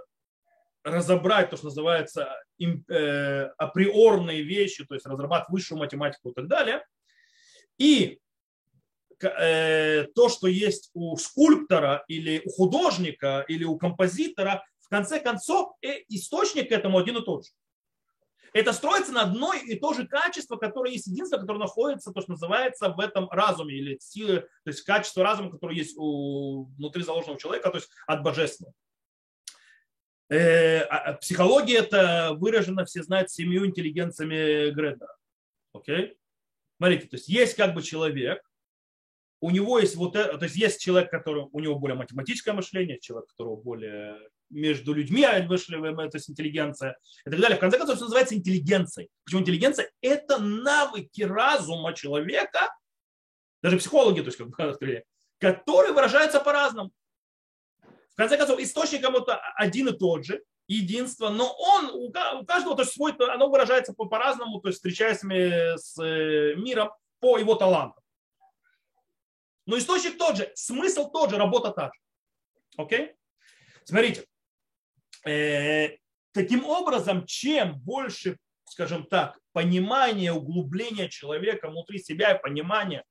разобрать 0.84 1.50
то, 1.50 1.58
что 1.58 1.68
называется 1.68 2.36
э, 2.60 3.44
априорные 3.58 4.44
вещи, 4.44 4.86
то 4.86 4.94
есть 4.94 5.06
разрабатывать 5.06 5.52
высшую 5.52 5.80
математику 5.80 6.30
и 6.30 6.34
так 6.34 6.48
далее. 6.48 6.86
И 7.78 8.20
то, 9.22 10.30
что 10.30 10.48
есть 10.48 10.92
у 10.94 11.18
скульптора 11.18 12.06
или 12.08 12.42
у 12.46 12.50
художника 12.50 13.44
или 13.50 13.66
у 13.66 13.78
композитора, 13.78 14.64
в 14.80 14.88
конце 14.88 15.20
концов 15.20 15.74
источник 16.08 16.72
этому 16.72 17.00
один 17.00 17.18
и 17.18 17.22
тот 17.26 17.46
же. 17.46 17.52
Это 18.54 18.74
строится 18.74 19.12
на 19.12 19.24
одной 19.24 19.60
и 19.62 19.80
то 19.80 19.94
же 19.94 20.08
качество, 20.08 20.58
которое 20.58 20.94
есть 20.94 21.08
единство, 21.08 21.38
которое 21.38 21.60
находится, 21.60 22.12
то, 22.12 22.22
что 22.22 22.32
называется, 22.32 22.90
в 22.90 23.00
этом 23.00 23.30
разуме, 23.30 23.76
или 23.76 23.98
силы, 24.02 24.42
то 24.64 24.70
есть 24.70 24.82
качество 24.82 25.24
разума, 25.24 25.52
которое 25.52 25.76
есть 25.76 25.96
у, 25.98 26.66
внутри 26.78 27.04
заложенного 27.04 27.40
человека, 27.40 27.70
то 27.70 27.78
есть 27.78 27.90
от 28.08 28.24
божественного. 28.24 28.74
Э, 30.30 30.82
а, 30.82 30.98
а 30.98 31.14
психология 31.14 31.78
это 31.78 32.34
выражено, 32.34 32.86
все 32.86 33.04
знают, 33.04 33.32
семью 33.32 33.66
интеллигенциями 33.66 34.70
Гредера. 34.72 35.16
Окей? 35.74 36.18
Смотрите, 36.78 37.08
то 37.08 37.16
есть 37.16 37.28
есть 37.28 37.56
как 37.56 37.74
бы 37.74 37.82
человек, 37.82 38.44
у 39.42 39.52
него 39.52 39.80
есть 39.80 39.96
вот 39.96 40.16
это, 40.16 40.38
то 40.38 40.46
есть 40.46 40.56
есть 40.56 40.82
человек, 40.82 41.10
который, 41.10 41.48
у 41.52 41.60
него 41.60 41.76
более 41.76 41.98
математическое 41.98 42.54
мышление, 42.54 43.00
человек, 43.00 43.26
у 43.26 43.32
которого 43.32 43.56
более 43.56 44.18
между 44.50 44.94
людьми 44.94 45.26
вышли, 45.48 45.76
то 45.80 46.10
есть 46.14 46.30
интеллигенция 46.30 46.98
и 47.26 47.30
так 47.30 47.40
далее. 47.40 47.58
В 47.58 47.60
конце 47.60 47.78
концов, 47.78 47.96
это 47.96 48.06
называется 48.06 48.36
интеллигенцией. 48.36 49.10
Почему 49.24 49.42
интеллигенция? 49.42 49.92
Это 50.02 50.40
навыки 50.40 51.22
разума 51.22 51.94
человека, 51.94 52.74
даже 53.62 53.78
психологи, 53.78 54.22
то 54.22 54.28
есть 54.28 54.38
как 54.38 54.48
бы, 54.50 55.04
которые 55.40 55.94
выражаются 55.94 56.40
по-разному. 56.40 56.92
В 58.14 58.16
конце 58.16 58.38
концов, 58.38 58.60
источник 58.60 59.02
кому-то 59.02 59.40
один 59.56 59.88
и 59.88 59.98
тот 59.98 60.26
же, 60.26 60.44
единство, 60.68 61.30
но 61.30 61.52
он, 61.58 61.90
у 61.90 62.12
каждого 62.12 62.76
то 62.76 62.84
есть 62.84 62.94
свой, 62.94 63.14
оно 63.14 63.50
выражается 63.50 63.94
по-разному, 63.94 64.62
то 64.62 64.68
есть 64.70 64.78
встречаясь 64.78 65.20
с 65.20 66.00
э, 66.02 66.56
миром 66.56 66.92
по 67.20 67.38
его 67.38 67.56
талантам. 67.56 68.04
Но 69.66 69.78
источник 69.78 70.18
тот 70.18 70.38
же, 70.38 70.52
смысл 70.56 71.10
тот 71.12 71.32
же, 71.32 71.38
работа 71.38 71.72
та 71.72 71.86
же. 71.86 72.00
Окей? 72.78 73.14
Смотрите, 73.84 74.26
таким 75.24 76.66
образом, 76.66 77.26
чем 77.26 77.80
больше, 77.80 78.38
скажем 78.66 79.06
так, 79.06 79.40
понимания, 79.52 80.32
углубления 80.32 81.10
человека 81.10 81.70
внутри 81.70 82.00
себя 82.00 82.34
и 82.34 82.42
понимания 82.42 83.04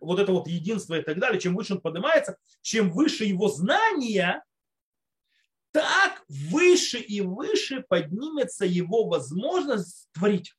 вот 0.00 0.18
это 0.18 0.32
вот 0.32 0.48
единство 0.48 0.94
и 0.98 1.02
так 1.02 1.18
далее, 1.18 1.40
чем 1.40 1.54
выше 1.54 1.74
он 1.74 1.80
поднимается, 1.80 2.36
чем 2.62 2.90
выше 2.90 3.24
его 3.24 3.48
знания, 3.48 4.42
так 5.70 6.24
выше 6.28 6.98
и 6.98 7.20
выше 7.20 7.84
поднимется 7.88 8.64
его 8.66 9.06
возможность 9.06 10.08
творить. 10.12 10.54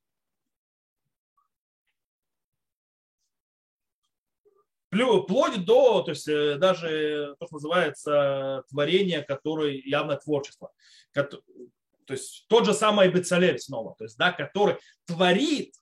Вплоть 4.91 5.65
до, 5.65 6.01
то 6.01 6.11
есть 6.11 6.27
э, 6.27 6.55
даже 6.57 7.35
то, 7.39 7.45
что 7.45 7.55
называется 7.55 8.63
творение, 8.69 9.21
которое 9.21 9.77
явно 9.77 10.15
творчество. 10.17 10.71
То 11.13 12.13
есть 12.13 12.45
тот 12.47 12.65
же 12.65 12.73
самый 12.73 13.09
Бецалель 13.09 13.59
снова, 13.59 13.95
то 13.97 14.05
есть, 14.05 14.17
да, 14.17 14.31
который 14.31 14.77
творит, 15.05 15.73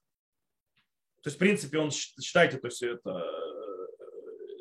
то 1.22 1.30
есть, 1.30 1.38
в 1.38 1.39
принципе, 1.39 1.78
он, 1.78 1.91
считайте, 1.91 2.58
то 2.58 2.68
есть 2.68 2.84
это, 2.84 3.26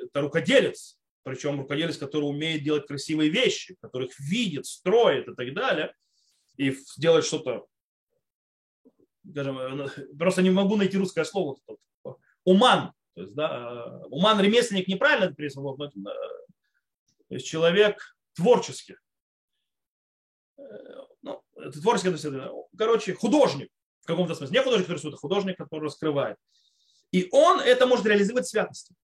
это 0.05 0.21
рукоделец, 0.21 0.99
причем 1.23 1.61
рукоделец, 1.61 1.97
который 1.97 2.25
умеет 2.25 2.63
делать 2.63 2.87
красивые 2.87 3.31
вещи, 3.31 3.77
который 3.81 4.07
их 4.07 4.19
видит, 4.21 4.67
строит 4.67 5.29
и 5.29 5.35
так 5.35 5.53
далее, 5.55 5.93
и 6.57 6.73
делает 6.97 7.25
что-то, 7.25 7.67
скажем, 9.29 9.59
э, 9.59 9.89
просто 10.17 10.43
не 10.43 10.51
могу 10.51 10.77
найти 10.77 10.97
русское 10.97 11.25
слово, 11.25 11.57
уман, 12.45 12.93
то 13.17 13.23
есть, 13.23 13.35
да, 13.35 14.03
уман 14.11 14.39
ремесленник 14.41 14.89
неправильно 14.89 15.31
написано, 15.31 15.63
но 15.63 15.77
то 17.29 17.35
есть 17.35 17.47
человек 17.47 18.15
творческий. 18.35 18.97
Э, 20.59 20.63
ну, 21.23 21.43
это 21.57 21.81
творческий, 21.81 22.13
короче, 22.77 23.15
художник 23.15 23.71
в 24.03 24.07
каком-то 24.07 24.35
смысле. 24.35 24.59
Не 24.59 24.63
художник, 24.63 24.87
который 24.87 24.99
рисует, 24.99 25.15
а 25.15 25.17
художник, 25.17 25.57
который 25.57 25.85
раскрывает. 25.85 26.37
И 27.11 27.27
он 27.33 27.61
это 27.61 27.87
может 27.87 28.05
реализовать 28.05 28.45
в 28.45 28.51
святости 28.51 28.95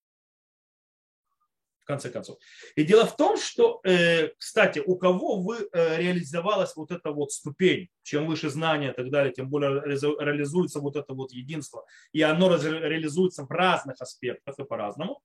в 1.82 1.86
конце 1.86 2.10
концов. 2.10 2.38
И 2.76 2.84
дело 2.84 3.06
в 3.06 3.16
том, 3.16 3.36
что, 3.36 3.80
э, 3.84 4.28
кстати, 4.38 4.78
у 4.78 4.96
кого 4.96 5.40
вы 5.40 5.68
э, 5.72 5.98
реализовалась 5.98 6.76
вот 6.76 6.90
эта 6.90 7.10
вот 7.10 7.32
ступень, 7.32 7.88
чем 8.02 8.26
выше 8.26 8.50
знания 8.50 8.92
и 8.92 8.94
так 8.94 9.10
далее, 9.10 9.32
тем 9.32 9.48
более 9.48 9.80
реализуется 9.82 10.80
вот 10.80 10.96
это 10.96 11.12
вот 11.14 11.32
единство. 11.32 11.84
И 12.12 12.22
оно 12.22 12.54
реализуется 12.56 13.44
в 13.44 13.50
разных 13.50 14.00
аспектах 14.00 14.58
и 14.58 14.64
по-разному. 14.64 15.20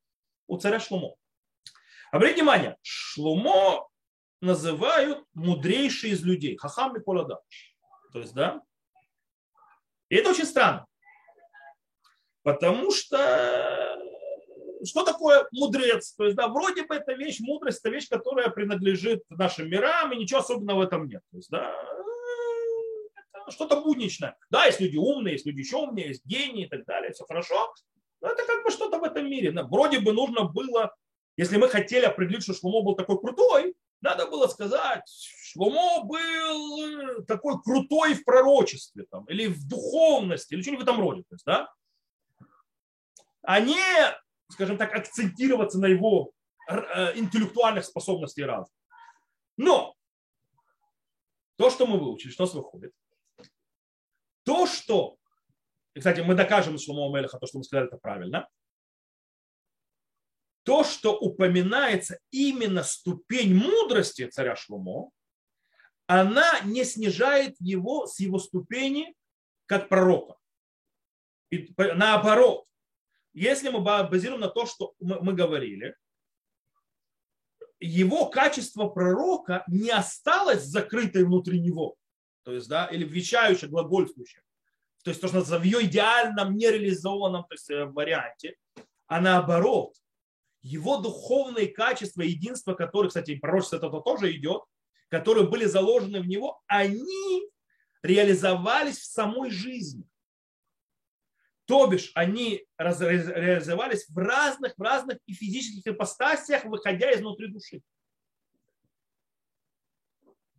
У 0.47 0.58
царя 0.58 0.80
Шлумо. 0.80 1.16
Обратите 2.12 2.41
внимание, 2.41 2.78
Шлумо 2.82 3.88
называют 4.41 5.24
мудрейший 5.34 6.12
из 6.12 6.24
людей. 6.24 6.58
Хахам 6.58 6.95
и 6.95 6.99
Полада. 6.99 7.39
То 8.14 8.20
есть, 8.20 8.34
да. 8.34 8.62
И 10.10 10.16
это 10.16 10.30
очень 10.30 10.45
странно. 10.45 10.86
Потому 12.43 12.91
что 12.91 13.97
что 14.86 15.03
такое 15.03 15.47
мудрец? 15.51 16.13
То 16.13 16.25
есть, 16.25 16.36
да, 16.36 16.47
вроде 16.47 16.86
бы 16.86 16.95
эта 16.95 17.13
вещь, 17.13 17.39
мудрость, 17.39 17.80
это 17.80 17.89
вещь, 17.89 18.09
которая 18.09 18.49
принадлежит 18.49 19.23
нашим 19.30 19.69
мирам, 19.69 20.11
и 20.11 20.17
ничего 20.17 20.39
особенного 20.39 20.80
в 20.80 20.82
этом 20.82 21.07
нет. 21.07 21.21
То 21.32 21.38
есть, 21.38 21.49
да, 21.49 21.73
это 23.34 23.51
что-то 23.51 23.82
будничное. 23.82 24.38
Да, 24.49 24.65
есть 24.65 24.80
люди 24.80 24.97
умные, 24.97 25.34
есть 25.34 25.45
люди 25.45 25.59
еще 25.59 25.78
умнее, 25.78 26.09
есть 26.09 26.25
гении 26.25 26.65
и 26.65 26.69
так 26.69 26.86
далее, 26.86 27.11
все 27.11 27.25
хорошо. 27.25 27.73
Но 28.21 28.30
это 28.30 28.45
как 28.45 28.63
бы 28.63 28.71
что-то 28.71 28.99
в 28.99 29.03
этом 29.03 29.30
мире. 29.30 29.51
Вроде 29.63 29.99
бы 29.99 30.13
нужно 30.13 30.43
было, 30.43 30.95
если 31.38 31.57
мы 31.57 31.69
хотели 31.69 32.05
определить, 32.05 32.43
что 32.43 32.53
Шломо 32.53 32.82
был 32.82 32.95
такой 32.95 33.19
крутой, 33.19 33.75
надо 34.01 34.28
было 34.28 34.47
сказать, 34.47 35.03
Шломо 35.07 36.03
был 36.03 37.25
такой 37.25 37.61
крутой 37.61 38.13
в 38.13 38.23
пророчестве 38.23 39.05
там, 39.09 39.25
или 39.25 39.47
в 39.47 39.67
духовности, 39.67 40.53
или 40.53 40.61
что-нибудь 40.61 40.86
в 40.86 40.89
этом 40.89 41.01
роде. 41.01 41.21
То 41.21 41.36
есть, 41.36 41.45
да? 41.45 41.67
а 43.47 43.61
не 43.61 43.80
скажем 44.49 44.77
так, 44.77 44.93
акцентироваться 44.93 45.79
на 45.79 45.87
его 45.87 46.31
э, 46.69 47.17
интеллектуальных 47.17 47.85
способностей 47.85 48.43
разных. 48.43 48.73
Но 49.57 49.95
то, 51.57 51.69
что 51.69 51.87
мы 51.87 51.99
выучили, 51.99 52.31
что 52.31 52.43
нас 52.43 52.53
выходит, 52.53 52.93
то, 54.43 54.65
что, 54.65 55.17
и, 55.93 55.99
кстати, 55.99 56.21
мы 56.21 56.35
докажем 56.35 56.77
Шломо 56.77 57.15
Мелеха, 57.15 57.39
то, 57.39 57.47
что 57.47 57.57
мы 57.57 57.63
сказали, 57.63 57.87
это 57.87 57.97
правильно, 57.97 58.47
то, 60.63 60.83
что 60.83 61.17
упоминается 61.17 62.19
именно 62.29 62.83
ступень 62.83 63.55
мудрости 63.55 64.27
царя 64.27 64.55
Шломо, 64.55 65.11
она 66.07 66.59
не 66.61 66.83
снижает 66.85 67.55
его 67.59 68.05
с 68.05 68.19
его 68.19 68.39
ступени 68.39 69.15
как 69.65 69.89
пророка. 69.89 70.35
И 71.51 71.73
наоборот, 71.77 72.65
если 73.39 73.69
мы 73.69 73.81
базируем 73.81 74.41
на 74.41 74.47
то, 74.47 74.65
что 74.65 74.95
мы, 74.99 75.33
говорили, 75.33 75.95
его 77.79 78.25
качество 78.29 78.88
пророка 78.88 79.63
не 79.67 79.91
осталось 79.91 80.63
закрытой 80.63 81.23
внутри 81.23 81.59
него, 81.59 81.97
то 82.43 82.51
есть, 82.51 82.67
да, 82.67 82.88
или 82.88 83.03
вещающее, 83.03 83.69
глагольствующее. 83.69 84.41
То 85.03 85.11
есть 85.11 85.21
то, 85.21 85.27
что 85.27 85.41
в 85.41 85.63
ее 85.63 85.85
идеальном, 85.85 86.55
нереализованном 86.55 87.43
то 87.43 87.53
есть, 87.53 87.69
э, 87.69 87.85
варианте, 87.85 88.55
а 89.05 89.21
наоборот, 89.21 89.93
его 90.63 90.97
духовные 90.97 91.67
качества, 91.67 92.23
единство, 92.23 92.73
которые, 92.73 93.09
кстати, 93.09 93.38
пророчество 93.38 93.77
это 93.77 93.91
тоже 94.01 94.35
идет, 94.35 94.63
которые 95.09 95.47
были 95.47 95.65
заложены 95.65 96.21
в 96.21 96.27
него, 96.27 96.59
они 96.65 97.43
реализовались 98.01 98.97
в 98.97 99.05
самой 99.05 99.51
жизни. 99.51 100.03
То 101.68 101.86
бишь 101.88 102.11
они 102.15 102.65
реализовались 102.78 104.07
в 104.09 104.18
разных, 104.18 104.74
в 104.78 104.82
разных 104.82 105.18
и 105.26 105.34
физических 105.34 105.93
ипостасиях, 105.93 106.63
выходя 106.63 107.13
изнутри 107.13 107.47
души. 107.47 107.82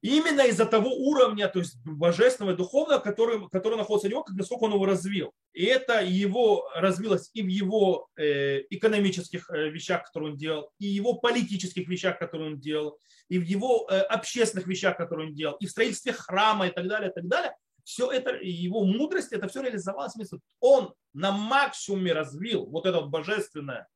Именно 0.03 0.43
из-за 0.43 0.67
того 0.67 0.91
уровня, 0.95 1.49
то 1.49 1.59
есть 1.61 1.77
божественного 1.85 2.55
и 2.55 2.57
духовного, 2.57 3.01
который, 3.01 3.49
который 3.49 3.79
находится 3.79 4.07
у 4.07 4.11
него, 4.11 4.23
как 4.23 4.37
насколько 4.37 4.65
он 4.65 4.75
его 4.75 4.85
развил. 4.85 5.33
И 5.55 5.65
это 5.65 6.03
его 6.05 6.69
развилось 6.77 7.31
и 7.33 7.43
в 7.43 7.49
его 7.49 8.09
э, 8.17 8.61
экономических 8.71 9.51
э, 9.51 9.71
вещах, 9.71 10.05
которые 10.05 10.33
он 10.33 10.37
делал, 10.37 10.71
и 10.79 10.89
в 10.89 10.93
его 10.93 11.15
политических 11.15 11.89
вещах, 11.89 12.19
которые 12.19 12.53
он 12.53 12.61
делал, 12.61 12.99
и 13.29 13.39
в 13.39 13.43
его 13.43 13.89
э, 13.91 13.99
общественных 14.03 14.69
вещах, 14.69 14.97
которые 14.99 15.29
он 15.29 15.35
делал, 15.35 15.57
и 15.57 15.67
в 15.67 15.71
строительстве 15.71 16.13
храма 16.13 16.69
и 16.69 16.71
так 16.71 16.87
далее, 16.87 17.11
и 17.11 17.15
так 17.15 17.27
далее 17.27 17.57
все 17.89 18.11
это, 18.11 18.36
его 18.43 18.84
мудрость, 18.84 19.32
это 19.32 19.49
все 19.49 19.62
реализовалось 19.62 20.14
вместе. 20.14 20.36
Он 20.61 20.93
на 21.14 21.32
максимуме 21.32 22.12
развил 22.12 22.66
вот 22.66 22.84
это 22.84 23.01
вот 23.01 23.09
божественное 23.09 23.89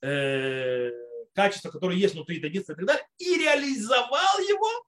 э, 0.00 0.92
качество, 1.34 1.70
которое 1.70 1.96
есть 1.96 2.14
внутри 2.14 2.36
единства 2.36 2.74
и 2.74 2.76
так 2.76 2.86
далее, 2.86 3.04
и 3.18 3.36
реализовал 3.38 4.38
его 4.48 4.86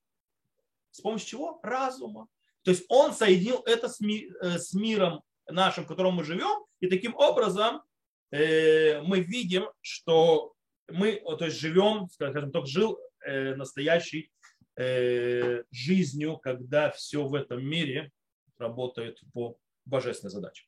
с 0.93 1.01
помощью 1.01 1.31
чего? 1.31 1.59
Разума. 1.65 2.29
То 2.63 2.71
есть 2.71 2.85
он 2.89 3.13
соединил 3.13 3.61
это 3.67 3.89
с, 3.89 3.99
ми, 3.99 4.31
э, 4.41 4.59
с 4.61 4.73
миром 4.73 5.25
нашим, 5.49 5.83
в 5.83 5.89
котором 5.89 6.15
мы 6.15 6.23
живем, 6.23 6.65
и 6.79 6.87
таким 6.87 7.17
образом 7.17 7.83
э, 8.31 9.03
мы 9.03 9.19
видим, 9.19 9.69
что 9.81 10.55
мы 10.87 11.15
то 11.17 11.45
есть, 11.45 11.59
живем, 11.59 12.09
скажем 12.09 12.53
так, 12.53 12.69
жил 12.69 13.01
э, 13.27 13.57
настоящей 13.57 14.31
э, 14.77 15.65
жизнью, 15.73 16.39
когда 16.39 16.93
все 16.93 17.25
в 17.25 17.35
этом 17.35 17.67
мире 17.67 18.13
работает 18.59 19.21
по 19.33 19.59
божественной 19.85 20.31
задаче. 20.31 20.67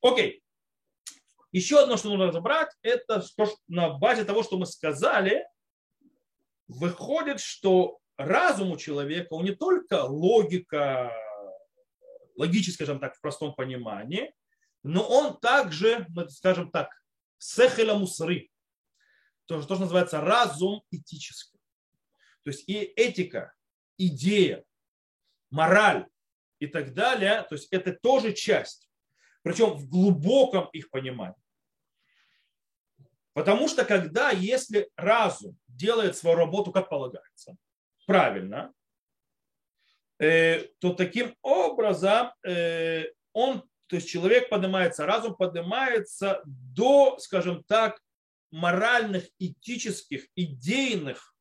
Окей. 0.00 0.42
Еще 1.52 1.80
одно, 1.80 1.96
что 1.96 2.08
нужно 2.08 2.28
разобрать, 2.28 2.70
это 2.82 3.22
что 3.22 3.52
на 3.66 3.90
базе 3.90 4.24
того, 4.24 4.42
что 4.42 4.56
мы 4.56 4.66
сказали, 4.66 5.44
выходит, 6.68 7.40
что 7.40 7.98
разум 8.16 8.70
у 8.70 8.76
человека, 8.76 9.34
не 9.36 9.54
только 9.54 10.04
логика, 10.04 11.12
логическая, 12.36 12.86
скажем 12.86 13.00
так, 13.00 13.16
в 13.16 13.20
простом 13.20 13.54
понимании, 13.54 14.32
но 14.82 15.06
он 15.06 15.38
также, 15.38 16.06
скажем 16.28 16.70
так, 16.70 16.90
сехеля 17.38 17.94
мусры, 17.94 18.50
то, 19.46 19.60
что 19.60 19.76
называется 19.76 20.20
разум 20.20 20.82
этический. 20.90 21.58
То 22.44 22.50
есть 22.50 22.68
и 22.68 22.74
этика, 22.74 23.52
идея, 23.98 24.64
мораль 25.50 26.06
и 26.60 26.66
так 26.66 26.94
далее, 26.94 27.44
то 27.48 27.54
есть 27.56 27.68
это 27.72 27.92
тоже 27.92 28.32
часть, 28.32 28.88
причем 29.42 29.70
в 29.72 29.88
глубоком 29.88 30.68
их 30.72 30.90
понимании. 30.90 31.34
Потому 33.32 33.68
что 33.68 33.84
когда, 33.84 34.30
если 34.30 34.90
разум 34.96 35.58
делает 35.68 36.16
свою 36.16 36.36
работу 36.36 36.72
как 36.72 36.88
полагается, 36.88 37.56
правильно, 38.06 38.72
э, 40.18 40.66
то 40.78 40.92
таким 40.92 41.34
образом 41.42 42.32
э, 42.46 43.06
он, 43.32 43.62
то 43.86 43.96
есть 43.96 44.08
человек 44.08 44.48
поднимается, 44.50 45.06
разум 45.06 45.34
поднимается 45.34 46.42
до, 46.44 47.18
скажем 47.18 47.64
так, 47.64 48.00
моральных, 48.50 49.24
этических, 49.38 50.26
идейных 50.34 51.34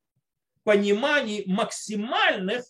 пониманий 0.63 1.43
максимальных, 1.47 2.63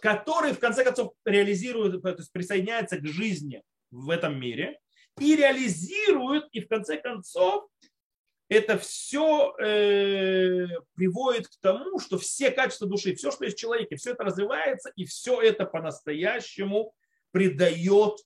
которые 0.00 0.54
в 0.54 0.58
конце 0.58 0.84
концов 0.84 1.12
реализируют, 1.24 2.02
то 2.02 2.10
есть 2.10 2.32
присоединяются 2.32 2.98
к 2.98 3.06
жизни 3.06 3.62
в 3.90 4.10
этом 4.10 4.38
мире 4.38 4.78
и 5.18 5.36
реализируют, 5.36 6.48
и 6.52 6.60
в 6.60 6.68
конце 6.68 6.96
концов 6.96 7.68
это 8.48 8.78
все 8.78 9.54
э, 9.58 10.66
приводит 10.94 11.46
к 11.46 11.56
тому, 11.60 12.00
что 12.00 12.18
все 12.18 12.50
качества 12.50 12.88
души, 12.88 13.14
все, 13.14 13.30
что 13.30 13.44
есть 13.44 13.56
в 13.56 13.60
человеке, 13.60 13.96
все 13.96 14.12
это 14.12 14.24
развивается, 14.24 14.90
и 14.96 15.04
все 15.04 15.40
это 15.40 15.64
по-настоящему 15.64 16.92
придает 17.30 18.18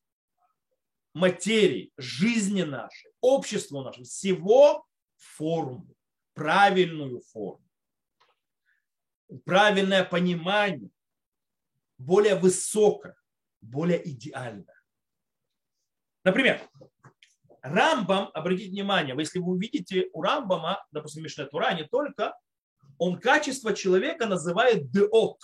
материи, 1.13 1.93
жизни 1.99 2.63
нашей, 2.63 3.11
обществу 3.21 3.83
нашему, 3.83 4.05
всего 4.07 4.87
форму, 5.17 5.95
правильную 6.33 7.21
форму, 7.21 7.65
правильное 9.45 10.05
понимание, 10.05 10.91
более 12.05 12.35
высокое, 12.35 13.17
более 13.61 14.07
идеальное. 14.09 14.81
Например, 16.23 16.61
Рамбам, 17.63 18.31
обратите 18.35 18.71
внимание, 18.71 19.17
если 19.19 19.39
вы 19.39 19.53
увидите 19.53 20.09
у 20.13 20.23
Рамбама, 20.23 20.85
допустим, 20.91 21.23
Мишне 21.23 21.47
Тура, 21.47 21.75
не 21.75 21.85
только, 21.85 22.39
он 22.99 23.19
качество 23.19 23.75
человека 23.75 24.27
называет 24.27 24.91
деот. 24.91 25.41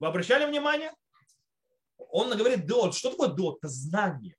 Вы 0.00 0.06
обращали 0.06 0.44
внимание? 0.44 0.92
Он 1.96 2.30
говорит 2.36 2.66
деот. 2.66 2.94
Что 2.94 3.10
такое 3.10 3.34
деот? 3.34 3.58
Это 3.58 3.68
знание. 3.68 4.36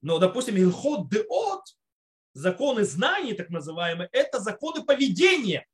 Но, 0.00 0.18
допустим, 0.18 0.56
Илхот 0.56 1.08
деот, 1.08 1.62
законы 2.32 2.84
знаний, 2.84 3.34
так 3.34 3.50
называемые, 3.50 4.08
это 4.12 4.40
законы 4.40 4.84
поведения. 4.84 5.66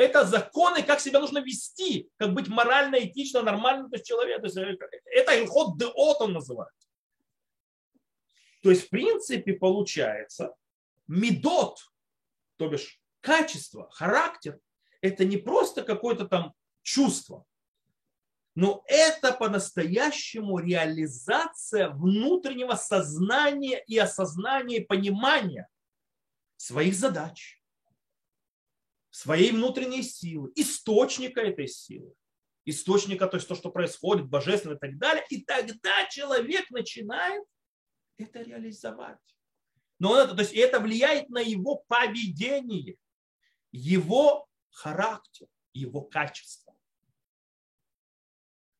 Это 0.00 0.24
законы, 0.24 0.82
как 0.82 0.98
себя 0.98 1.20
нужно 1.20 1.40
вести, 1.40 2.10
как 2.16 2.32
быть 2.32 2.48
морально, 2.48 2.96
этично, 2.96 3.42
нормально, 3.42 3.90
то 3.90 3.96
есть 3.96 4.06
человек. 4.06 4.40
То 4.40 4.46
есть 4.46 4.56
это 5.04 5.38
Илхот 5.38 5.78
деот 5.78 6.22
он 6.22 6.32
называет. 6.32 6.72
То 8.62 8.70
есть, 8.70 8.86
в 8.86 8.88
принципе, 8.88 9.52
получается, 9.52 10.54
медот, 11.06 11.80
то 12.56 12.68
бишь 12.68 12.98
качество, 13.20 13.90
характер, 13.90 14.58
это 15.02 15.26
не 15.26 15.36
просто 15.36 15.82
какое-то 15.82 16.26
там 16.26 16.54
чувство, 16.82 17.44
но 18.54 18.82
это 18.86 19.32
по-настоящему 19.34 20.60
реализация 20.60 21.90
внутреннего 21.90 22.74
сознания 22.74 23.84
и 23.86 23.98
осознания 23.98 24.80
понимания 24.80 25.68
своих 26.56 26.94
задач, 26.94 27.59
своей 29.10 29.52
внутренней 29.52 30.02
силы, 30.02 30.52
источника 30.54 31.40
этой 31.40 31.66
силы, 31.66 32.14
источника, 32.64 33.26
то 33.26 33.36
есть 33.36 33.48
то, 33.48 33.54
что 33.54 33.70
происходит, 33.70 34.28
божественно 34.28 34.74
и 34.74 34.78
так 34.78 34.98
далее. 34.98 35.24
И 35.30 35.44
тогда 35.44 36.06
человек 36.08 36.70
начинает 36.70 37.42
это 38.16 38.42
реализовать. 38.42 39.18
Но 39.98 40.18
это, 40.18 40.34
то 40.34 40.42
есть 40.42 40.54
это 40.54 40.80
влияет 40.80 41.28
на 41.28 41.40
его 41.40 41.84
поведение, 41.86 42.96
его 43.72 44.46
характер, 44.70 45.46
его 45.72 46.02
качество. 46.02 46.74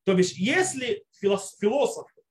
То 0.05 0.17
есть 0.17 0.37
если 0.39 1.05
философы 1.13 2.23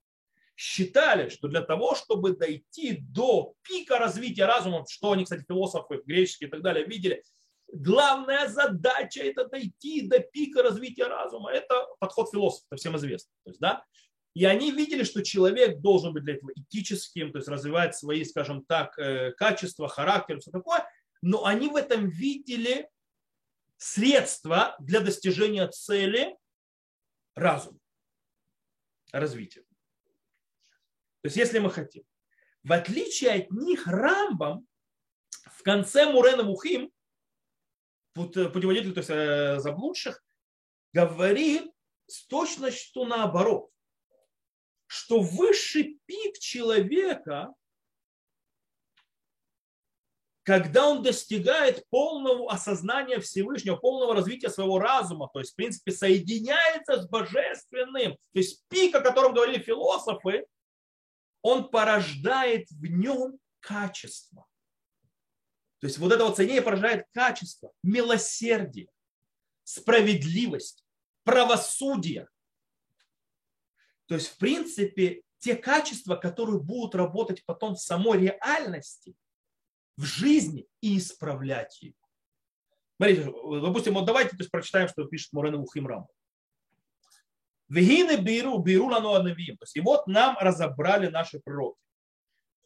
считали, 0.56 1.30
что 1.30 1.48
для 1.48 1.62
того, 1.62 1.96
чтобы 1.96 2.36
дойти 2.36 2.98
до 3.00 3.54
пика 3.62 3.98
развития 3.98 4.46
разума, 4.46 4.86
что 4.90 5.12
они, 5.12 5.24
кстати, 5.24 5.46
философы 5.48 6.02
греческие 6.06 6.50
и 6.50 6.52
так 6.52 6.62
далее 6.62 6.86
видели, 6.86 7.24
главная 7.74 8.48
задача 8.48 9.22
это 9.22 9.48
дойти 9.48 10.08
до 10.08 10.20
пика 10.20 10.64
развития 10.64 11.08
разума. 11.08 11.52
Это 11.52 11.88
подход 12.00 12.30
философов, 12.32 12.68
всем 12.78 12.96
известно. 12.98 13.32
То 13.44 13.50
есть, 13.50 13.60
да, 13.60 13.84
и 14.36 14.46
они 14.46 14.72
видели, 14.72 15.04
что 15.04 15.24
человек 15.24 15.80
должен 15.80 16.14
быть 16.14 16.24
для 16.24 16.36
этого 16.36 16.52
этическим, 16.56 17.32
то 17.32 17.40
есть 17.40 17.48
развивать 17.48 17.96
свои, 17.96 18.24
скажем 18.24 18.64
так, 18.64 18.98
э, 18.98 19.32
качества, 19.34 19.88
характер, 19.88 20.40
все 20.40 20.52
такое. 20.52 20.88
Но 21.22 21.46
они 21.46 21.68
в 21.68 21.76
этом 21.76 22.08
видели 22.08 22.90
средства 23.78 24.76
для 24.80 25.02
достижения 25.02 25.68
цели 25.68 26.38
разума, 27.36 27.80
развития. 29.12 29.62
То 31.22 31.26
есть 31.26 31.38
если 31.38 31.60
мы 31.60 31.70
хотим. 31.70 32.04
В 32.64 32.74
отличие 32.74 33.32
от 33.32 33.52
них, 33.52 33.88
Рамбам 33.88 34.68
в 35.46 35.64
конце 35.64 36.12
Мурена 36.12 36.44
Мухим, 36.44 36.92
путеводитель 38.14 38.94
то 38.94 39.00
есть, 39.00 39.10
э, 39.10 39.60
заблудших, 39.60 40.24
говорит 40.94 41.72
с 42.08 42.26
точностью 42.26 43.06
наоборот 43.06 43.70
что 44.90 45.20
высший 45.20 46.00
пик 46.08 46.40
человека, 46.40 47.54
когда 50.42 50.88
он 50.88 51.04
достигает 51.04 51.88
полного 51.92 52.52
осознания 52.52 53.20
Всевышнего, 53.20 53.76
полного 53.76 54.16
развития 54.16 54.50
своего 54.50 54.80
разума, 54.80 55.30
то 55.32 55.40
есть, 55.40 55.52
в 55.52 55.56
принципе, 55.56 55.92
соединяется 55.92 57.04
с 57.04 57.08
божественным, 57.08 58.14
то 58.14 58.40
есть 58.40 58.64
пик, 58.68 58.96
о 58.96 59.02
котором 59.02 59.36
говорили 59.36 59.62
философы, 59.62 60.48
он 61.44 61.70
порождает 61.70 62.68
в 62.72 62.84
нем 62.88 63.38
качество. 63.60 64.48
То 65.80 65.88
есть 65.88 65.98
вот 65.98 66.12
это 66.12 66.26
вот 66.26 66.36
соединение 66.36 66.64
порождает 66.64 67.06
качество, 67.14 67.72
милосердие, 67.84 68.90
справедливость, 69.64 70.86
правосудие, 71.24 72.28
то 74.10 74.16
есть, 74.16 74.30
в 74.30 74.38
принципе, 74.38 75.22
те 75.38 75.56
качества, 75.56 76.16
которые 76.16 76.60
будут 76.60 76.96
работать 76.96 77.46
потом 77.46 77.76
в 77.76 77.80
самой 77.80 78.20
реальности, 78.20 79.16
в 79.98 80.04
жизни 80.04 80.68
и 80.82 80.98
исправлять 80.98 81.80
ее. 81.84 81.94
Смотрите, 82.98 83.26
допустим, 83.26 83.94
вот 83.94 84.06
давайте 84.06 84.32
то 84.32 84.38
есть, 84.40 84.50
прочитаем, 84.50 84.90
что 84.90 85.06
пишет 85.06 85.32
Мурена 85.32 85.60
Ухимрам. 85.60 86.08
Вегины 87.70 88.18
беру, 88.18 88.58
беру 88.58 88.90
на. 88.90 89.00
То 89.02 89.28
есть, 89.30 89.76
и 89.76 89.80
вот 89.80 90.08
нам 90.08 90.36
разобрали 90.40 91.08
наши 91.08 91.40
пророки, 91.40 91.80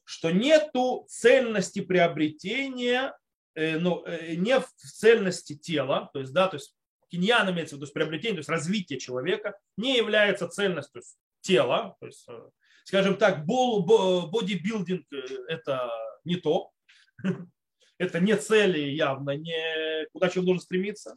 что 0.03 0.31
нету 0.31 1.05
цельности 1.09 1.81
приобретения, 1.81 3.17
ну, 3.55 4.03
не 4.35 4.59
в 4.59 4.67
цельности 4.75 5.55
тела, 5.55 6.09
то 6.13 6.19
есть, 6.19 6.33
да, 6.33 6.47
то 6.47 6.55
есть 6.55 6.75
киньян 7.13 7.47
имеется 7.51 7.75
в 7.75 7.77
виду, 7.77 7.85
то 7.85 7.85
есть 7.85 7.93
приобретение, 7.93 8.35
то 8.35 8.39
есть 8.39 8.49
развитие 8.49 8.99
человека, 8.99 9.55
не 9.77 9.95
является 9.97 10.47
ценностью 10.47 11.03
тела. 11.41 11.95
То 11.99 12.07
есть, 12.07 12.25
э, 12.27 12.49
скажем 12.85 13.17
так, 13.17 13.45
бодибилдинг 13.45 15.05
это 15.47 15.91
не 16.23 16.37
то. 16.37 16.71
Это 17.99 18.19
не 18.19 18.35
цели 18.35 18.79
явно, 18.79 19.37
не 19.37 20.07
куда 20.11 20.27
человек 20.27 20.47
должен 20.47 20.63
стремиться. 20.63 21.15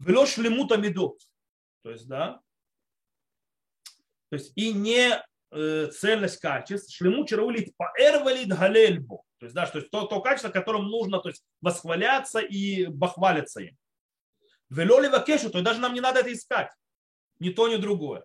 Велош 0.00 0.36
лимута 0.36 0.76
медот. 0.76 1.20
То 1.82 1.92
есть, 1.92 2.08
да. 2.08 2.40
То 4.28 4.36
есть, 4.36 4.52
и 4.56 4.72
не 4.72 5.24
цельность 5.50 6.40
качеств. 6.40 6.94
Шлему 6.94 7.24
чараулит 7.24 7.74
паэрвалит 7.76 8.48
галельбо. 8.48 9.22
То 9.38 9.46
есть, 9.46 9.54
да, 9.54 9.66
что 9.66 9.80
то, 9.82 10.06
то 10.06 10.20
качество, 10.20 10.50
которым 10.50 10.88
нужно 10.88 11.20
то 11.20 11.28
есть, 11.28 11.44
восхваляться 11.60 12.40
и 12.40 12.86
бахвалиться 12.86 13.60
им. 13.60 13.76
Велоли 14.68 15.08
вакешу, 15.08 15.50
то 15.50 15.58
есть 15.58 15.64
даже 15.64 15.80
нам 15.80 15.94
не 15.94 16.00
надо 16.00 16.20
это 16.20 16.32
искать. 16.32 16.70
Ни 17.38 17.50
то, 17.50 17.68
ни 17.68 17.76
другое. 17.76 18.24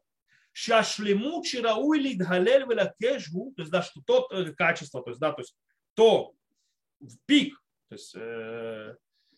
Шашлему 0.52 1.44
чирауили 1.44 2.14
галель 2.14 2.64
велакешгу, 2.64 3.54
то 3.56 3.62
есть, 3.62 3.72
да, 3.72 3.82
что 3.82 4.02
то 4.02 4.28
э, 4.32 4.52
качество, 4.54 5.02
то 5.02 5.12
есть, 5.12 5.20
да, 5.20 5.32
то 5.32 5.42
есть, 5.42 5.56
то 5.94 6.34
в 7.00 7.16
пик, 7.26 7.56
то 7.90 7.96
есть, 7.96 8.14
э, 8.16 8.96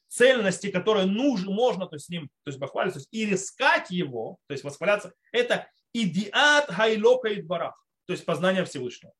цельности, 0.07 0.71
которые 0.71 1.05
нужно, 1.05 1.51
можно 1.51 1.87
то 1.87 1.95
есть, 1.95 2.05
с 2.05 2.09
ним 2.09 2.29
то 2.43 2.49
есть, 2.49 2.59
похвалиться, 2.59 2.99
то 2.99 3.01
есть, 3.01 3.13
и 3.13 3.33
искать 3.33 3.91
его, 3.91 4.37
то 4.47 4.53
есть 4.53 4.63
восхваляться, 4.63 5.13
это 5.31 5.69
идиат 6.03 6.69
хайлока 6.69 7.29
и 7.29 7.41
барах, 7.41 7.75
то 8.05 8.13
есть 8.13 8.25
познание 8.25 8.65
Всевышнего. 8.65 9.13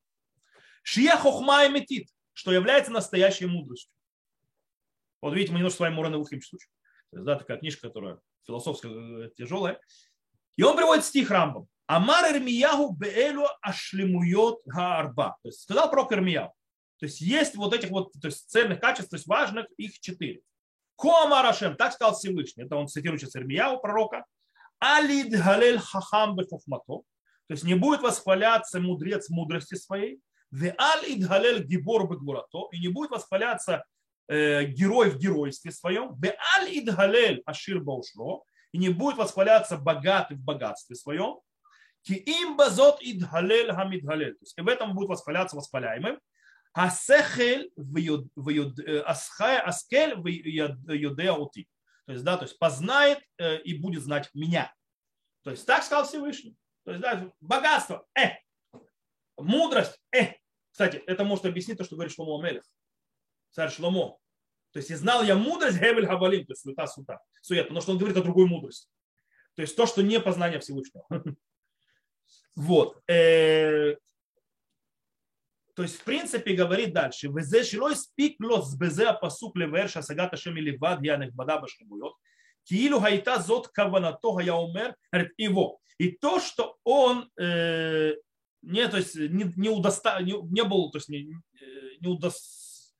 Шия 0.82 1.16
хохма 1.16 1.64
и 1.64 1.70
метит, 1.70 2.08
что 2.32 2.52
является 2.52 2.92
настоящей 2.92 3.46
мудростью. 3.46 3.90
Вот 5.22 5.34
видите, 5.34 5.52
мы 5.52 5.58
немножко 5.58 5.78
с 5.78 5.80
вами 5.80 5.94
Мурана 5.94 6.18
Вухим 6.18 6.38
есть, 6.38 6.68
да, 7.12 7.36
такая 7.36 7.58
книжка, 7.58 7.88
которая 7.88 8.20
философская, 8.46 8.92
э, 9.26 9.30
тяжелая. 9.36 9.80
И 10.56 10.62
он 10.62 10.76
приводит 10.76 11.04
стих 11.04 11.30
Рамбам. 11.30 11.66
Амар 11.86 12.32
Ирмиягу 12.32 12.92
беэлю 12.92 13.46
ашлемует 13.62 14.58
гаарба. 14.64 15.36
То 15.42 15.48
есть 15.48 15.62
сказал 15.62 15.90
про 15.90 16.06
Ирмияу. 16.10 16.52
То 16.98 17.06
есть 17.06 17.20
есть 17.20 17.54
вот 17.56 17.74
этих 17.74 17.90
вот 17.90 18.12
то 18.12 18.28
есть 18.28 18.48
цельных 18.50 18.80
качеств, 18.80 19.10
то 19.10 19.16
есть 19.16 19.26
важных, 19.26 19.66
их 19.76 19.98
четыре. 20.00 20.40
Коамарашем, 20.96 21.76
так 21.76 21.92
сказал 21.92 22.14
Всевышний. 22.14 22.64
Это 22.64 22.76
он 22.76 22.88
цитирует 22.88 23.20
сейчас 23.20 23.36
Ирмияу, 23.36 23.80
пророка. 23.80 24.24
Алид 24.78 25.30
галель 25.30 25.78
хахам 25.78 26.36
бефухмато. 26.36 27.02
То 27.48 27.52
есть 27.52 27.64
не 27.64 27.74
будет 27.74 28.00
восхваляться 28.00 28.80
мудрец 28.80 29.28
мудрости 29.28 29.74
своей. 29.74 30.20
Ве 30.50 30.74
алид 30.76 31.26
галель 31.26 31.64
гибор 31.64 32.08
бегбурато. 32.08 32.68
И 32.72 32.80
не 32.80 32.88
будет 32.88 33.10
восхваляться 33.10 33.84
э, 34.28 34.64
герой 34.64 35.10
в 35.10 35.18
геройстве 35.18 35.70
своем. 35.70 36.14
Ве 36.20 36.36
алид 36.56 36.92
галель 36.94 37.42
ашир 37.46 37.80
баушло. 37.80 38.44
И 38.72 38.78
не 38.78 38.88
будет 38.90 39.16
восхваляться 39.16 39.76
богатый 39.78 40.36
в 40.36 40.40
богатстве 40.40 40.96
своем. 40.96 41.38
Ки 42.02 42.12
им 42.12 42.56
базот 42.56 42.98
идгалель 43.00 43.72
хамидгалель. 43.72 44.34
То 44.34 44.42
есть 44.42 44.58
в 44.58 44.68
этом 44.68 44.94
будет 44.94 45.08
восхваляться 45.08 45.56
восхваляемым. 45.56 46.20
Асехель 46.72 47.72
аскель 49.04 50.14
в 50.14 50.28
юдеаути. 50.28 51.66
То 52.06 52.12
есть, 52.12 52.24
да, 52.24 52.36
то 52.36 52.44
есть 52.44 52.58
познает 52.58 53.18
э, 53.38 53.60
и 53.62 53.78
будет 53.78 54.02
знать 54.02 54.30
меня. 54.32 54.72
То 55.42 55.50
есть 55.50 55.66
так 55.66 55.82
сказал 55.82 56.06
Всевышний. 56.06 56.56
То 56.84 56.92
есть, 56.92 57.02
да, 57.02 57.30
богатство, 57.40 58.06
э, 58.18 58.30
мудрость, 59.36 60.00
э. 60.12 60.34
Кстати, 60.70 60.96
это 61.06 61.24
может 61.24 61.46
объяснить 61.46 61.78
то, 61.78 61.84
что 61.84 61.96
говорит 61.96 62.14
Шломо 62.14 62.38
Амелех, 62.38 62.62
царь 63.50 63.70
Шломо. 63.70 64.18
То 64.72 64.78
есть, 64.78 64.90
и 64.90 64.94
знал 64.94 65.22
я 65.24 65.34
мудрость 65.36 65.78
Гевель 65.78 66.06
Хабалим, 66.06 66.44
то 66.46 66.52
есть 66.52 66.62
суета, 66.62 66.86
суета, 66.86 67.18
сует, 67.42 67.64
потому 67.64 67.80
что 67.80 67.92
он 67.92 67.98
говорит 67.98 68.16
о 68.16 68.22
другой 68.22 68.46
мудрости. 68.46 68.88
То 69.54 69.62
есть 69.62 69.74
то, 69.74 69.86
что 69.86 70.02
не 70.02 70.20
познание 70.20 70.60
Всевышнего. 70.60 71.06
Вот. 72.56 73.02
Э, 75.76 75.82
то 75.82 75.82
есть, 75.82 75.96
в 76.00 76.04
принципе, 76.04 76.54
говорит 76.54 76.92
дальше. 76.92 77.28
Везе 77.28 77.62
шилой 77.62 77.96
спик 77.96 78.40
лос 78.40 78.74
безе 78.74 79.08
апасук 79.08 79.56
левер 79.56 79.88
шасагата 79.88 80.36
шем 80.36 80.56
или 80.56 80.76
вад 80.76 81.02
я 81.02 81.16
нехбада 81.16 81.58
башкабует. 81.58 82.14
Киилу 82.64 83.00
хайта 83.00 83.40
зот 83.40 83.68
каванато 83.68 84.40
я 84.40 84.56
умер 84.56 84.96
его. 85.36 85.78
И 85.98 86.10
то, 86.10 86.40
что 86.40 86.76
он 86.84 87.30
э, 87.38 88.14
не, 88.62 88.88
то 88.88 88.96
есть, 88.96 89.16
не, 89.16 89.52
не, 89.56 89.68
удоста, 89.68 90.20
не, 90.20 90.32
не 90.32 90.64
был, 90.64 90.90
то 90.90 90.98
есть, 90.98 91.08
не, 91.08 91.32
не 92.00 92.08
удос, 92.08 92.94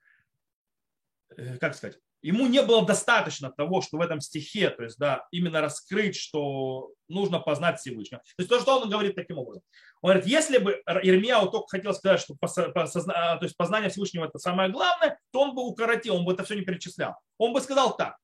э, 1.36 1.58
как 1.58 1.74
сказать, 1.74 1.98
ему 2.22 2.46
не 2.46 2.62
было 2.62 2.84
достаточно 2.84 3.50
того, 3.50 3.80
что 3.82 3.98
в 3.98 4.00
этом 4.00 4.20
стихе, 4.20 4.70
то 4.70 4.82
есть, 4.82 4.98
да, 4.98 5.26
именно 5.30 5.60
раскрыть, 5.60 6.16
что 6.16 6.90
нужно 7.08 7.40
познать 7.40 7.78
Всевышнего. 7.78 8.20
То 8.20 8.42
есть 8.42 8.50
то, 8.50 8.60
что 8.60 8.80
он 8.80 8.90
говорит 8.90 9.14
таким 9.14 9.38
образом. 9.38 9.62
Он 10.02 10.10
говорит, 10.10 10.26
если 10.26 10.58
бы 10.58 10.82
Ирмияу 11.02 11.50
только 11.50 11.68
хотел 11.68 11.94
сказать, 11.94 12.20
что 12.20 12.34
то 12.34 13.38
есть 13.42 13.56
познание 13.56 13.90
Всевышнего 13.90 14.26
это 14.26 14.38
самое 14.38 14.70
главное, 14.70 15.18
то 15.30 15.40
он 15.40 15.54
бы 15.54 15.62
укоротил, 15.62 16.16
он 16.16 16.24
бы 16.24 16.32
это 16.32 16.44
все 16.44 16.54
не 16.54 16.62
перечислял. 16.62 17.14
Он 17.38 17.52
бы 17.52 17.60
сказал 17.60 17.96
так. 17.96 18.16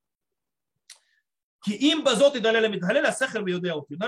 И 1.66 1.92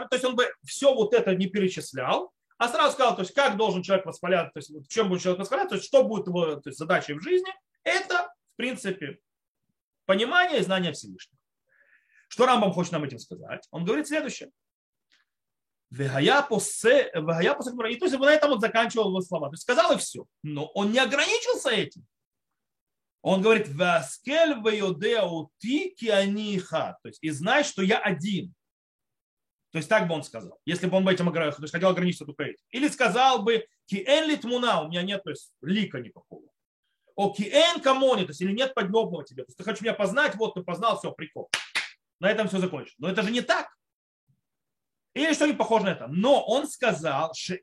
То 0.08 0.16
есть 0.16 0.24
он 0.24 0.34
бы 0.34 0.52
все 0.64 0.92
вот 0.92 1.14
это 1.14 1.36
не 1.36 1.46
перечислял, 1.46 2.32
а 2.58 2.68
сразу 2.68 2.94
сказал, 2.94 3.14
то 3.14 3.22
есть 3.22 3.34
как 3.34 3.56
должен 3.56 3.82
человек 3.82 4.06
восхваляться, 4.06 4.52
то 4.54 4.58
есть 4.58 4.70
в 4.70 4.88
чем 4.88 5.08
будет 5.08 5.22
человек 5.22 5.40
восхваляться, 5.40 5.70
то 5.70 5.76
есть 5.76 5.86
что 5.86 6.04
будет 6.04 6.26
его 6.26 6.56
то 6.56 6.68
есть, 6.68 6.78
задачей 6.78 7.14
в 7.14 7.22
жизни, 7.22 7.52
это 7.84 8.32
в 8.54 8.56
принципе 8.56 9.18
понимание 10.06 10.60
и 10.60 10.62
знание 10.62 10.92
Всевышнего. 10.92 11.38
Что 12.28 12.46
Рамбам 12.46 12.72
хочет 12.72 12.92
нам 12.92 13.04
этим 13.04 13.18
сказать? 13.18 13.66
Он 13.70 13.84
говорит 13.84 14.08
следующее. 14.08 14.50
И 17.92 17.96
то 17.96 18.06
есть 18.06 18.18
на 18.18 18.32
этом 18.32 18.52
он 18.52 18.60
заканчивал 18.60 19.08
его 19.08 19.20
слова. 19.20 19.48
То 19.48 19.54
есть 19.54 19.62
сказал 19.62 19.92
и 19.92 19.98
все. 19.98 20.26
Но 20.42 20.66
он 20.66 20.90
не 20.90 20.98
ограничился 20.98 21.70
этим. 21.70 22.04
Он 23.22 23.40
говорит, 23.40 23.68
Васкель 23.68 24.56
ти 25.58 25.94
кианиха. 25.96 26.98
То 27.02 27.08
есть 27.08 27.22
и 27.22 27.30
знай, 27.30 27.64
что 27.64 27.82
я 27.82 27.98
один. 27.98 28.52
То 29.70 29.78
есть 29.78 29.88
так 29.88 30.06
бы 30.06 30.14
он 30.14 30.22
сказал, 30.22 30.60
если 30.66 30.86
бы 30.86 30.96
он 30.96 31.04
бы 31.04 31.12
этим 31.12 31.32
то 31.32 31.40
есть 31.42 31.72
хотел 31.72 31.88
ограничиться 31.88 32.26
только 32.26 32.44
этим. 32.44 32.64
Или 32.70 32.88
сказал 32.88 33.42
бы, 33.42 33.66
киэн 33.86 34.28
литмуна, 34.28 34.82
у 34.82 34.88
меня 34.88 35.02
нет 35.02 35.24
то 35.24 35.30
есть, 35.30 35.52
лика 35.62 35.98
никакого. 36.00 36.48
О 37.16 37.32
киэн 37.32 37.80
камони, 37.80 38.22
то 38.22 38.30
есть 38.30 38.40
или 38.40 38.52
нет 38.52 38.74
подобного 38.74 39.24
тебе. 39.24 39.44
То 39.44 39.48
есть 39.48 39.58
ты 39.58 39.64
хочешь 39.64 39.82
меня 39.82 39.94
познать, 39.94 40.34
вот 40.34 40.54
ты 40.54 40.62
познал, 40.62 40.98
все, 40.98 41.12
прикол. 41.12 41.48
На 42.20 42.30
этом 42.30 42.48
все 42.48 42.58
закончено. 42.58 42.96
Но 42.98 43.08
это 43.08 43.22
же 43.22 43.30
не 43.30 43.40
так. 43.40 43.68
Или 45.14 45.32
что-нибудь 45.32 45.58
похоже 45.58 45.84
на 45.84 45.90
это. 45.90 46.08
Но 46.08 46.44
он 46.44 46.66
сказал, 46.66 47.32
что 47.34 47.54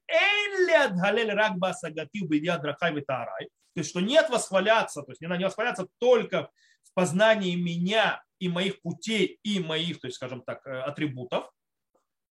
то 3.74 3.80
есть, 3.80 3.89
что 3.89 4.02
нет 4.02 4.30
восхваляться, 4.30 5.02
то 5.02 5.12
есть 5.12 5.22
не 5.22 5.28
надо 5.28 5.39
не 5.39 5.45
восхваляться 5.45 5.88
только 5.97 6.49
в 6.84 6.93
познании 6.93 7.56
меня 7.56 8.22
и 8.39 8.49
моих 8.49 8.82
путей 8.82 9.39
и 9.43 9.60
моих, 9.60 10.02
то 10.02 10.08
есть, 10.08 10.18
скажем 10.18 10.41
так, 10.41 10.66
э, 10.66 10.82
атрибутов. 10.82 11.49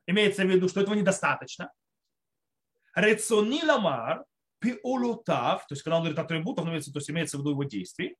Имеется 0.07 0.43
в 0.43 0.49
виду, 0.49 0.69
что 0.69 0.81
этого 0.81 0.95
недостаточно. 0.95 1.73
Рецони 2.95 3.65
ламар 3.65 4.25
пеолотав, 4.61 5.67
то 5.67 5.73
есть 5.73 5.83
когда 5.83 5.97
он 5.97 6.03
говорит 6.03 6.19
атрибутов, 6.19 6.65
то 6.65 6.73
есть 6.73 7.11
имеется 7.11 7.37
в 7.37 7.41
виду 7.41 7.51
его 7.51 7.65
действий, 7.65 8.17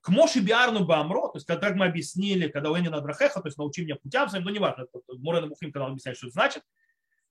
к 0.00 0.08
Моши 0.08 0.40
Биарну 0.40 0.84
Бамро, 0.84 1.28
то 1.28 1.36
есть 1.36 1.46
как 1.46 1.74
мы 1.74 1.86
объяснили, 1.86 2.48
когда 2.48 2.70
у 2.70 2.78
Энина 2.78 3.00
Драхеха, 3.00 3.40
то 3.40 3.48
есть 3.48 3.58
научи 3.58 3.82
меня 3.82 3.96
путям 3.96 4.28
своим, 4.28 4.44
ну 4.44 4.50
неважно, 4.50 4.82
это 4.82 5.00
Мурена 5.18 5.46
Мухим, 5.46 5.72
когда 5.72 5.86
он 5.86 5.92
объясняет, 5.92 6.18
что 6.18 6.26
это 6.26 6.34
значит, 6.34 6.62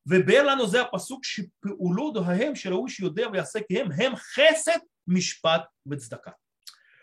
Веберлану 0.06 0.66
за 0.66 0.86
пасук 0.86 1.26
шипулоду 1.26 2.24
хагем 2.24 2.56
ширауши 2.56 3.04
юдев 3.04 3.34
ясекем 3.34 3.92
хем 3.92 4.16
хесед 4.18 4.82
мишпат 5.08 5.70
бецдака. 5.84 6.36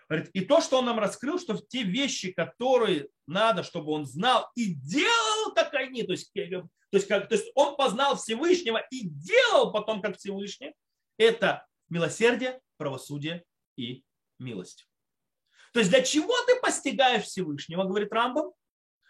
Говорит, 0.08 0.30
и 0.34 0.42
то, 0.42 0.60
что 0.60 0.78
он 0.78 0.84
нам 0.84 0.98
раскрыл, 0.98 1.38
что 1.38 1.56
те 1.56 1.82
вещи, 1.82 2.32
которые 2.32 3.08
надо, 3.26 3.62
чтобы 3.62 3.92
он 3.92 4.04
знал 4.04 4.50
и 4.54 4.74
делал, 4.74 5.54
как 5.54 5.74
они, 5.74 6.02
то 6.02 6.12
есть, 6.12 6.32
то 6.32 6.68
есть, 6.92 7.08
как, 7.08 7.28
то 7.28 7.34
есть 7.34 7.50
он 7.54 7.76
познал 7.76 8.16
Всевышнего 8.16 8.78
и 8.90 9.08
делал 9.08 9.72
потом, 9.72 10.02
как 10.02 10.18
Всевышний, 10.18 10.74
это 11.16 11.66
милосердие, 11.88 12.60
правосудие 12.76 13.44
и 13.76 14.04
милость. 14.38 14.88
То 15.72 15.80
есть 15.80 15.90
для 15.90 16.02
чего 16.02 16.34
ты 16.46 16.60
постигаешь 16.60 17.24
Всевышнего, 17.24 17.84
говорит 17.84 18.12
Рамбам, 18.12 18.52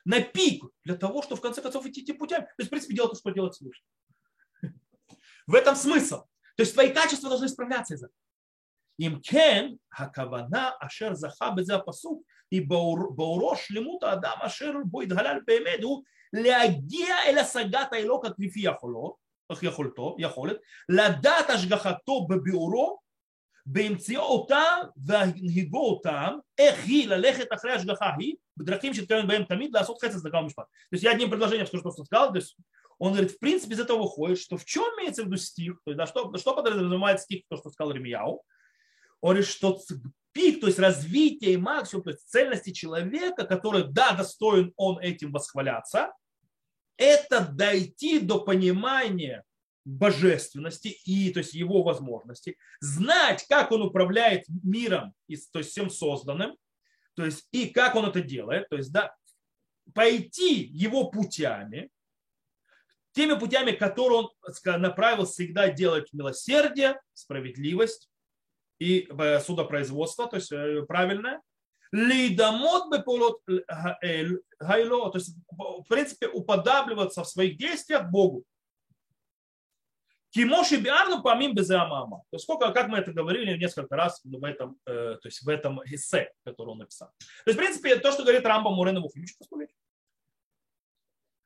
на 0.04 0.20
пик, 0.20 0.64
для 0.84 0.96
того, 0.96 1.22
чтобы 1.22 1.36
в 1.36 1.42
конце 1.42 1.62
концов 1.62 1.86
идти 1.86 2.04
тем 2.04 2.18
путями. 2.18 2.44
То 2.44 2.54
есть, 2.58 2.68
в 2.68 2.70
принципе, 2.70 2.94
делать 2.94 3.12
то, 3.12 3.18
что 3.18 3.30
делать 3.30 3.54
Всевышний. 3.54 3.86
В 5.46 5.54
этом 5.54 5.76
смысл. 5.76 6.24
То 6.56 6.62
есть 6.62 6.74
твои 6.74 6.92
качества 6.92 7.28
должны 7.28 7.46
исправляться 7.46 7.94
из-за 7.94 8.08
Имкен 8.98 9.78
хакавана 9.88 10.76
ашер 10.76 11.14
заха 11.14 11.50
беза 11.56 11.78
пасук 11.78 12.24
и 12.50 12.60
бауро 12.60 13.56
шлемута 13.56 14.12
адам 14.12 14.42
ашер 14.42 14.84
будет 14.84 15.12
галяль 15.12 15.44
пеймеду 15.44 16.04
леагия 16.30 17.24
эля 17.26 17.44
сагата 17.44 17.96
ило 17.96 18.18
как 18.20 18.38
лифияхоло 18.38 19.16
יכולו, 19.51 19.71
יכולתו, 19.71 20.15
יכולת, 20.19 20.57
לדעת 20.89 21.49
השגחתו 21.49 22.27
בביאורו 22.27 22.99
בהמציאו 23.65 24.21
אותם 24.21 24.79
והנהיגו 25.05 25.89
אותם, 25.89 26.33
איך 26.57 26.85
היא 26.85 27.07
ללכת 27.07 27.47
אחרי 27.53 27.71
השגחה 27.71 28.11
היא, 28.17 28.35
בדרכים 28.57 28.93
שהתכוון 28.93 29.27
בהם 29.27 29.43
תמיד 29.43 29.71
לעשות 29.73 29.97
חסד, 30.01 30.17
צדקה 30.17 30.37
ומשפט. 30.37 30.63
То 30.63 30.95
есть 30.95 31.03
я 31.03 31.11
одним 31.11 31.29
предложением 31.29 31.67
скажу, 31.67 31.91
что 31.91 32.05
сказал, 32.05 32.31
то 32.31 32.37
есть 32.37 32.57
он 32.97 33.11
говорит, 33.11 33.31
в 33.31 33.39
принципе, 33.39 33.73
из 33.73 33.79
этого 33.79 33.99
выходит, 33.99 34.39
что 34.39 34.57
в 34.57 34.65
чем 34.65 34.83
имеется 34.97 35.23
в 35.23 35.25
виду 35.25 35.37
стих, 35.37 35.73
то 35.83 35.91
есть, 35.91 35.97
да, 35.97 36.07
что, 36.07 36.35
что 36.37 36.55
подразумевает 36.55 37.19
стих, 37.19 37.43
то, 37.49 37.57
что 37.57 37.69
сказал 37.69 37.91
Ремияу, 37.91 38.41
он 39.21 39.31
говорит, 39.33 39.47
что 39.49 39.79
пик, 40.31 40.61
то 40.61 40.67
есть 40.67 40.79
развитие 40.79 41.53
и 41.53 41.57
максимум, 41.57 42.03
то 42.03 42.11
есть 42.11 42.27
цельности 42.29 42.71
человека, 42.71 43.45
который, 43.45 43.83
да, 43.83 44.11
достоин 44.11 44.73
он 44.77 44.99
этим 44.99 45.31
восхваляться, 45.31 46.13
это 46.96 47.40
дойти 47.40 48.20
до 48.20 48.40
понимания 48.40 49.44
божественности 49.84 50.88
и 51.04 51.32
то 51.32 51.40
есть 51.40 51.54
его 51.54 51.82
возможностей, 51.82 52.56
знать, 52.80 53.44
как 53.48 53.72
он 53.72 53.82
управляет 53.82 54.44
миром, 54.62 55.14
то 55.52 55.58
есть 55.58 55.70
всем 55.70 55.90
созданным, 55.90 56.56
то 57.14 57.24
есть 57.24 57.48
и 57.50 57.68
как 57.68 57.94
он 57.94 58.06
это 58.06 58.20
делает, 58.20 58.68
то 58.68 58.76
есть 58.76 58.92
да, 58.92 59.14
пойти 59.94 60.62
его 60.62 61.10
путями, 61.10 61.90
теми 63.12 63.38
путями, 63.38 63.72
которые 63.72 64.20
он 64.20 64.30
направил 64.80 65.26
всегда 65.26 65.68
делать 65.68 66.12
милосердие, 66.12 67.00
справедливость 67.12 68.08
и 68.78 69.08
э, 69.10 69.40
судопроизводство, 69.40 70.28
то 70.28 70.36
есть 70.36 70.52
э, 70.52 70.82
правильное, 70.86 71.40
лидамот 71.92 72.90
бепулот 72.90 73.40
гайло, 74.58 75.12
то 75.12 75.18
есть 75.18 75.36
в 75.50 75.84
принципе 75.88 76.26
уподабливаться 76.28 77.22
в 77.22 77.28
своих 77.28 77.58
действиях 77.58 78.10
Богу. 78.10 78.44
Кимоши 80.30 80.78
биарну 80.78 81.22
помим 81.22 81.54
безамама. 81.54 82.22
То 82.30 82.36
есть 82.36 82.44
сколько, 82.44 82.72
как 82.72 82.88
мы 82.88 82.98
это 82.98 83.12
говорили 83.12 83.58
несколько 83.58 83.96
раз 83.96 84.22
в 84.24 84.44
этом, 84.44 84.78
э, 84.86 85.18
то 85.20 85.28
есть 85.28 85.42
в 85.42 85.48
этом 85.48 85.82
эссе, 85.84 86.32
который 86.42 86.70
он 86.70 86.78
написал. 86.78 87.12
То 87.18 87.50
есть, 87.50 87.58
в 87.58 87.62
принципе, 87.62 87.96
то, 87.96 88.10
что 88.12 88.22
говорит 88.22 88.46
Рамба 88.46 88.70
Мурена 88.70 89.00
Мухимич, 89.00 89.36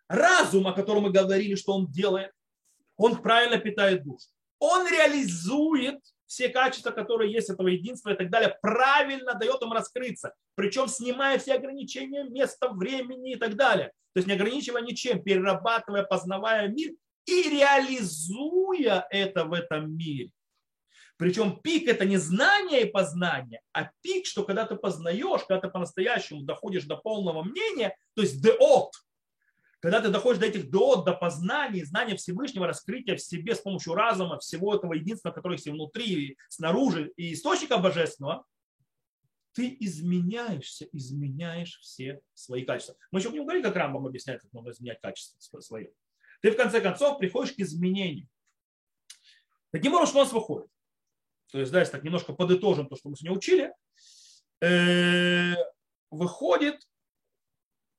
разум, 0.08 0.68
о 0.68 0.72
котором 0.72 1.02
мы 1.02 1.10
говорили, 1.10 1.56
что 1.56 1.72
он 1.72 1.90
делает, 1.90 2.30
он 2.96 3.20
правильно 3.20 3.58
питает 3.58 4.04
душу. 4.04 4.28
Он 4.60 4.88
реализует 4.88 6.00
все 6.26 6.48
качества, 6.48 6.90
которые 6.90 7.32
есть 7.32 7.50
этого 7.50 7.68
единства 7.68 8.10
и 8.10 8.16
так 8.16 8.30
далее, 8.30 8.56
правильно 8.62 9.34
дает 9.34 9.62
им 9.62 9.72
раскрыться. 9.72 10.34
Причем 10.54 10.88
снимая 10.88 11.38
все 11.38 11.54
ограничения 11.54 12.24
места, 12.24 12.68
времени 12.68 13.32
и 13.32 13.36
так 13.36 13.56
далее. 13.56 13.92
То 14.14 14.18
есть 14.18 14.26
не 14.26 14.34
ограничивая 14.34 14.82
ничем, 14.82 15.22
перерабатывая, 15.22 16.02
познавая 16.02 16.68
мир 16.68 16.92
и 17.26 17.50
реализуя 17.50 19.06
это 19.10 19.44
в 19.44 19.52
этом 19.52 19.96
мире. 19.96 20.30
Причем 21.18 21.60
пик 21.60 21.88
это 21.88 22.04
не 22.04 22.18
знание 22.18 22.82
и 22.82 22.90
познание, 22.90 23.60
а 23.72 23.90
пик, 24.02 24.26
что 24.26 24.44
когда 24.44 24.66
ты 24.66 24.76
познаешь, 24.76 25.42
когда 25.48 25.60
ты 25.60 25.68
по-настоящему 25.68 26.42
доходишь 26.42 26.84
до 26.84 26.96
полного 26.96 27.42
мнения, 27.42 27.96
то 28.14 28.22
есть 28.22 28.42
деот, 28.42 28.92
когда 29.80 30.00
ты 30.00 30.08
доходишь 30.08 30.40
до 30.40 30.46
этих 30.46 30.70
деот, 30.70 31.04
до 31.04 31.12
познаний, 31.12 31.84
знания 31.84 32.16
Всевышнего, 32.16 32.66
раскрытия 32.66 33.16
в 33.16 33.20
себе 33.20 33.54
с 33.54 33.60
помощью 33.60 33.94
разума, 33.94 34.38
всего 34.38 34.74
этого 34.74 34.94
единства, 34.94 35.30
которое 35.30 35.54
есть 35.56 35.68
внутри, 35.68 36.38
снаружи, 36.48 37.12
и 37.16 37.32
источника 37.32 37.78
божественного, 37.78 38.44
ты 39.52 39.76
изменяешься, 39.80 40.86
изменяешь 40.92 41.78
все 41.80 42.20
свои 42.34 42.64
качества. 42.64 42.96
Мы 43.10 43.20
еще 43.20 43.30
не 43.30 43.40
говорили, 43.40 43.62
как 43.62 43.76
Рамбам 43.76 44.06
объясняет, 44.06 44.42
как 44.42 44.52
можно 44.52 44.70
изменять 44.70 45.00
качество 45.00 45.60
свое 45.60 45.92
ты 46.40 46.50
в 46.50 46.56
конце 46.56 46.80
концов 46.80 47.18
приходишь 47.18 47.54
к 47.54 47.58
изменению. 47.58 48.28
Таким 49.70 49.94
образом, 49.94 50.16
у 50.16 50.18
нас 50.20 50.32
выходит. 50.32 50.70
То 51.50 51.60
есть, 51.60 51.72
да, 51.72 51.80
если 51.80 51.92
так 51.92 52.04
немножко 52.04 52.32
подытожим 52.32 52.88
то, 52.88 52.96
что 52.96 53.08
мы 53.08 53.16
сегодня 53.16 53.36
учили, 53.36 53.74
э, 54.60 55.54
выходит, 56.10 56.80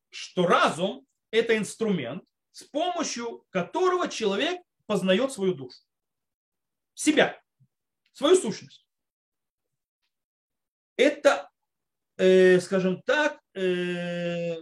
что 0.09 0.47
разум– 0.47 1.05
это 1.37 1.57
инструмент, 1.57 2.23
с 2.51 2.63
помощью 2.63 3.45
которого 3.49 4.07
человек 4.07 4.61
познает 4.85 5.31
свою 5.31 5.53
душу, 5.53 5.79
себя, 6.93 7.39
свою 8.13 8.35
сущность. 8.35 8.85
Это, 10.95 11.49
э, 12.17 12.59
скажем 12.59 13.01
так, 13.03 13.39
э, 13.53 14.55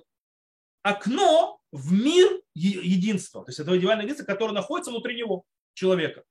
окно 0.82 1.60
в 1.72 1.94
мир 1.94 2.42
единства. 2.54 3.44
То 3.44 3.50
есть 3.50 3.60
это 3.60 3.78
идеальное 3.78 4.04
единство, 4.04 4.26
которое 4.26 4.54
находится 4.54 4.92
внутри 4.92 5.16
него, 5.16 5.46
человека. 5.74 6.24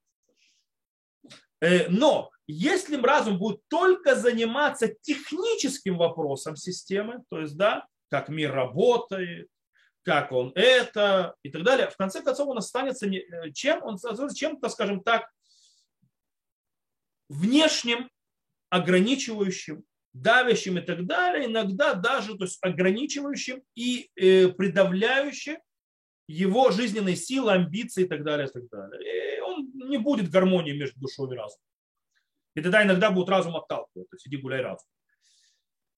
Э, 1.61 1.87
но 1.89 2.31
если 2.47 2.95
разум 2.97 3.39
будет 3.39 3.61
только 3.67 4.15
заниматься 4.15 4.87
техническим 5.01 5.97
вопросом 5.97 6.55
системы, 6.55 7.23
то 7.29 7.39
есть, 7.39 7.57
да, 7.57 7.87
как 8.09 8.29
мир 8.29 8.53
работает, 8.53 9.49
как 10.05 10.31
он 10.31 10.51
это 10.55 11.35
и 11.41 11.49
так 11.49 11.63
далее, 11.63 11.89
в 11.89 11.97
конце 11.97 12.21
концов 12.21 12.47
он 12.47 12.59
останется 12.59 13.07
э, 13.07 13.51
чем? 13.51 13.83
Он 13.83 13.95
останется 13.95 14.35
чем-то, 14.35 14.69
скажем 14.69 15.01
так, 15.03 15.27
внешним, 17.27 18.09
ограничивающим, 18.69 19.83
давящим 20.13 20.77
и 20.77 20.81
так 20.81 21.05
далее, 21.07 21.47
иногда 21.47 21.95
даже 21.95 22.37
то 22.37 22.45
есть, 22.45 22.59
ограничивающим 22.61 23.63
и 23.73 24.11
э, 24.15 24.49
придавляющим 24.49 25.57
его 26.27 26.69
жизненные 26.69 27.15
силы, 27.15 27.53
амбиции 27.53 28.03
и 28.03 28.07
так 28.07 28.23
далее. 28.23 28.47
И, 28.47 28.51
так 28.51 28.69
далее. 28.69 29.37
и 29.37 29.39
он 29.41 29.71
не 29.89 29.97
будет 29.97 30.29
гармонии 30.29 30.73
между 30.73 30.99
душой 30.99 31.33
и 31.33 31.37
разумом. 31.37 31.65
И 32.55 32.61
тогда 32.61 32.83
иногда 32.83 33.09
будет 33.09 33.29
разум 33.29 33.55
отталкивать, 33.55 34.09
то 34.09 34.15
есть 34.15 34.27
иди 34.27 34.37
гуляй 34.37 34.61
разум. 34.61 34.87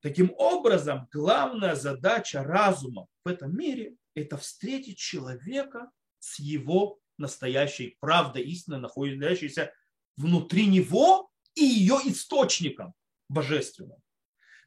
Таким 0.01 0.33
образом, 0.37 1.07
главная 1.11 1.75
задача 1.75 2.43
разума 2.43 3.07
в 3.25 3.27
этом 3.27 3.55
мире– 3.57 3.95
это 4.13 4.37
встретить 4.37 4.97
человека 4.97 5.89
с 6.19 6.39
его 6.39 6.99
настоящей 7.17 7.97
правдой, 7.99 8.43
истиной, 8.43 8.79
находящейся 8.79 9.73
внутри 10.15 10.67
него 10.67 11.29
и 11.55 11.63
ее 11.63 11.95
источником 12.05 12.93
божественным 13.27 13.99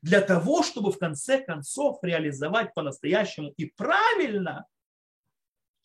для 0.03 0.21
того, 0.21 0.63
чтобы 0.63 0.93
в 0.93 0.99
конце 0.99 1.41
концов 1.41 1.99
реализовать 2.03 2.73
по-настоящему 2.75 3.53
и 3.57 3.67
правильно 3.67 4.67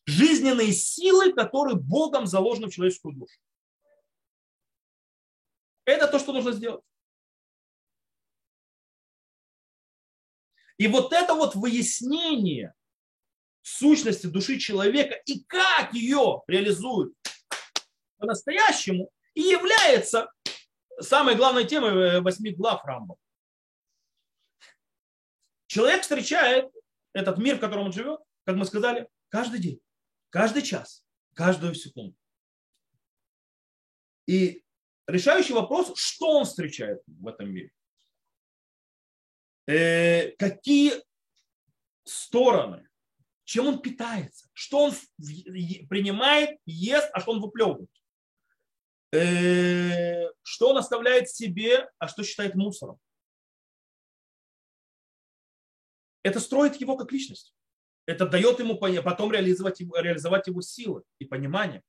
жизненные 0.05 0.71
силы, 0.71 1.33
которые 1.33 1.75
Богом 1.75 2.25
заложены 2.27 2.67
в 2.67 2.73
человеческую 2.73 3.15
душу. 3.15 3.39
Это 5.85 6.07
то, 6.07 6.19
что 6.19 6.33
нужно 6.33 6.51
сделать. 6.51 6.83
И 10.77 10.87
вот 10.87 11.13
это 11.13 11.33
вот 11.33 11.55
выяснение 11.55 12.73
сущности 13.61 14.27
души 14.27 14.59
человека 14.59 15.15
и 15.25 15.43
как 15.43 15.93
ее 15.93 16.43
реализуют 16.47 17.15
по-настоящему 18.17 19.09
и 19.33 19.41
является 19.41 20.31
самой 20.99 21.35
главной 21.35 21.65
темой 21.65 21.91
э, 21.91 22.21
восьми 22.21 22.51
глав 22.51 22.83
Рамбова. 22.85 23.19
Человек 25.67 26.03
встречает 26.03 26.71
этот 27.13 27.37
мир, 27.37 27.57
в 27.57 27.59
котором 27.59 27.87
он 27.87 27.93
живет, 27.93 28.19
как 28.45 28.55
мы 28.55 28.65
сказали, 28.65 29.09
каждый 29.29 29.59
день, 29.59 29.81
каждый 30.29 30.61
час, 30.61 31.03
каждую 31.33 31.73
секунду. 31.73 32.15
И 34.27 34.63
решающий 35.07 35.53
вопрос, 35.53 35.91
что 35.95 36.39
он 36.39 36.45
встречает 36.45 37.01
в 37.07 37.27
этом 37.27 37.51
мире. 37.51 37.71
Э, 39.67 40.31
какие 40.37 40.93
стороны, 42.03 42.87
чем 43.43 43.67
он 43.67 43.81
питается, 43.81 44.47
что 44.53 44.85
он 44.85 44.93
принимает, 45.17 46.59
ест, 46.65 47.09
а 47.13 47.19
что 47.19 47.31
он 47.31 47.41
выплевывает. 47.41 47.89
Э, 49.11 50.29
что 50.43 50.69
он 50.69 50.77
оставляет 50.77 51.29
себе, 51.29 51.89
а 51.99 52.07
что 52.07 52.23
считает 52.23 52.55
мусором. 52.55 52.99
это 56.25 56.39
строит 56.39 56.81
его 56.81 56.97
как 56.97 57.11
личность. 57.11 57.53
Это 58.07 58.27
дает 58.27 58.59
ему 58.59 58.79
потом 58.79 59.31
реализовать 59.31 59.79
его, 59.79 59.95
реализовать 59.95 60.47
его 60.47 60.59
силы 60.61 61.03
и 61.19 61.25
понимание. 61.25 61.83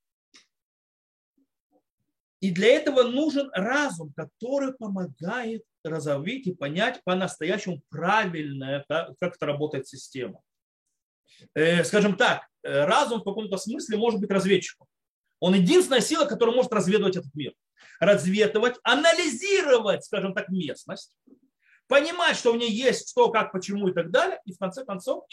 И 2.41 2.51
для 2.51 2.69
этого 2.69 3.05
нужен 3.05 3.51
разум, 3.55 4.13
который 4.13 4.75
помогает 4.75 5.65
развить 5.89 6.47
и 6.47 6.55
понять 6.55 7.01
по-настоящему 7.05 7.81
правильно, 7.89 8.85
как 8.89 9.37
это 9.37 9.47
работает 9.47 9.89
система. 9.89 10.41
Э, 11.55 11.85
скажем 11.85 12.17
так, 12.17 12.47
э, 12.63 12.85
разум 12.85 13.21
в 13.21 13.25
каком-то 13.25 13.57
смысле 13.57 13.99
может 13.99 14.21
быть 14.21 14.31
разведчиком. 14.31 14.87
Он 15.41 15.55
единственная 15.55 16.01
сила, 16.01 16.25
которая 16.25 16.55
может 16.55 16.73
разведывать 16.73 17.17
этот 17.17 17.35
мир. 17.35 17.53
Разведывать, 18.01 18.77
анализировать, 18.83 20.05
скажем 20.05 20.35
так, 20.35 20.49
местность 20.49 21.13
понимать, 21.89 22.37
что 22.37 22.53
в 22.53 22.57
ней 22.57 22.71
есть 22.71 23.11
что, 23.11 23.31
как, 23.31 23.53
почему 23.53 23.89
и 23.89 23.93
так 23.93 24.11
далее, 24.11 24.41
и 24.45 24.53
в 24.53 24.59
конце 24.59 24.85
концов 24.85 25.25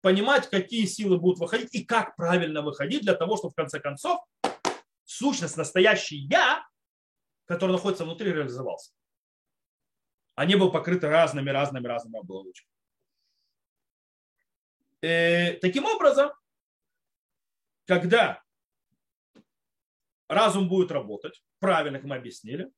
понимать, 0.00 0.48
какие 0.48 0.86
силы 0.86 1.18
будут 1.18 1.38
выходить 1.38 1.74
и 1.74 1.84
как 1.84 2.16
правильно 2.16 2.62
выходить 2.62 3.02
для 3.02 3.14
того, 3.14 3.36
чтобы 3.36 3.52
в 3.52 3.56
конце 3.56 3.80
концов 3.80 4.20
сущность, 5.04 5.56
настоящий 5.56 6.16
я, 6.16 6.64
который 7.46 7.72
находится 7.72 8.04
внутри, 8.04 8.32
реализовался. 8.32 8.92
Они 10.34 10.56
были 10.56 10.70
покрыты 10.70 11.08
разными, 11.08 11.50
разными, 11.50 11.86
разными 11.86 12.18
оболочками. 12.18 12.70
Э, 15.02 15.54
таким 15.54 15.84
образом, 15.86 16.30
когда 17.86 18.42
разум 20.28 20.68
будет 20.68 20.90
работать, 20.92 21.42
правильно, 21.58 21.98
как 21.98 22.06
мы 22.06 22.16
объяснили, 22.16 22.70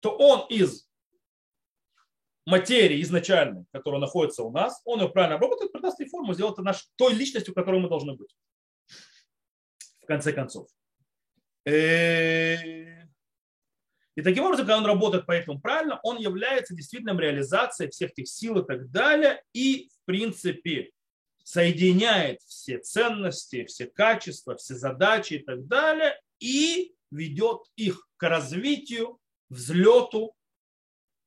то 0.00 0.16
он 0.16 0.46
из 0.48 0.88
материи 2.44 3.02
изначальной, 3.02 3.64
которая 3.72 4.00
находится 4.00 4.42
у 4.42 4.50
нас, 4.50 4.80
он 4.84 5.00
ее 5.00 5.08
правильно 5.08 5.36
обработает, 5.36 5.72
придаст 5.72 5.98
ей 6.00 6.08
форму, 6.08 6.34
сделает 6.34 6.58
наш, 6.58 6.88
той 6.96 7.12
личностью, 7.12 7.54
которой 7.54 7.80
мы 7.80 7.88
должны 7.88 8.14
быть. 8.14 8.36
В 10.02 10.06
конце 10.06 10.32
концов. 10.32 10.68
Э, 11.64 13.05
и 14.16 14.22
таким 14.22 14.44
образом, 14.44 14.64
когда 14.64 14.78
он 14.78 14.86
работает 14.86 15.26
по 15.26 15.32
этому 15.32 15.60
правильно, 15.60 16.00
он 16.02 16.16
является 16.16 16.74
действительно 16.74 17.18
реализацией 17.18 17.90
всех 17.90 18.12
этих 18.12 18.28
сил 18.28 18.58
и 18.58 18.66
так 18.66 18.90
далее. 18.90 19.42
И, 19.52 19.90
в 19.90 20.06
принципе, 20.06 20.90
соединяет 21.44 22.40
все 22.40 22.78
ценности, 22.78 23.64
все 23.64 23.86
качества, 23.86 24.56
все 24.56 24.74
задачи 24.74 25.34
и 25.34 25.38
так 25.38 25.66
далее, 25.66 26.18
и 26.40 26.94
ведет 27.10 27.60
их 27.76 28.08
к 28.16 28.28
развитию, 28.28 29.18
взлету 29.50 30.34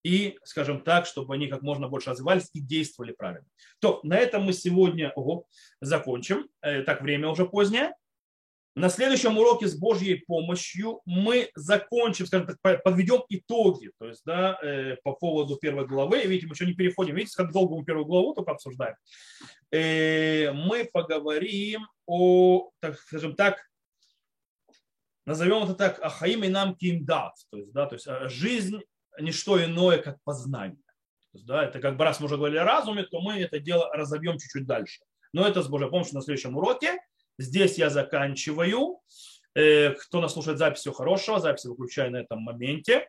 и, 0.04 0.40
скажем 0.44 0.82
так, 0.82 1.06
чтобы 1.06 1.36
они 1.36 1.48
как 1.48 1.62
можно 1.62 1.88
больше 1.88 2.10
развивались 2.10 2.50
и 2.54 2.60
действовали 2.60 3.12
правильно. 3.12 3.48
То, 3.80 4.00
на 4.02 4.18
этом 4.18 4.44
мы 4.44 4.54
сегодня 4.54 5.12
ого, 5.12 5.46
закончим. 5.80 6.50
Э, 6.62 6.82
так, 6.82 7.02
время 7.02 7.30
уже 7.30 7.46
позднее. 7.46 7.94
На 8.76 8.90
следующем 8.90 9.38
уроке 9.38 9.68
с 9.68 9.76
Божьей 9.76 10.16
помощью 10.16 11.02
мы 11.06 11.50
закончим, 11.56 12.28
скажем 12.28 12.48
так, 12.62 12.84
подведем 12.84 13.24
итоги, 13.28 13.92
то 14.00 14.08
есть, 14.08 14.22
да, 14.26 14.58
э, 14.62 14.96
по 15.04 15.14
поводу 15.14 15.58
первой 15.58 15.88
главы. 15.88 16.22
Видите, 16.24 16.48
мы 16.48 16.54
еще 16.54 16.66
не 16.66 16.74
переходим. 16.74 17.16
Видите, 17.16 17.36
как 17.36 17.52
долго 17.52 17.76
мы 17.76 17.84
первую 17.84 18.06
главу 18.06 18.34
только 18.34 18.52
обсуждаем. 18.52 18.96
Э, 19.72 20.52
мы 20.52 20.86
поговорим 20.86 21.88
о, 22.06 22.70
так 22.80 22.98
скажем 23.00 23.36
так, 23.36 23.60
назовем 25.26 25.64
это 25.64 25.74
так, 25.74 26.00
ахаим 26.02 26.44
и 26.44 26.48
нам 26.48 26.76
кимдат, 26.76 27.34
то 27.52 27.58
есть, 27.58 27.72
да, 27.72 27.86
то 27.86 27.96
есть 27.96 28.08
э, 28.08 28.30
жизнь 28.30 28.82
не 29.20 29.32
что 29.32 29.64
иное, 29.64 29.98
как 29.98 30.18
познание. 30.24 30.82
То 31.32 31.38
есть, 31.38 31.46
да, 31.46 31.66
это 31.66 31.80
как 31.80 31.98
бы 31.98 32.04
раз 32.04 32.20
мы 32.20 32.26
уже 32.26 32.38
говорили 32.38 32.60
о 32.60 32.66
разуме, 32.66 33.04
то 33.04 33.20
мы 33.20 33.40
это 33.40 33.60
дело 33.60 33.90
разобьем 33.94 34.38
чуть-чуть 34.38 34.66
дальше. 34.66 35.02
Но 35.34 35.48
это 35.48 35.62
с 35.62 35.68
Божьей 35.68 35.90
помощью 35.90 36.16
на 36.16 36.22
следующем 36.22 36.56
уроке. 36.56 36.98
Здесь 37.40 37.78
я 37.78 37.90
заканчиваю. 37.90 39.00
Э, 39.56 39.92
кто 39.94 40.20
нас 40.20 40.34
слушает 40.34 40.58
запись, 40.58 40.82
всего 40.82 40.94
хорошего. 40.94 41.40
Запись 41.40 41.66
выключаю 41.66 42.12
на 42.12 42.18
этом 42.18 42.42
моменте. 42.42 43.08